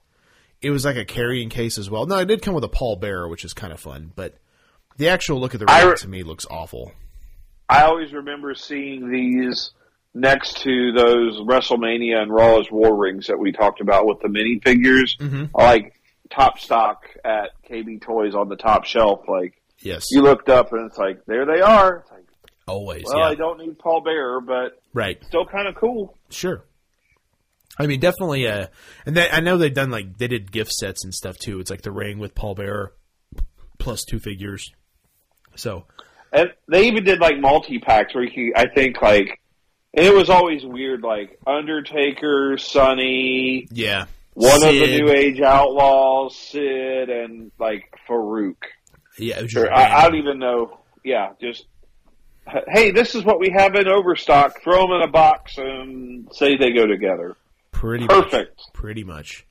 [0.63, 2.07] it was like a carrying case as well.
[2.07, 4.37] No, it did come with a Paul Bearer, which is kind of fun, but
[4.97, 6.93] the actual look of the ring re- to me looks awful.
[7.69, 9.71] I always remember seeing these
[10.13, 15.17] next to those WrestleMania and Raw's War rings that we talked about with the minifigures,
[15.19, 15.45] Mm-hmm.
[15.55, 15.95] like
[16.31, 19.21] top stock at KB Toys on the top shelf.
[19.29, 21.99] Like Yes, you looked up and it's like there they are.
[21.99, 22.25] It's like,
[22.67, 23.05] always.
[23.07, 23.25] well, yeah.
[23.27, 25.23] I don't need Paul Bearer, but right.
[25.25, 26.19] still kind of cool.
[26.29, 26.65] Sure.
[27.79, 28.47] I mean, definitely.
[28.47, 28.67] Uh,
[29.07, 31.61] and they, I know they've done like they did gift sets and stuff too.
[31.61, 32.93] It's like the ring with Paul Bearer
[33.79, 34.71] plus two figures.
[35.57, 35.85] So
[36.33, 39.41] And they even did like multi packs where you can, I think like,
[39.93, 46.37] and it was always weird, like Undertaker, Sunny, yeah, one of the New Age Outlaws,
[46.37, 48.57] Sid, and like Faarooq.
[49.19, 50.79] Yeah, it was just I, I don't even know.
[51.05, 51.67] Yeah, just
[52.69, 54.63] hey, this is what we have in overstock.
[54.63, 57.37] Throw them in a box and say they go together.
[57.73, 58.59] pretty Perfect.
[58.59, 59.47] Much, pretty much.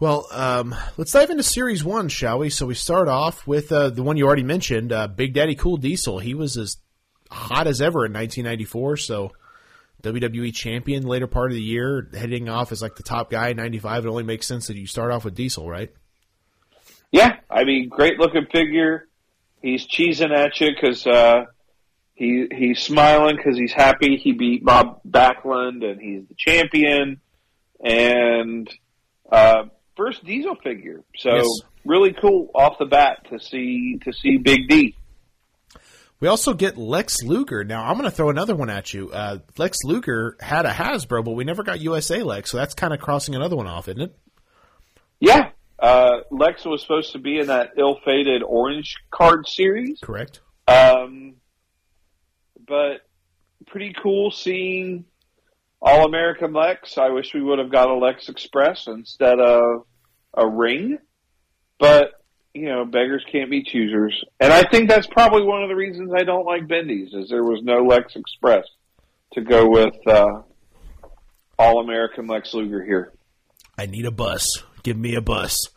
[0.00, 2.48] Well, um, let's dive into series one, shall we?
[2.48, 5.76] So we start off with uh, the one you already mentioned, uh, Big Daddy Cool
[5.76, 6.18] Diesel.
[6.20, 6.78] He was as
[7.30, 8.96] hot as ever in 1994.
[8.96, 9.32] So
[10.02, 13.58] WWE champion later part of the year, heading off as like the top guy in
[13.58, 14.06] 95.
[14.06, 15.92] It only makes sense that you start off with Diesel, right?
[17.12, 19.06] Yeah, I mean, great looking figure.
[19.60, 21.44] He's cheesing at you because uh,
[22.14, 27.20] he he's smiling because he's happy he beat Bob Backlund and he's the champion.
[27.84, 28.70] And
[29.30, 29.64] uh,
[30.00, 31.46] first Diesel figure, so Yes.
[31.84, 34.96] really cool off the bat to see to see Big D.
[36.20, 37.64] We also get Lex Luger.
[37.64, 39.10] Now I'm going to throw another one at you.
[39.10, 42.94] Uh, Lex Luger had a Hasbro, but we never got USA Lex, so that's kind
[42.94, 44.16] of crossing another one off, isn't it?
[45.18, 49.98] Yeah, uh, Lex was supposed to be in that ill-fated orange card series.
[50.02, 50.40] Correct.
[50.66, 51.34] Um,
[52.66, 53.00] but
[53.66, 55.04] pretty cool seeing
[55.82, 56.96] All American Lex.
[56.98, 59.86] I wish we would have got a Lex Express instead of
[60.34, 60.98] a ring.
[61.78, 62.10] But,
[62.54, 64.22] you know, beggars can't be choosers.
[64.38, 67.42] And I think that's probably one of the reasons I don't like Bendy's is there
[67.44, 68.64] was no Lex Express
[69.34, 70.42] to go with uh,
[71.58, 73.12] All American Lex Luger here.
[73.78, 74.44] I need a bus.
[74.82, 75.56] Give me a bus.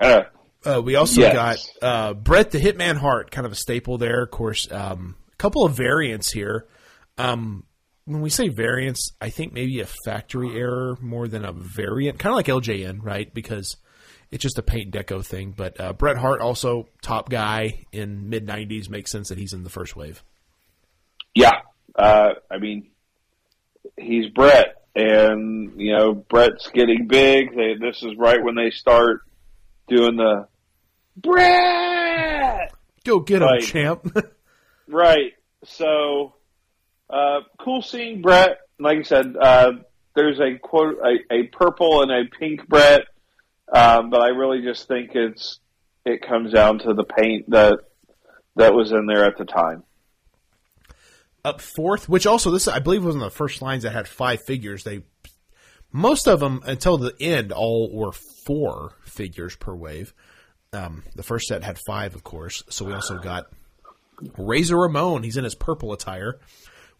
[0.00, 0.22] Uh,
[0.64, 1.34] Uh, we also Yes.
[1.80, 4.22] got uh, Bret the Hitman Hart, kind of a staple there.
[4.22, 6.66] Of course, um, a couple of variants here.
[7.18, 7.64] Um,
[8.04, 12.32] when we say variants, I think maybe a factory error more than a variant, kind
[12.32, 13.32] of like LJN, right?
[13.32, 13.76] Because
[14.30, 15.54] it's just a paint deco thing.
[15.56, 19.62] But uh, Bret Hart also top guy in mid '90s makes sense that he's in
[19.62, 20.22] the first wave.
[21.34, 21.52] Yeah,
[21.94, 22.90] uh, I mean,
[23.96, 27.54] he's Bret, and you know Bret's getting big.
[27.54, 29.20] They, this is right when they start
[29.88, 30.48] doing the
[31.16, 32.72] Bret.
[33.04, 33.62] Go get him, Right.
[33.62, 34.16] champ.
[34.88, 35.32] Right.
[35.64, 36.34] So,
[37.12, 38.58] uh, cool seeing Bret.
[38.78, 39.72] Like I said, uh,
[40.14, 43.02] there's a quote, a, a purple and a pink Bret,
[43.72, 45.60] um, but I really just think it's
[46.04, 47.80] it comes down to the paint that
[48.56, 49.84] that was in there at the time.
[51.44, 54.08] Up fourth, which also this I believe was one of the first lines that had
[54.08, 54.84] five figures.
[54.84, 55.02] They
[55.92, 60.14] most of them until the end all were four figures per wave.
[60.72, 62.62] Um, the first set had five, of course.
[62.70, 63.46] So we also got
[64.38, 65.22] Razor Ramon.
[65.22, 66.38] He's in his purple attire.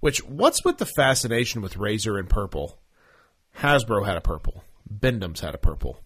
[0.02, 2.76] Which what's with the fascination with Razor in purple?
[3.58, 4.64] Hasbro had a purple.
[4.90, 6.00] Bend-Ems had a purple.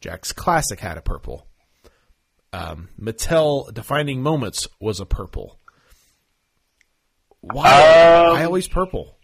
[0.00, 1.44] Jakks Classic had a purple.
[2.52, 5.58] Um, Mattel Defining Moments was a purple.
[7.40, 7.72] Why?
[7.72, 9.18] Um, Why always purple?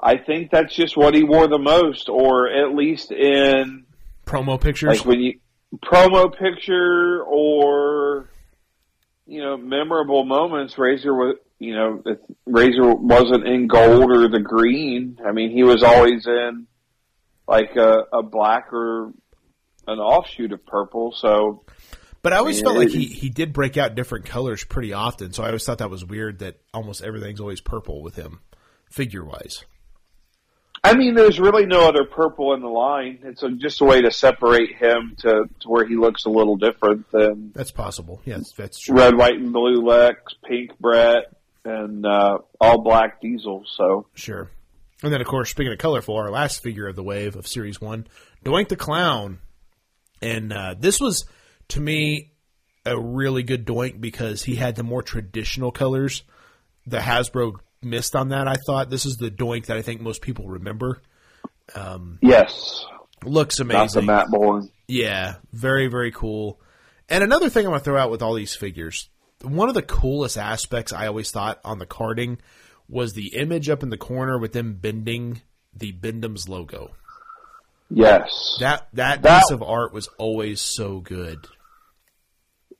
[0.00, 3.86] I think that's just what he wore the most, or at least in
[4.26, 4.98] Promo pictures.
[4.98, 5.38] like when you
[5.84, 8.28] promo picture or
[9.26, 10.78] you know memorable moments.
[10.78, 12.02] Razor was you know
[12.46, 15.18] Razor wasn't in gold or the green.
[15.26, 16.66] I mean, he was always in
[17.46, 19.12] like a, a black or
[19.86, 21.12] an offshoot of purple.
[21.16, 21.64] So
[22.26, 25.44] but I always felt like he, he did break out different colors pretty often, so
[25.44, 28.40] I always thought that was weird that almost everything's always purple with him,
[28.90, 29.64] figure wise.
[30.86, 33.18] I mean, there's really no other purple in the line.
[33.24, 36.56] It's a, just a way to separate him to, to where he looks a little
[36.56, 38.22] different than That's possible.
[38.24, 38.96] Yes, that's true.
[38.96, 41.24] red, white, and blue Lex, pink Bret,
[41.64, 43.64] and uh, all black Diesel.
[43.66, 44.48] So Sure.
[45.02, 47.80] And then, of course, speaking of colorful, our last figure of the wave of Series
[47.80, 48.06] 1,
[48.44, 49.40] Doink the Clown.
[50.22, 51.26] And uh, this was,
[51.68, 52.30] to me,
[52.84, 56.22] a really good Doink because he had the more traditional colors.
[56.86, 58.90] The Hasbro missed on that, I thought.
[58.90, 61.00] This is the Doink that I think most people remember.
[61.74, 62.84] Um, yes,
[63.24, 64.06] Looks the amazing.
[64.06, 64.70] Matt Bourne.
[64.88, 66.60] Yeah, very, very cool.
[67.08, 69.08] And another thing I want to throw out with all these figures,
[69.42, 72.38] one of the coolest aspects I always thought on the carding
[72.88, 75.40] was the image up in the corner with them bending
[75.74, 76.92] the Bend-Ems logo.
[77.90, 81.38] Yes, That that, That- piece of art was always so good.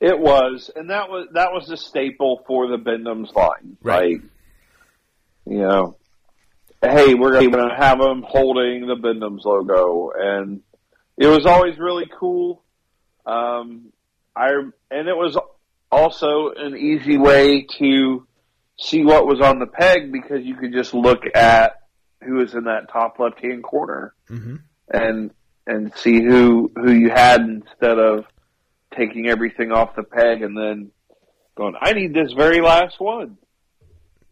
[0.01, 3.77] it was, and that was that was the staple for the Bend-Ems line.
[3.83, 4.21] Right.
[4.21, 4.23] Like,
[5.47, 5.97] you know,
[6.83, 10.61] hey, we're going to have them holding the Bend-Ems logo, and
[11.17, 12.63] it was always really cool.
[13.25, 13.93] Um,
[14.35, 14.51] I
[14.91, 15.39] and it was
[15.91, 18.27] also an easy way to
[18.79, 21.73] see what was on the peg because you could just look at
[22.23, 24.57] who was in that top left hand corner hmm
[24.89, 25.31] and
[25.67, 28.25] and see who who you had instead of
[28.97, 30.91] taking everything off the peg and then
[31.57, 33.39] going, I need this very last one.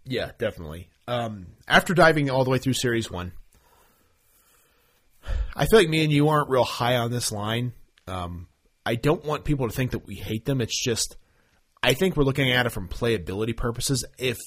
[0.04, 0.88] Yeah, definitely.
[1.06, 3.32] Um, after diving all the way through Series 1,
[5.56, 7.72] I feel like me and you aren't real high on this line.
[8.06, 8.48] Um,
[8.84, 10.60] I don't want people to think that we hate them.
[10.60, 11.16] It's just,
[11.82, 14.04] I think we're looking at it from playability purposes.
[14.18, 14.38] If,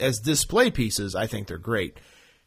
[0.00, 1.98] as display pieces, I think they're great.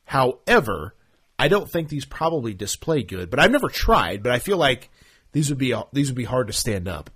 [0.06, 0.96] However,
[1.38, 4.90] I don't think these probably display good, but I've never tried, but I feel like
[5.34, 7.10] these would be, these would be hard to stand up.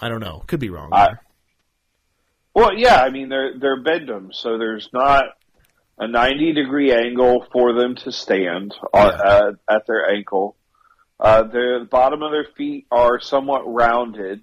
[0.00, 0.42] I don't know.
[0.46, 0.90] Could be wrong.
[0.92, 1.14] I-
[2.54, 5.24] Well, yeah, I mean they're they're Bend-Ems, so there's not
[5.98, 10.56] a 90 degree angle for them to stand on, uh, at their ankle.
[11.20, 14.40] Uh, the the bottom of their feet are somewhat rounded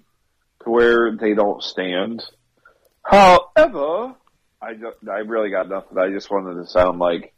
[0.64, 2.22] to where they don't stand.
[3.02, 4.14] However,
[4.60, 5.98] I don't- I really got nothing.
[5.98, 7.34] I just wanted to sound like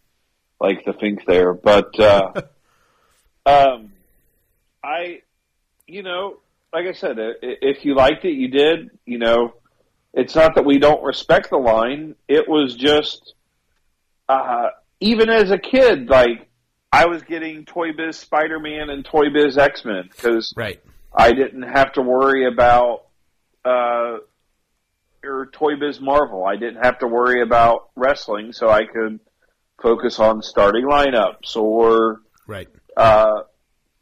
[0.61, 2.32] like the Fink there, but uh,
[3.47, 3.93] um,
[4.82, 5.23] I,
[5.86, 6.39] you know,
[6.73, 8.91] like I said, if you liked it, you did.
[9.05, 9.55] You know,
[10.12, 12.15] it's not that we don't respect the line.
[12.28, 13.35] It was just,
[14.29, 14.69] uh,
[15.01, 16.49] even as a kid, like
[16.93, 20.81] I was getting Toy Biz Spider Man and Toy Biz X Men because Right.
[21.15, 23.07] I didn't have to worry about
[23.65, 24.19] uh,
[25.25, 26.45] or Toy Biz Marvel.
[26.45, 29.21] I didn't have to worry about wrestling, so I could
[29.83, 32.69] focus on starting lineups or Right.
[32.97, 33.43] uh,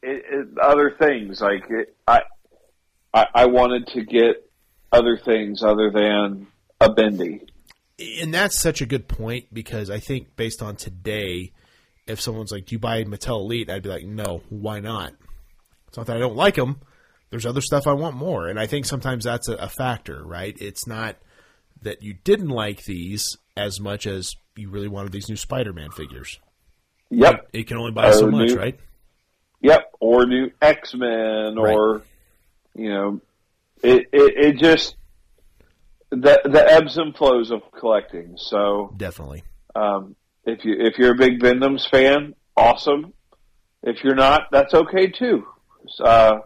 [0.02, 1.40] it, it, other things.
[1.40, 2.22] Like it, I,
[3.14, 4.48] I, I wanted to get
[4.90, 6.48] other things other than
[6.80, 7.42] a bendy.
[8.20, 11.52] And that's such a good point because I think based on today,
[12.06, 15.12] if someone's like, "Do you buy Mattel Elite?" I'd be like, "No, why not?"
[15.88, 16.80] It's not that I don't like them.
[17.30, 20.54] There's other stuff I want more, and I think sometimes that's a, a factor, right?
[20.60, 21.16] It's not
[21.82, 26.38] that you didn't like these as much as you really wanted these new Spider-Man figures.
[27.10, 27.48] Yep.
[27.52, 28.78] You can only buy Uh, so much, new- right?
[29.60, 32.02] Yep, or new X Men, or
[32.74, 33.20] you know,
[33.82, 34.96] it, it it just
[36.12, 38.34] the the ebbs and flows of collecting.
[38.36, 39.42] So Definitely.
[39.74, 40.14] um,
[40.44, 43.12] if you if you're a big Bend-Ems fan, awesome.
[43.82, 45.46] If you're not, that's okay too.
[46.00, 46.38] Uh,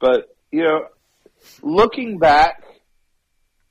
[0.00, 0.86] but you know,
[1.62, 2.64] looking back,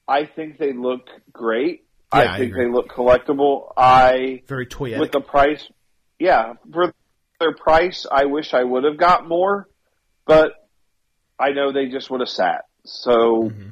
[0.07, 1.83] I think they look great.
[2.13, 2.65] Yeah, I I think agree.
[2.65, 3.71] they look collectible.
[3.75, 4.99] I Very toyetic.
[4.99, 5.67] with the price,
[6.19, 6.93] yeah, for
[7.39, 9.67] their price, I wish I would have got more,
[10.25, 10.53] but
[11.39, 12.65] I know they just would have sat.
[12.85, 13.69] So Mm-hmm.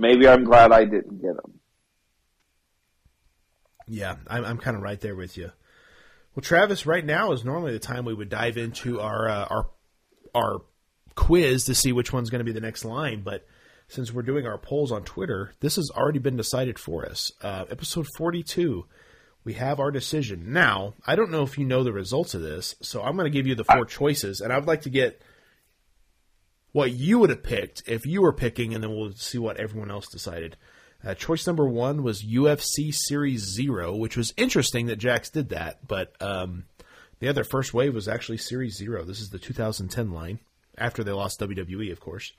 [0.00, 1.60] Maybe I'm glad I didn't get them.
[3.86, 5.52] Yeah, I'm, I'm kind of right there with you.
[6.34, 9.70] Well, Travis, right now is normally the time we would dive into our uh, our
[10.34, 10.62] our
[11.16, 13.22] quiz to see which one's going to be the next line.
[13.22, 13.46] But
[13.88, 17.32] since we're doing our polls on Twitter, this has already been decided for us.
[17.42, 18.86] Uh, episode 42,
[19.42, 20.52] we have our decision.
[20.52, 23.36] Now, I don't know if you know the results of this, so I'm going to
[23.36, 25.20] give you the four choices, and I'd like to get
[26.72, 29.90] what you would have picked if you were picking, and then we'll see what everyone
[29.90, 30.56] else decided.
[31.04, 35.86] Uh, choice number one was UFC Series Zero, which was interesting that Jakks did that,
[35.86, 36.64] but um,
[37.20, 39.04] the other first wave was actually Series Zero.
[39.04, 40.40] This is the 2010 line
[40.76, 42.32] after they lost WWE, of course.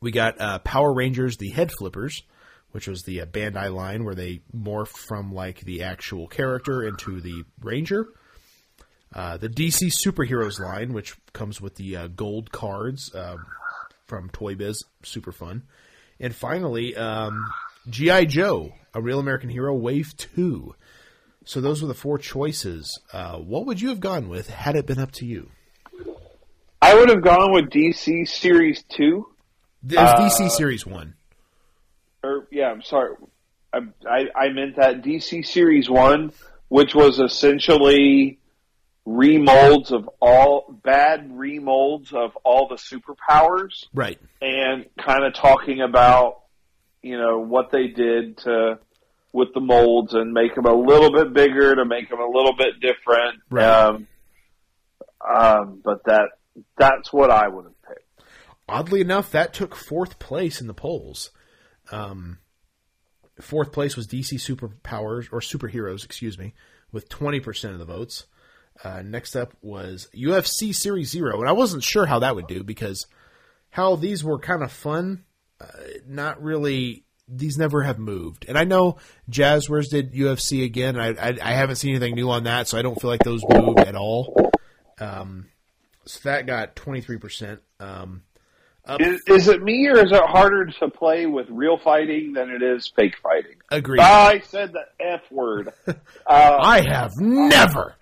[0.00, 2.22] We got uh, Power Rangers, the Head Flippers,
[2.70, 7.20] which was the uh, Bandai line where they morphed from like the actual character into
[7.20, 8.08] the Ranger.
[9.14, 13.44] Uh, the DC Superheroes line, which comes with the uh, gold cards um,
[14.06, 15.64] from Toy Biz, super fun.
[16.20, 17.50] And finally, um,
[17.88, 18.26] G.I.
[18.26, 20.74] Joe, a real American hero, Wave 2.
[21.44, 23.00] So those were the four choices.
[23.12, 25.50] Uh, what would you have gone with had it been up to you?
[26.82, 29.26] I would have gone with DC Series Two.
[29.88, 31.14] It was DC Series 1.
[32.22, 33.14] or yeah, I'm sorry,
[33.72, 36.32] I, I, I meant that DC Series One,
[36.68, 38.39] which was essentially
[39.06, 44.18] remolds of all bad remolds of all the superpowers, Right.
[44.40, 46.36] and kind of talking about
[47.02, 48.78] you know what they did to
[49.32, 52.54] with the molds and make them a little bit bigger to make them a little
[52.56, 53.40] bit different.
[53.48, 53.64] Right.
[53.64, 54.06] Um,
[55.26, 56.30] um, but that
[56.76, 58.24] that's what I would have picked.
[58.68, 61.30] Oddly enough, that took fourth place in the polls.
[61.90, 62.38] Um,
[63.40, 66.54] fourth place was DC Superpowers or Superheroes, excuse me,
[66.92, 68.26] with twenty percent of the votes.
[68.82, 72.62] Uh, next up was UFC Series Zero, and I wasn't sure how that would do
[72.64, 73.06] because
[73.70, 75.24] how these were kind of fun,
[75.60, 75.66] uh,
[76.06, 77.04] not really.
[77.32, 78.96] These never have moved, and I know
[79.30, 80.96] Jazwares did UFC again.
[80.96, 83.22] And I, I I haven't seen anything new on that, so I don't feel like
[83.22, 84.50] those moved at all.
[84.98, 85.46] Um,
[86.06, 87.60] so that got twenty three percent.
[87.78, 88.22] Um,
[88.98, 92.62] Is, is it me or is it harder to play with real fighting than it
[92.62, 93.56] is fake fighting?
[93.70, 94.00] agreed.
[94.00, 95.72] I said the F word.
[96.26, 97.96] Uh, I have never.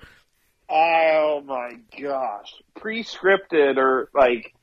[0.69, 2.55] Oh my gosh.
[2.77, 4.55] Pre-scripted or like,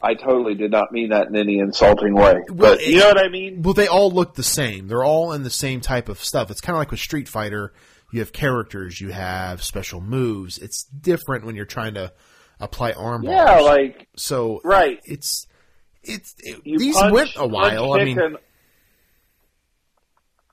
[0.00, 2.40] I totally did not mean that in any insulting way.
[2.48, 3.62] Well, But you know what I mean?
[3.62, 4.86] Well, they all look the same.
[4.86, 6.50] They're all in the same type of stuff.
[6.50, 7.72] It's kind of like with Street Fighter.
[8.12, 10.56] You have characters, you have special moves.
[10.58, 12.12] It's different when you're trying to
[12.58, 13.34] apply arm bars.
[13.34, 14.98] Yeah, like, so right.
[15.04, 15.46] it's
[16.02, 17.92] it's it, these punch- went a while.
[17.92, 18.38] I mean, and-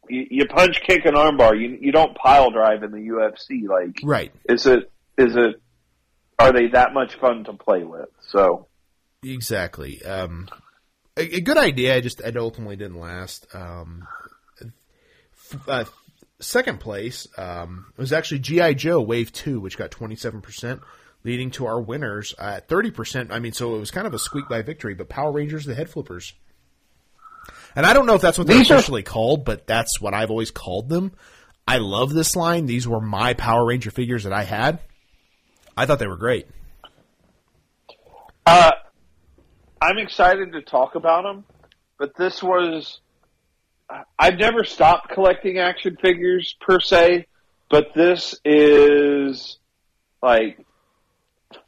[0.10, 1.60] you, you punch, kick, and armbar.
[1.60, 3.68] You you don't pile drive in the UFC.
[3.68, 4.32] Like, right?
[4.50, 5.62] is it is it?
[6.40, 8.10] Are they that much fun to play with?
[8.30, 8.68] So
[9.24, 10.04] Exactly.
[10.04, 10.48] Um,
[11.18, 11.96] a, a good idea.
[11.96, 13.48] I just it ultimately didn't last.
[13.54, 14.06] Um,
[14.62, 15.86] f- uh,
[16.40, 20.82] second place um, was actually GI Joe Wave Two, which got twenty seven percent,
[21.24, 23.32] leading to our winners at thirty percent.
[23.32, 24.94] I mean, so it was kind of a squeak by victory.
[24.94, 26.34] But Power Rangers, the Head Flippers,
[27.76, 30.14] and I don't know if that's what they're These are- officially called, but that's what
[30.14, 31.14] I've always called them.
[31.68, 32.68] I love this line.
[32.68, 34.80] These were my Power Ranger figures that I had.
[35.78, 36.48] I thought they were great.
[38.46, 38.72] Uh,
[39.82, 41.46] I'm excited to talk about them,
[41.98, 43.00] but this was.
[44.18, 47.28] I've never stopped collecting action figures per se,
[47.70, 49.60] but this is
[50.24, 50.60] like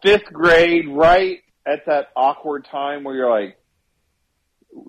[0.01, 3.57] fifth grade, right at that awkward time where you're like,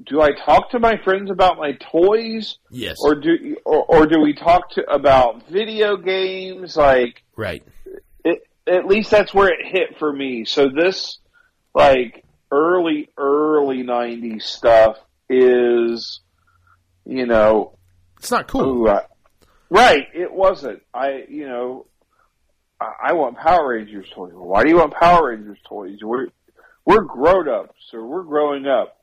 [0.06, 2.96] do I talk to my friends about my toys, Yes.
[3.04, 6.76] or do or, or do we talk to about video games?
[6.78, 7.62] Like, right.
[8.68, 10.44] At least that's where it hit for me.
[10.44, 11.18] So this,
[11.74, 14.96] like early, early '90s stuff
[15.28, 16.20] is,
[17.04, 17.78] you know,
[18.18, 18.62] It's not cool.
[18.62, 19.06] ooh, I-
[19.70, 20.06] right?
[20.14, 20.82] It wasn't.
[20.94, 21.86] I, you know,
[22.80, 24.32] I, I want Power Rangers toys.
[24.34, 25.98] Why do you want Power Rangers toys?
[26.02, 26.28] We're
[26.84, 28.96] we're grown ups, or we're growing up.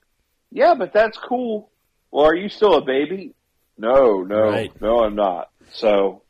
[0.52, 1.70] Yeah, but that's cool.
[2.12, 3.36] Well, are you still a baby?
[3.78, 4.82] No, no, Right.
[4.82, 5.50] no, I'm not.
[5.74, 6.24] So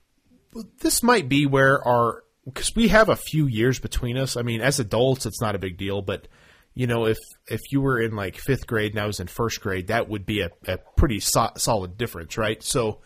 [0.80, 4.38] this might be where our because we have a few years between us.
[4.38, 6.28] I mean, as adults, it's not a big deal, but
[6.74, 7.18] you know, if
[7.48, 10.26] if you were in like fifth grade and I was in first grade, that would
[10.26, 12.62] be a, a pretty so- solid difference, right?
[12.62, 13.02] So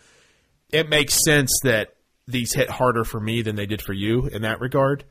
[0.70, 1.94] it makes sense that
[2.26, 5.04] these hit harder for me than they did for you in that regard.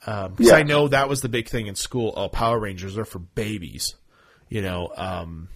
[0.00, 0.54] Because Yeah.
[0.54, 2.12] I know that was the big thing in school.
[2.16, 3.94] Oh, Power Rangers are for babies.
[4.48, 5.48] You know, um,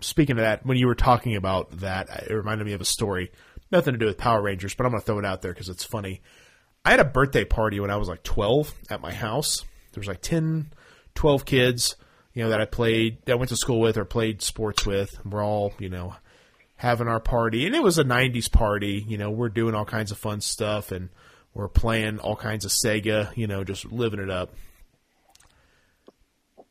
[0.00, 3.30] speaking of that, when you were talking about that, it reminded me of a story.
[3.70, 5.68] Nothing to do with Power Rangers, but I'm going to throw it out there because
[5.68, 6.22] it's funny.
[6.86, 9.64] I had a birthday party when I was like 12 at my house.
[9.90, 10.70] There was like 10,
[11.16, 11.96] 12 kids,
[12.32, 15.18] you know, that I played, that I went to school with or played sports with.
[15.24, 16.14] We're all, you know,
[16.76, 17.66] having our party.
[17.66, 19.04] And it was a 90s party.
[19.04, 21.08] You know, we're doing all kinds of fun stuff and
[21.54, 24.54] we're playing all kinds of Sega, you know, just living it up.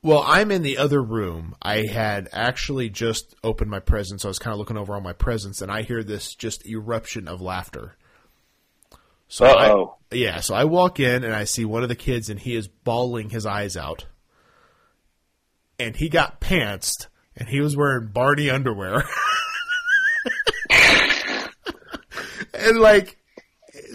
[0.01, 1.55] Well, I'm in the other room.
[1.61, 4.23] I had actually just opened my presents.
[4.23, 7.27] I was kind of looking over all my presents, and I hear this just eruption
[7.27, 7.97] of laughter.
[9.27, 9.95] So Uh-oh.
[10.11, 12.67] yeah, so I walk in and I see one of the kids, and he is
[12.67, 14.05] bawling his eyes out.
[15.79, 19.03] And he got pantsed, and he was wearing Barney underwear.
[22.53, 23.17] and like,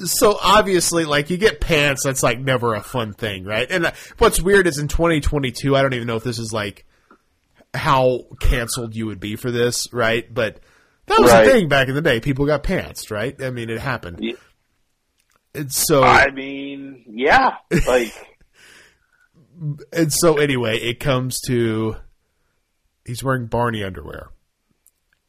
[0.05, 3.71] so obviously, like you get pants, that's like never a fun thing, right?
[3.71, 6.85] And uh, what's weird is in 2022, I don't even know if this is like
[7.73, 10.33] how canceled you would be for this, right?
[10.33, 10.61] But
[11.07, 11.47] that was Right.
[11.47, 12.21] a thing back in the day.
[12.21, 13.41] People got pants, right?
[13.43, 14.21] I mean, it happened.
[15.55, 17.57] And so, I mean, yeah,
[17.87, 18.15] like
[19.93, 21.97] and so anyway, it comes to
[23.05, 24.31] he's wearing Barney underwear.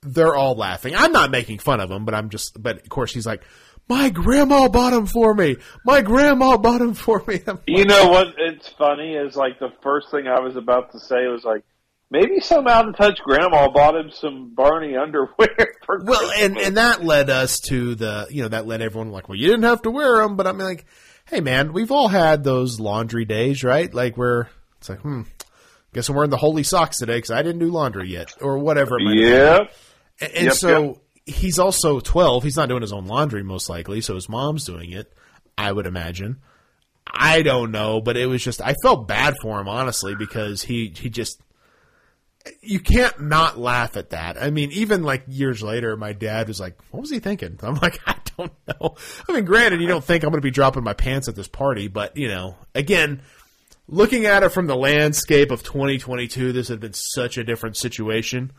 [0.04, 0.96] They're all laughing.
[0.96, 2.62] I'm not making fun of him, but I'm just.
[2.62, 3.44] But of course, he's like,
[3.88, 5.58] "My grandma bought him for me.
[5.86, 8.28] My grandma bought him for me." I'm you know what?
[8.38, 11.64] It's funny is like the first thing I was about to say was like
[12.12, 15.56] maybe some out of touch grandma bought him some Barney underwear
[15.86, 16.68] for Well, and Christmas.
[16.68, 19.64] and that led us to the you know that led everyone like, well, you didn't
[19.64, 20.86] have to wear them, but I'm like,
[21.26, 23.92] hey man, we've all had those laundry days, right?
[23.92, 25.22] Like where it's like, hmm,
[25.94, 29.00] guess I'm wearing the holy socks today because I didn't do laundry yet, or whatever.
[29.00, 29.28] It might been.
[29.28, 29.58] yeah,
[30.20, 32.44] And, and Yep, so he's also 12.
[32.44, 34.02] He's not doing his own laundry, most likely.
[34.02, 35.14] So his mom's doing it,
[35.58, 36.42] I would imagine.
[37.08, 40.94] I don't know, but it was just, I felt bad for him, honestly, because he,
[40.98, 41.42] he just,
[42.62, 44.42] you can't not laugh at that.
[44.42, 47.60] I mean, even like years later, my dad was like, what was he thinking?
[47.62, 48.96] I'm like, I don't know.
[49.28, 51.48] I mean, granted, you don't think I'm going to be dropping my pants at this
[51.48, 53.22] party, but you know, again,
[53.88, 58.52] looking at it from the landscape of 2022, this had been such a different situation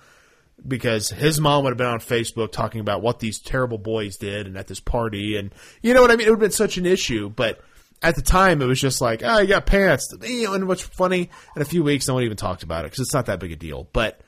[0.67, 4.47] because his mom would have been on Facebook talking about what these terrible boys did
[4.47, 5.53] and at this party and
[5.83, 7.61] you know what I mean it would have been such an issue but
[8.03, 10.09] at the time it was just like oh you got pants.
[10.23, 12.91] You know, and what's funny in a few weeks no one even talked about it
[12.91, 13.89] because it's not that big a deal.
[13.93, 14.21] But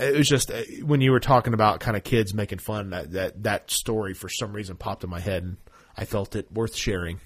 [0.00, 3.12] it was just uh, when you were talking about kind of kids making fun that,
[3.12, 5.56] that that story for some reason popped in my head and
[5.96, 7.20] I felt it worth sharing.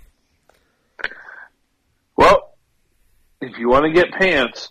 [2.17, 2.57] Well,
[3.41, 4.69] if you want to get pants,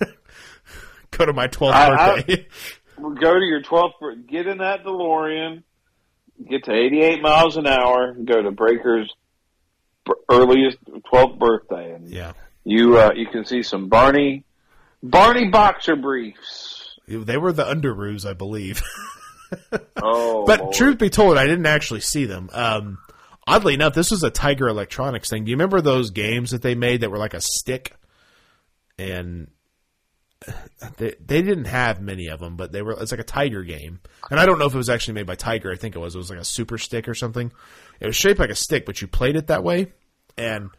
[1.12, 2.46] go to my 12th I- I- birthday.
[3.00, 5.62] Go to your 12th, bir- get in that DeLorean,
[6.50, 9.08] get to 88 miles an hour, go to Breaker's
[10.30, 10.78] earliest
[11.12, 12.32] 12th birthday, and yeah
[12.64, 14.44] you uh, you can see some Barney
[15.02, 16.98] Barney boxer briefs.
[17.06, 18.82] they were the underoos I believe
[20.02, 20.74] Oh, But Lord.
[20.74, 22.50] truth be told, I didn't actually see them.
[22.52, 22.98] Um,
[23.46, 25.44] oddly enough, this was a Tiger Electronics thing.
[25.44, 27.94] Do you remember those games that they made that were like a stick?
[28.98, 29.48] And
[30.98, 32.92] they they didn't have many of them, but they were.
[33.00, 35.34] It's like a Tiger game, and I don't know if it was actually made by
[35.34, 35.72] Tiger.
[35.72, 36.14] I think it was.
[36.14, 37.50] It was like a Super Stick or something.
[38.00, 39.92] It was shaped like a stick, but you played it that way,
[40.36, 40.70] and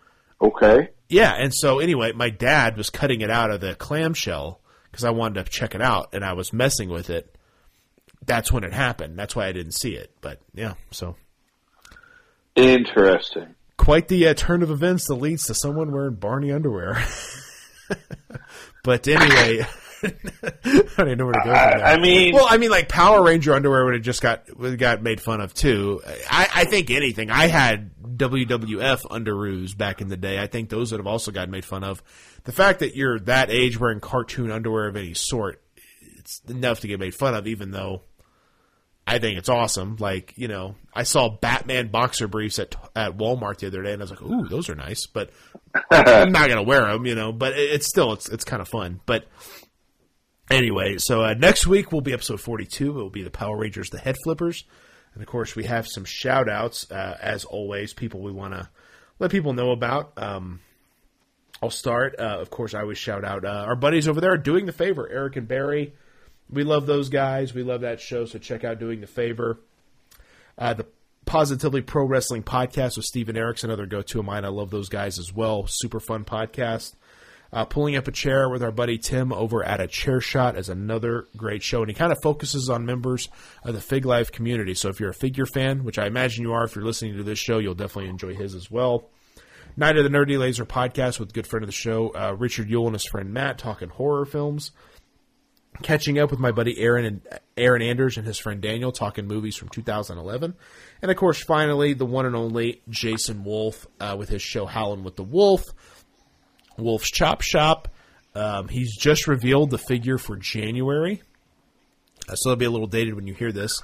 [0.41, 0.89] okay.
[1.09, 5.11] yeah, and so anyway, my dad was cutting it out of the clamshell because I
[5.11, 7.35] wanted to check it out, and I was messing with it.
[8.25, 9.17] That's when it happened.
[9.17, 10.11] That's why I didn't see it.
[10.21, 11.15] But yeah, so
[12.55, 13.55] Interesting.
[13.77, 17.03] quite the uh, turn of events that leads to someone wearing Barney underwear.
[18.83, 19.65] but anyway,
[20.03, 21.43] I don't know where to go.
[21.43, 21.85] from there.
[21.85, 24.45] I, I mean, Well, I mean, like Power Ranger underwear would have just got
[24.77, 26.01] got made fun of too.
[26.29, 27.29] I, I think anything.
[27.29, 30.39] I had WWF underoos back in the day.
[30.41, 32.01] I think those would have also gotten made fun of.
[32.45, 35.61] The fact that you're that age wearing cartoon underwear of any sort,
[36.17, 37.47] it's enough to get made fun of.
[37.47, 38.03] Even though
[39.05, 39.97] I think it's awesome.
[39.99, 44.01] Like you know, I saw Batman boxer briefs at at Walmart the other day, and
[44.01, 45.31] I was like, "Ooh, those are nice." But
[45.91, 47.31] I'm not gonna wear them, you know.
[47.31, 49.01] But it, it's still it's it's kind of fun.
[49.05, 49.25] But
[50.49, 52.89] Anyway, so uh, next week will be episode 42.
[52.89, 54.65] It will be the Power Rangers, the Head Flippers.
[55.13, 58.69] And of course, we have some shout outs, uh, as always, people we want to
[59.19, 60.13] let people know about.
[60.17, 60.59] Um,
[61.61, 62.15] I'll start.
[62.17, 65.07] Uh, of course, I always shout out uh, our buddies over there doing the favor,
[65.09, 65.93] Eric and Barry.
[66.49, 67.53] We love those guys.
[67.53, 69.59] We love that show, so check out Doing the Favor.
[70.57, 70.87] Uh, the
[71.25, 74.45] Positively Pro Wrestling podcast with Steven Erickson, another go to of mine.
[74.45, 75.65] I love those guys as well.
[75.67, 76.95] Super fun podcast.
[77.51, 80.69] Uh, pulling up a chair with our buddy Tim over at a chair shot is
[80.69, 83.27] another great show, and he kind of focuses on members
[83.63, 84.75] of the Fig Life community.
[84.75, 87.23] So if you're a figure fan, which I imagine you are, if you're listening to
[87.23, 89.09] this show, you'll definitely enjoy his as well.
[89.75, 92.85] Night of the Nerdy Laser podcast with good friend of the show, uh, Richard Yule
[92.87, 94.71] and his friend Matt, talking horror films.
[95.81, 97.21] Catching up with my buddy Aaron and
[97.55, 100.53] Aaron Anders and his friend Daniel, talking movies from 2011,
[101.01, 105.05] and of course, finally the one and only Jason Wolf uh, with his show Howlin'
[105.05, 105.63] with the Wolf
[106.81, 107.87] Wolf's Chop Shop.
[108.35, 111.21] Um, he's just revealed the figure for January,
[112.29, 113.81] uh, so it'll be a little dated when you hear this.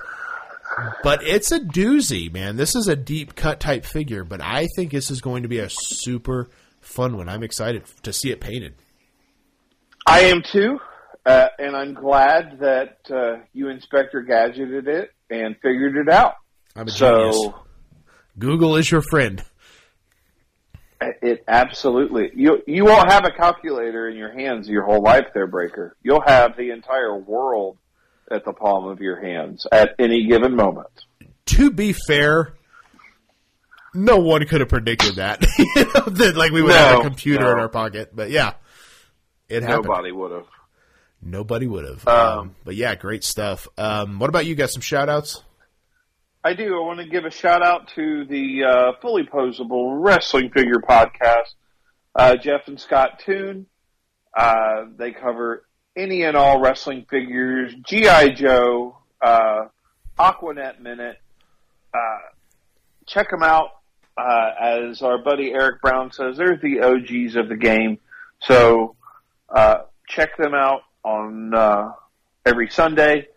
[1.04, 2.58] But it's a doozy, man.
[2.58, 5.60] This is a deep cut type figure, but I think this is going to be
[5.60, 6.50] a super
[6.82, 7.30] fun one.
[7.30, 8.76] I'm excited to see it painted.
[10.08, 10.80] I am too,
[11.26, 16.36] uh, and I'm glad that uh, you Inspector gadgeted it and figured it out.
[16.76, 17.54] I'm a so genius.
[18.38, 19.44] Google is your friend.
[21.02, 25.48] It absolutely you you won't have a calculator in your hands your whole life, there,
[25.48, 25.96] Breaker.
[26.02, 27.78] You'll have the entire world
[28.32, 31.06] at the palm of your hands at any given moment.
[31.48, 32.56] To be fair,
[33.94, 35.40] no one could have predicted that.
[35.76, 37.52] that like we would have a computer no.
[37.52, 38.12] in our pocket.
[38.14, 38.54] But yeah,
[39.48, 39.86] it happened.
[39.86, 40.46] Nobody would have.
[41.22, 42.08] Nobody would have.
[42.08, 43.68] Um, Um, but yeah, great stuff.
[43.78, 44.56] Um, what about you?
[44.56, 45.42] Got some shout outs?
[46.46, 46.78] I do.
[46.78, 51.56] I want to give a shout out to the uh, Fully Posable Wrestling Figure Podcast.
[52.14, 53.66] Uh, Jeff and Scott Toon.
[54.32, 55.66] Uh, they cover
[55.98, 57.74] any and all wrestling figures.
[57.88, 59.70] GI Joe, uh,
[60.20, 61.18] Aquanet Minute.
[61.92, 62.30] Uh,
[63.08, 63.70] check them out.
[64.16, 67.98] Uh, as our buddy Eric Brown says, they're the OGs of the game.
[68.42, 68.96] So
[70.08, 71.96] check them out on
[72.46, 73.30] every Sunday.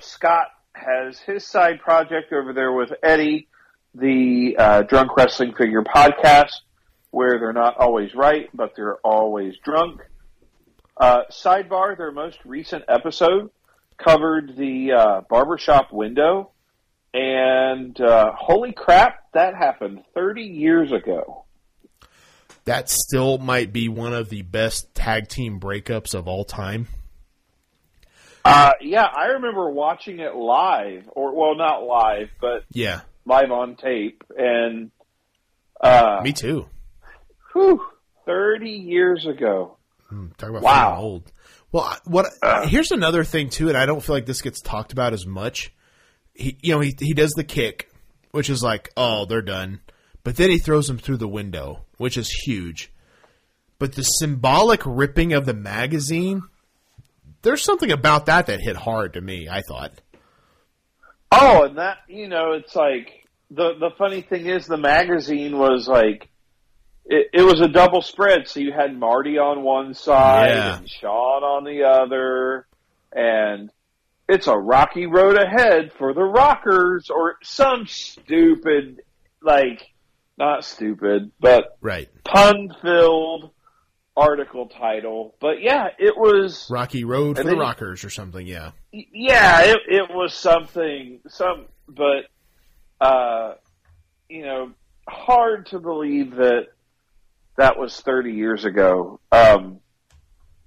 [0.00, 0.48] Scott
[0.80, 3.48] has his side project over there with Eddie,
[3.94, 6.52] the uh, Drunk Wrestling Figure Podcast,
[7.10, 10.00] where they're not always right, but they're always drunk.
[10.96, 13.50] Uh, sidebar, their most recent episode
[13.98, 16.50] covered the uh, barbershop window,
[17.12, 21.44] and uh, holy crap, that happened 30 years ago.
[22.64, 26.88] That still might be one of the best tag team breakups of all time.
[28.44, 33.76] Uh, yeah, I remember watching it live, or well, not live, but Yeah, live on
[33.76, 34.90] tape, and
[35.80, 36.66] uh, me too.
[37.52, 37.82] whew,
[38.26, 39.76] 30 years ago.
[40.38, 40.96] Talk about Wow.
[41.00, 41.32] old.
[41.72, 42.26] Well, what?
[42.64, 45.72] here's another thing too, and I don't feel like this gets talked about as much.
[46.34, 47.92] He, you know, he he does the kick,
[48.32, 49.80] which is like, oh, they're done.
[50.24, 52.92] But then he throws him through the window, which is huge.
[53.78, 56.42] But the symbolic ripping of the magazine,
[57.42, 59.48] there's something about that that hit hard to me.
[59.48, 59.92] I thought.
[61.32, 63.10] Oh, and that you know, it's like
[63.50, 66.28] the the funny thing is the magazine was like
[67.04, 70.76] it, it was a double spread, so you had Marty on one side Yeah.
[70.78, 72.66] and Shawn on the other,
[73.12, 73.70] and
[74.28, 79.00] it's a rocky road ahead for the Rockers, or some stupid
[79.42, 79.82] like
[80.38, 83.50] not stupid, but Right, pun filled
[84.20, 85.34] article title.
[85.40, 88.46] But yeah, it was Rocky Road for the Rockers or something.
[88.46, 92.26] Yeah, yeah, it, it was something, some, but,
[93.00, 93.54] uh,
[94.28, 94.72] you know,
[95.08, 96.66] hard to believe that
[97.56, 99.20] that was 30 years ago.
[99.32, 99.80] Um,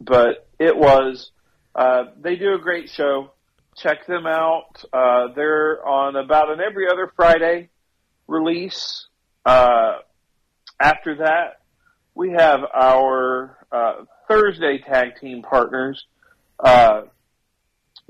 [0.01, 1.31] but it was,
[1.75, 3.31] uh, they do a great show.
[3.75, 4.83] Check them out.
[4.91, 7.69] Uh, they're on about an every other Friday
[8.27, 9.07] release.
[9.45, 9.93] Uh,
[10.79, 11.61] after that,
[12.15, 16.05] we have our, uh, Thursday tag team partners,
[16.59, 17.03] uh,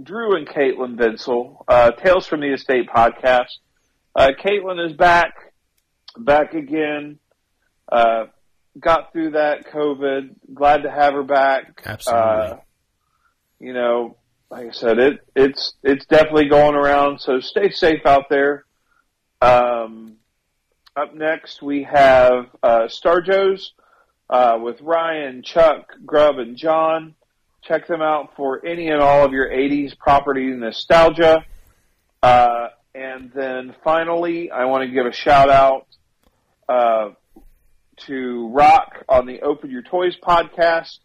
[0.01, 3.49] Drew and Caitlin Vinsel, uh, Tales from the Estate podcast.
[4.15, 5.34] Uh, Caitlin is back,
[6.17, 7.19] back again.
[7.91, 8.25] Uh,
[8.80, 10.35] got through that COVID.
[10.53, 11.81] Glad to have her back.
[11.85, 12.23] Absolutely.
[12.23, 12.55] Uh,
[13.59, 14.17] you know,
[14.49, 17.19] like I said, it it's it's definitely going around.
[17.19, 18.65] So stay safe out there.
[19.41, 20.17] Um,
[20.95, 23.73] up next we have uh, Star Joe's
[24.34, 27.14] uh, with Ryan, Chuck, Grub, and John.
[27.61, 31.45] Check them out for any and all of your 80s property nostalgia.
[32.23, 35.85] Uh, and then finally, I want to give a shout out
[36.68, 37.11] uh,
[38.07, 40.97] to Rock on the Open Your Toys podcast.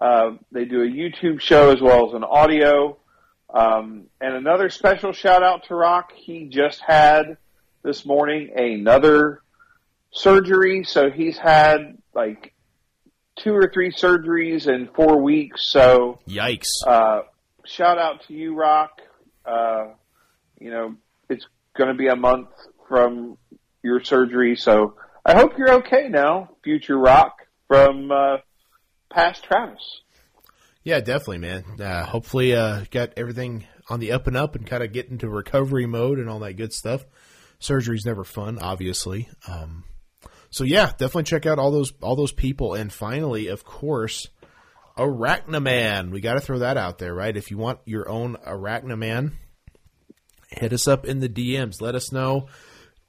[0.00, 2.96] Uh, they do a YouTube show as well as an audio.
[3.52, 6.12] Um, and another special shout out to Rock.
[6.14, 7.36] He just had
[7.82, 9.42] this morning another
[10.10, 12.51] surgery, so he's had like
[13.36, 15.70] two or three surgeries in four weeks.
[15.70, 16.68] So yikes.
[16.86, 17.22] uh,
[17.64, 19.00] shout out to you, Rock.
[19.44, 19.88] Uh,
[20.58, 20.94] you know,
[21.28, 21.46] it's
[21.76, 22.48] going to be a month
[22.88, 23.38] from
[23.82, 24.94] your surgery, so
[25.24, 27.36] I hope you're okay now, future Rock
[27.68, 28.38] from uh,
[29.10, 30.02] past Travis.
[30.84, 31.64] Yeah, definitely, man.
[31.80, 35.28] Uh, hopefully, uh, got everything on the up and up and kind of get into
[35.28, 37.04] recovery mode and all that good stuff.
[37.60, 39.28] Surgery's never fun, obviously.
[39.46, 39.84] Um,
[40.52, 42.74] so yeah, definitely check out all those all those people.
[42.74, 44.28] And finally, of course,
[44.98, 46.10] Arachnaman.
[46.10, 47.34] We got to throw that out there, right?
[47.34, 49.32] If you want your own Arachnaman,
[50.50, 51.80] hit us up in the DMs.
[51.80, 52.48] Let us know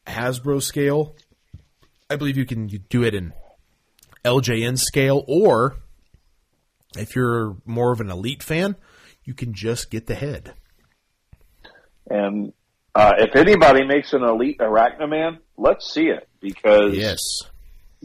[0.07, 1.17] Hasbro scale.
[2.09, 3.33] I believe you can do it in
[4.23, 5.75] LJN scale, or
[6.97, 8.77] if you're more of an elite fan,
[9.25, 10.53] you can just get the head.
[12.09, 12.53] And
[12.95, 17.19] uh, if anybody makes an elite Arachnaman, let's see it because Yes.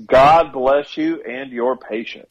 [0.07, 2.31] God bless you and your patience.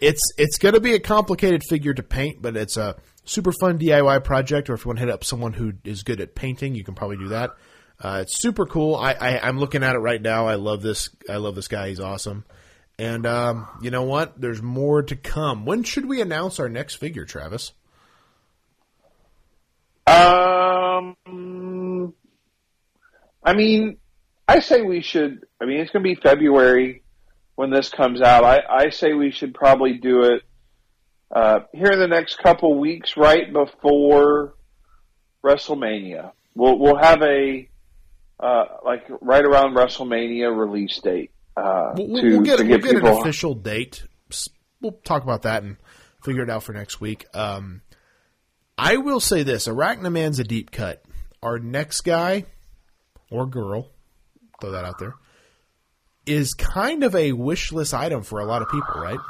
[0.00, 3.78] It's it's going to be a complicated figure to paint, but it's a super fun
[3.78, 4.70] DIY project.
[4.70, 6.94] Or if you want to hit up someone who is good at painting, you can
[6.94, 7.50] probably do that.
[8.00, 8.94] Uh, it's super cool.
[8.94, 10.46] I, I I'm looking at it right now.
[10.46, 11.10] I love this.
[11.28, 11.88] I love this guy.
[11.88, 12.44] He's awesome.
[12.98, 14.40] And um, you know what?
[14.40, 15.66] There's more to come.
[15.66, 17.72] When should we announce our next figure, Travis?
[20.06, 21.16] Um,
[23.42, 23.98] I mean,
[24.48, 25.44] I say we should.
[25.60, 27.02] I mean, it's going to be February
[27.56, 28.44] when this comes out.
[28.44, 30.42] I, I say we should probably do it
[31.34, 34.54] uh, here in the next couple weeks, right before
[35.44, 36.32] WrestleMania.
[36.54, 37.68] We'll we'll have a
[38.38, 41.32] uh, like right around WrestleMania release date.
[41.56, 44.04] Uh, We'll, to, we'll get, to we'll get an official date.
[44.80, 45.76] We'll talk about that and
[46.22, 47.26] figure it out for next week.
[47.34, 47.82] Um,
[48.78, 51.02] I will say this: Arachnaman's a deep cut.
[51.42, 52.44] Our next guy
[53.30, 53.90] or girl,
[54.60, 55.14] throw that out there,
[56.26, 59.20] is kind of a wish list item for a lot of people, right?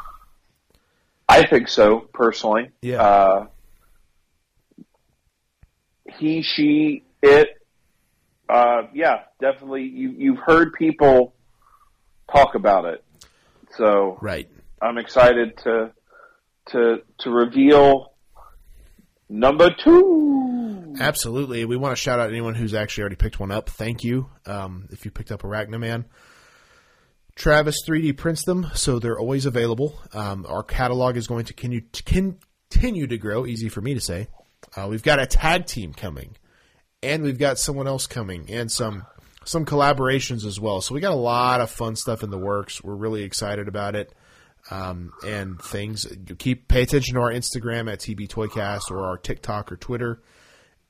[1.28, 2.70] I think so personally.
[2.82, 3.02] Yeah.
[3.02, 3.46] Uh,
[6.18, 7.48] he, she, it.
[8.48, 9.82] Uh, yeah, definitely.
[9.82, 11.34] You you've heard people
[12.32, 13.04] talk about it,
[13.76, 14.48] so Right.
[14.80, 15.90] I'm excited to
[16.66, 18.12] to to reveal
[19.28, 20.55] number two.
[20.98, 21.64] Absolutely.
[21.64, 23.68] We want to shout out anyone who's actually already picked one up.
[23.68, 24.30] Thank you.
[24.46, 26.04] Um, if you picked up Arachnaman.
[27.36, 30.00] Travis 3D prints them, so they're always available.
[30.14, 33.44] Um, our catalog is going to continue to, continue to grow.
[33.44, 34.28] Easy for me to say.
[34.74, 36.36] Uh, we've got a tag team coming,
[37.02, 39.04] and we've got someone else coming, and some
[39.44, 40.80] some collaborations as well.
[40.80, 42.82] So we got a lot of fun stuff in the works.
[42.82, 44.12] We're really excited about it.
[44.70, 46.06] Um, and things.
[46.38, 50.20] Keep pay attention to our Instagram at TB Toycast or our TikTok or Twitter.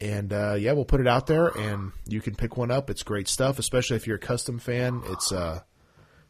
[0.01, 2.90] And uh, yeah, we'll put it out there, and you can pick one up.
[2.90, 5.02] It's great stuff, especially if you're a custom fan.
[5.06, 5.60] It's uh,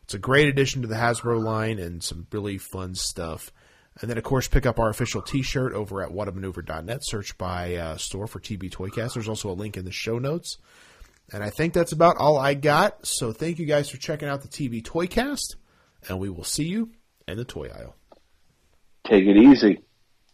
[0.05, 3.53] it's a great addition to the Hasbro line and some really fun stuff.
[4.01, 7.01] And then, of course, pick up our official T-shirt over at whatamaneuver.net.
[7.03, 9.15] Search by uh, store for TB Toycast.
[9.15, 10.59] There's also a link in the show notes.
[11.33, 13.05] And I think that's about all I got.
[13.05, 15.57] So thank you guys for checking out the TB Toycast,
[16.09, 16.91] and we will see you
[17.27, 17.97] in the toy aisle.
[19.05, 19.83] Take it easy.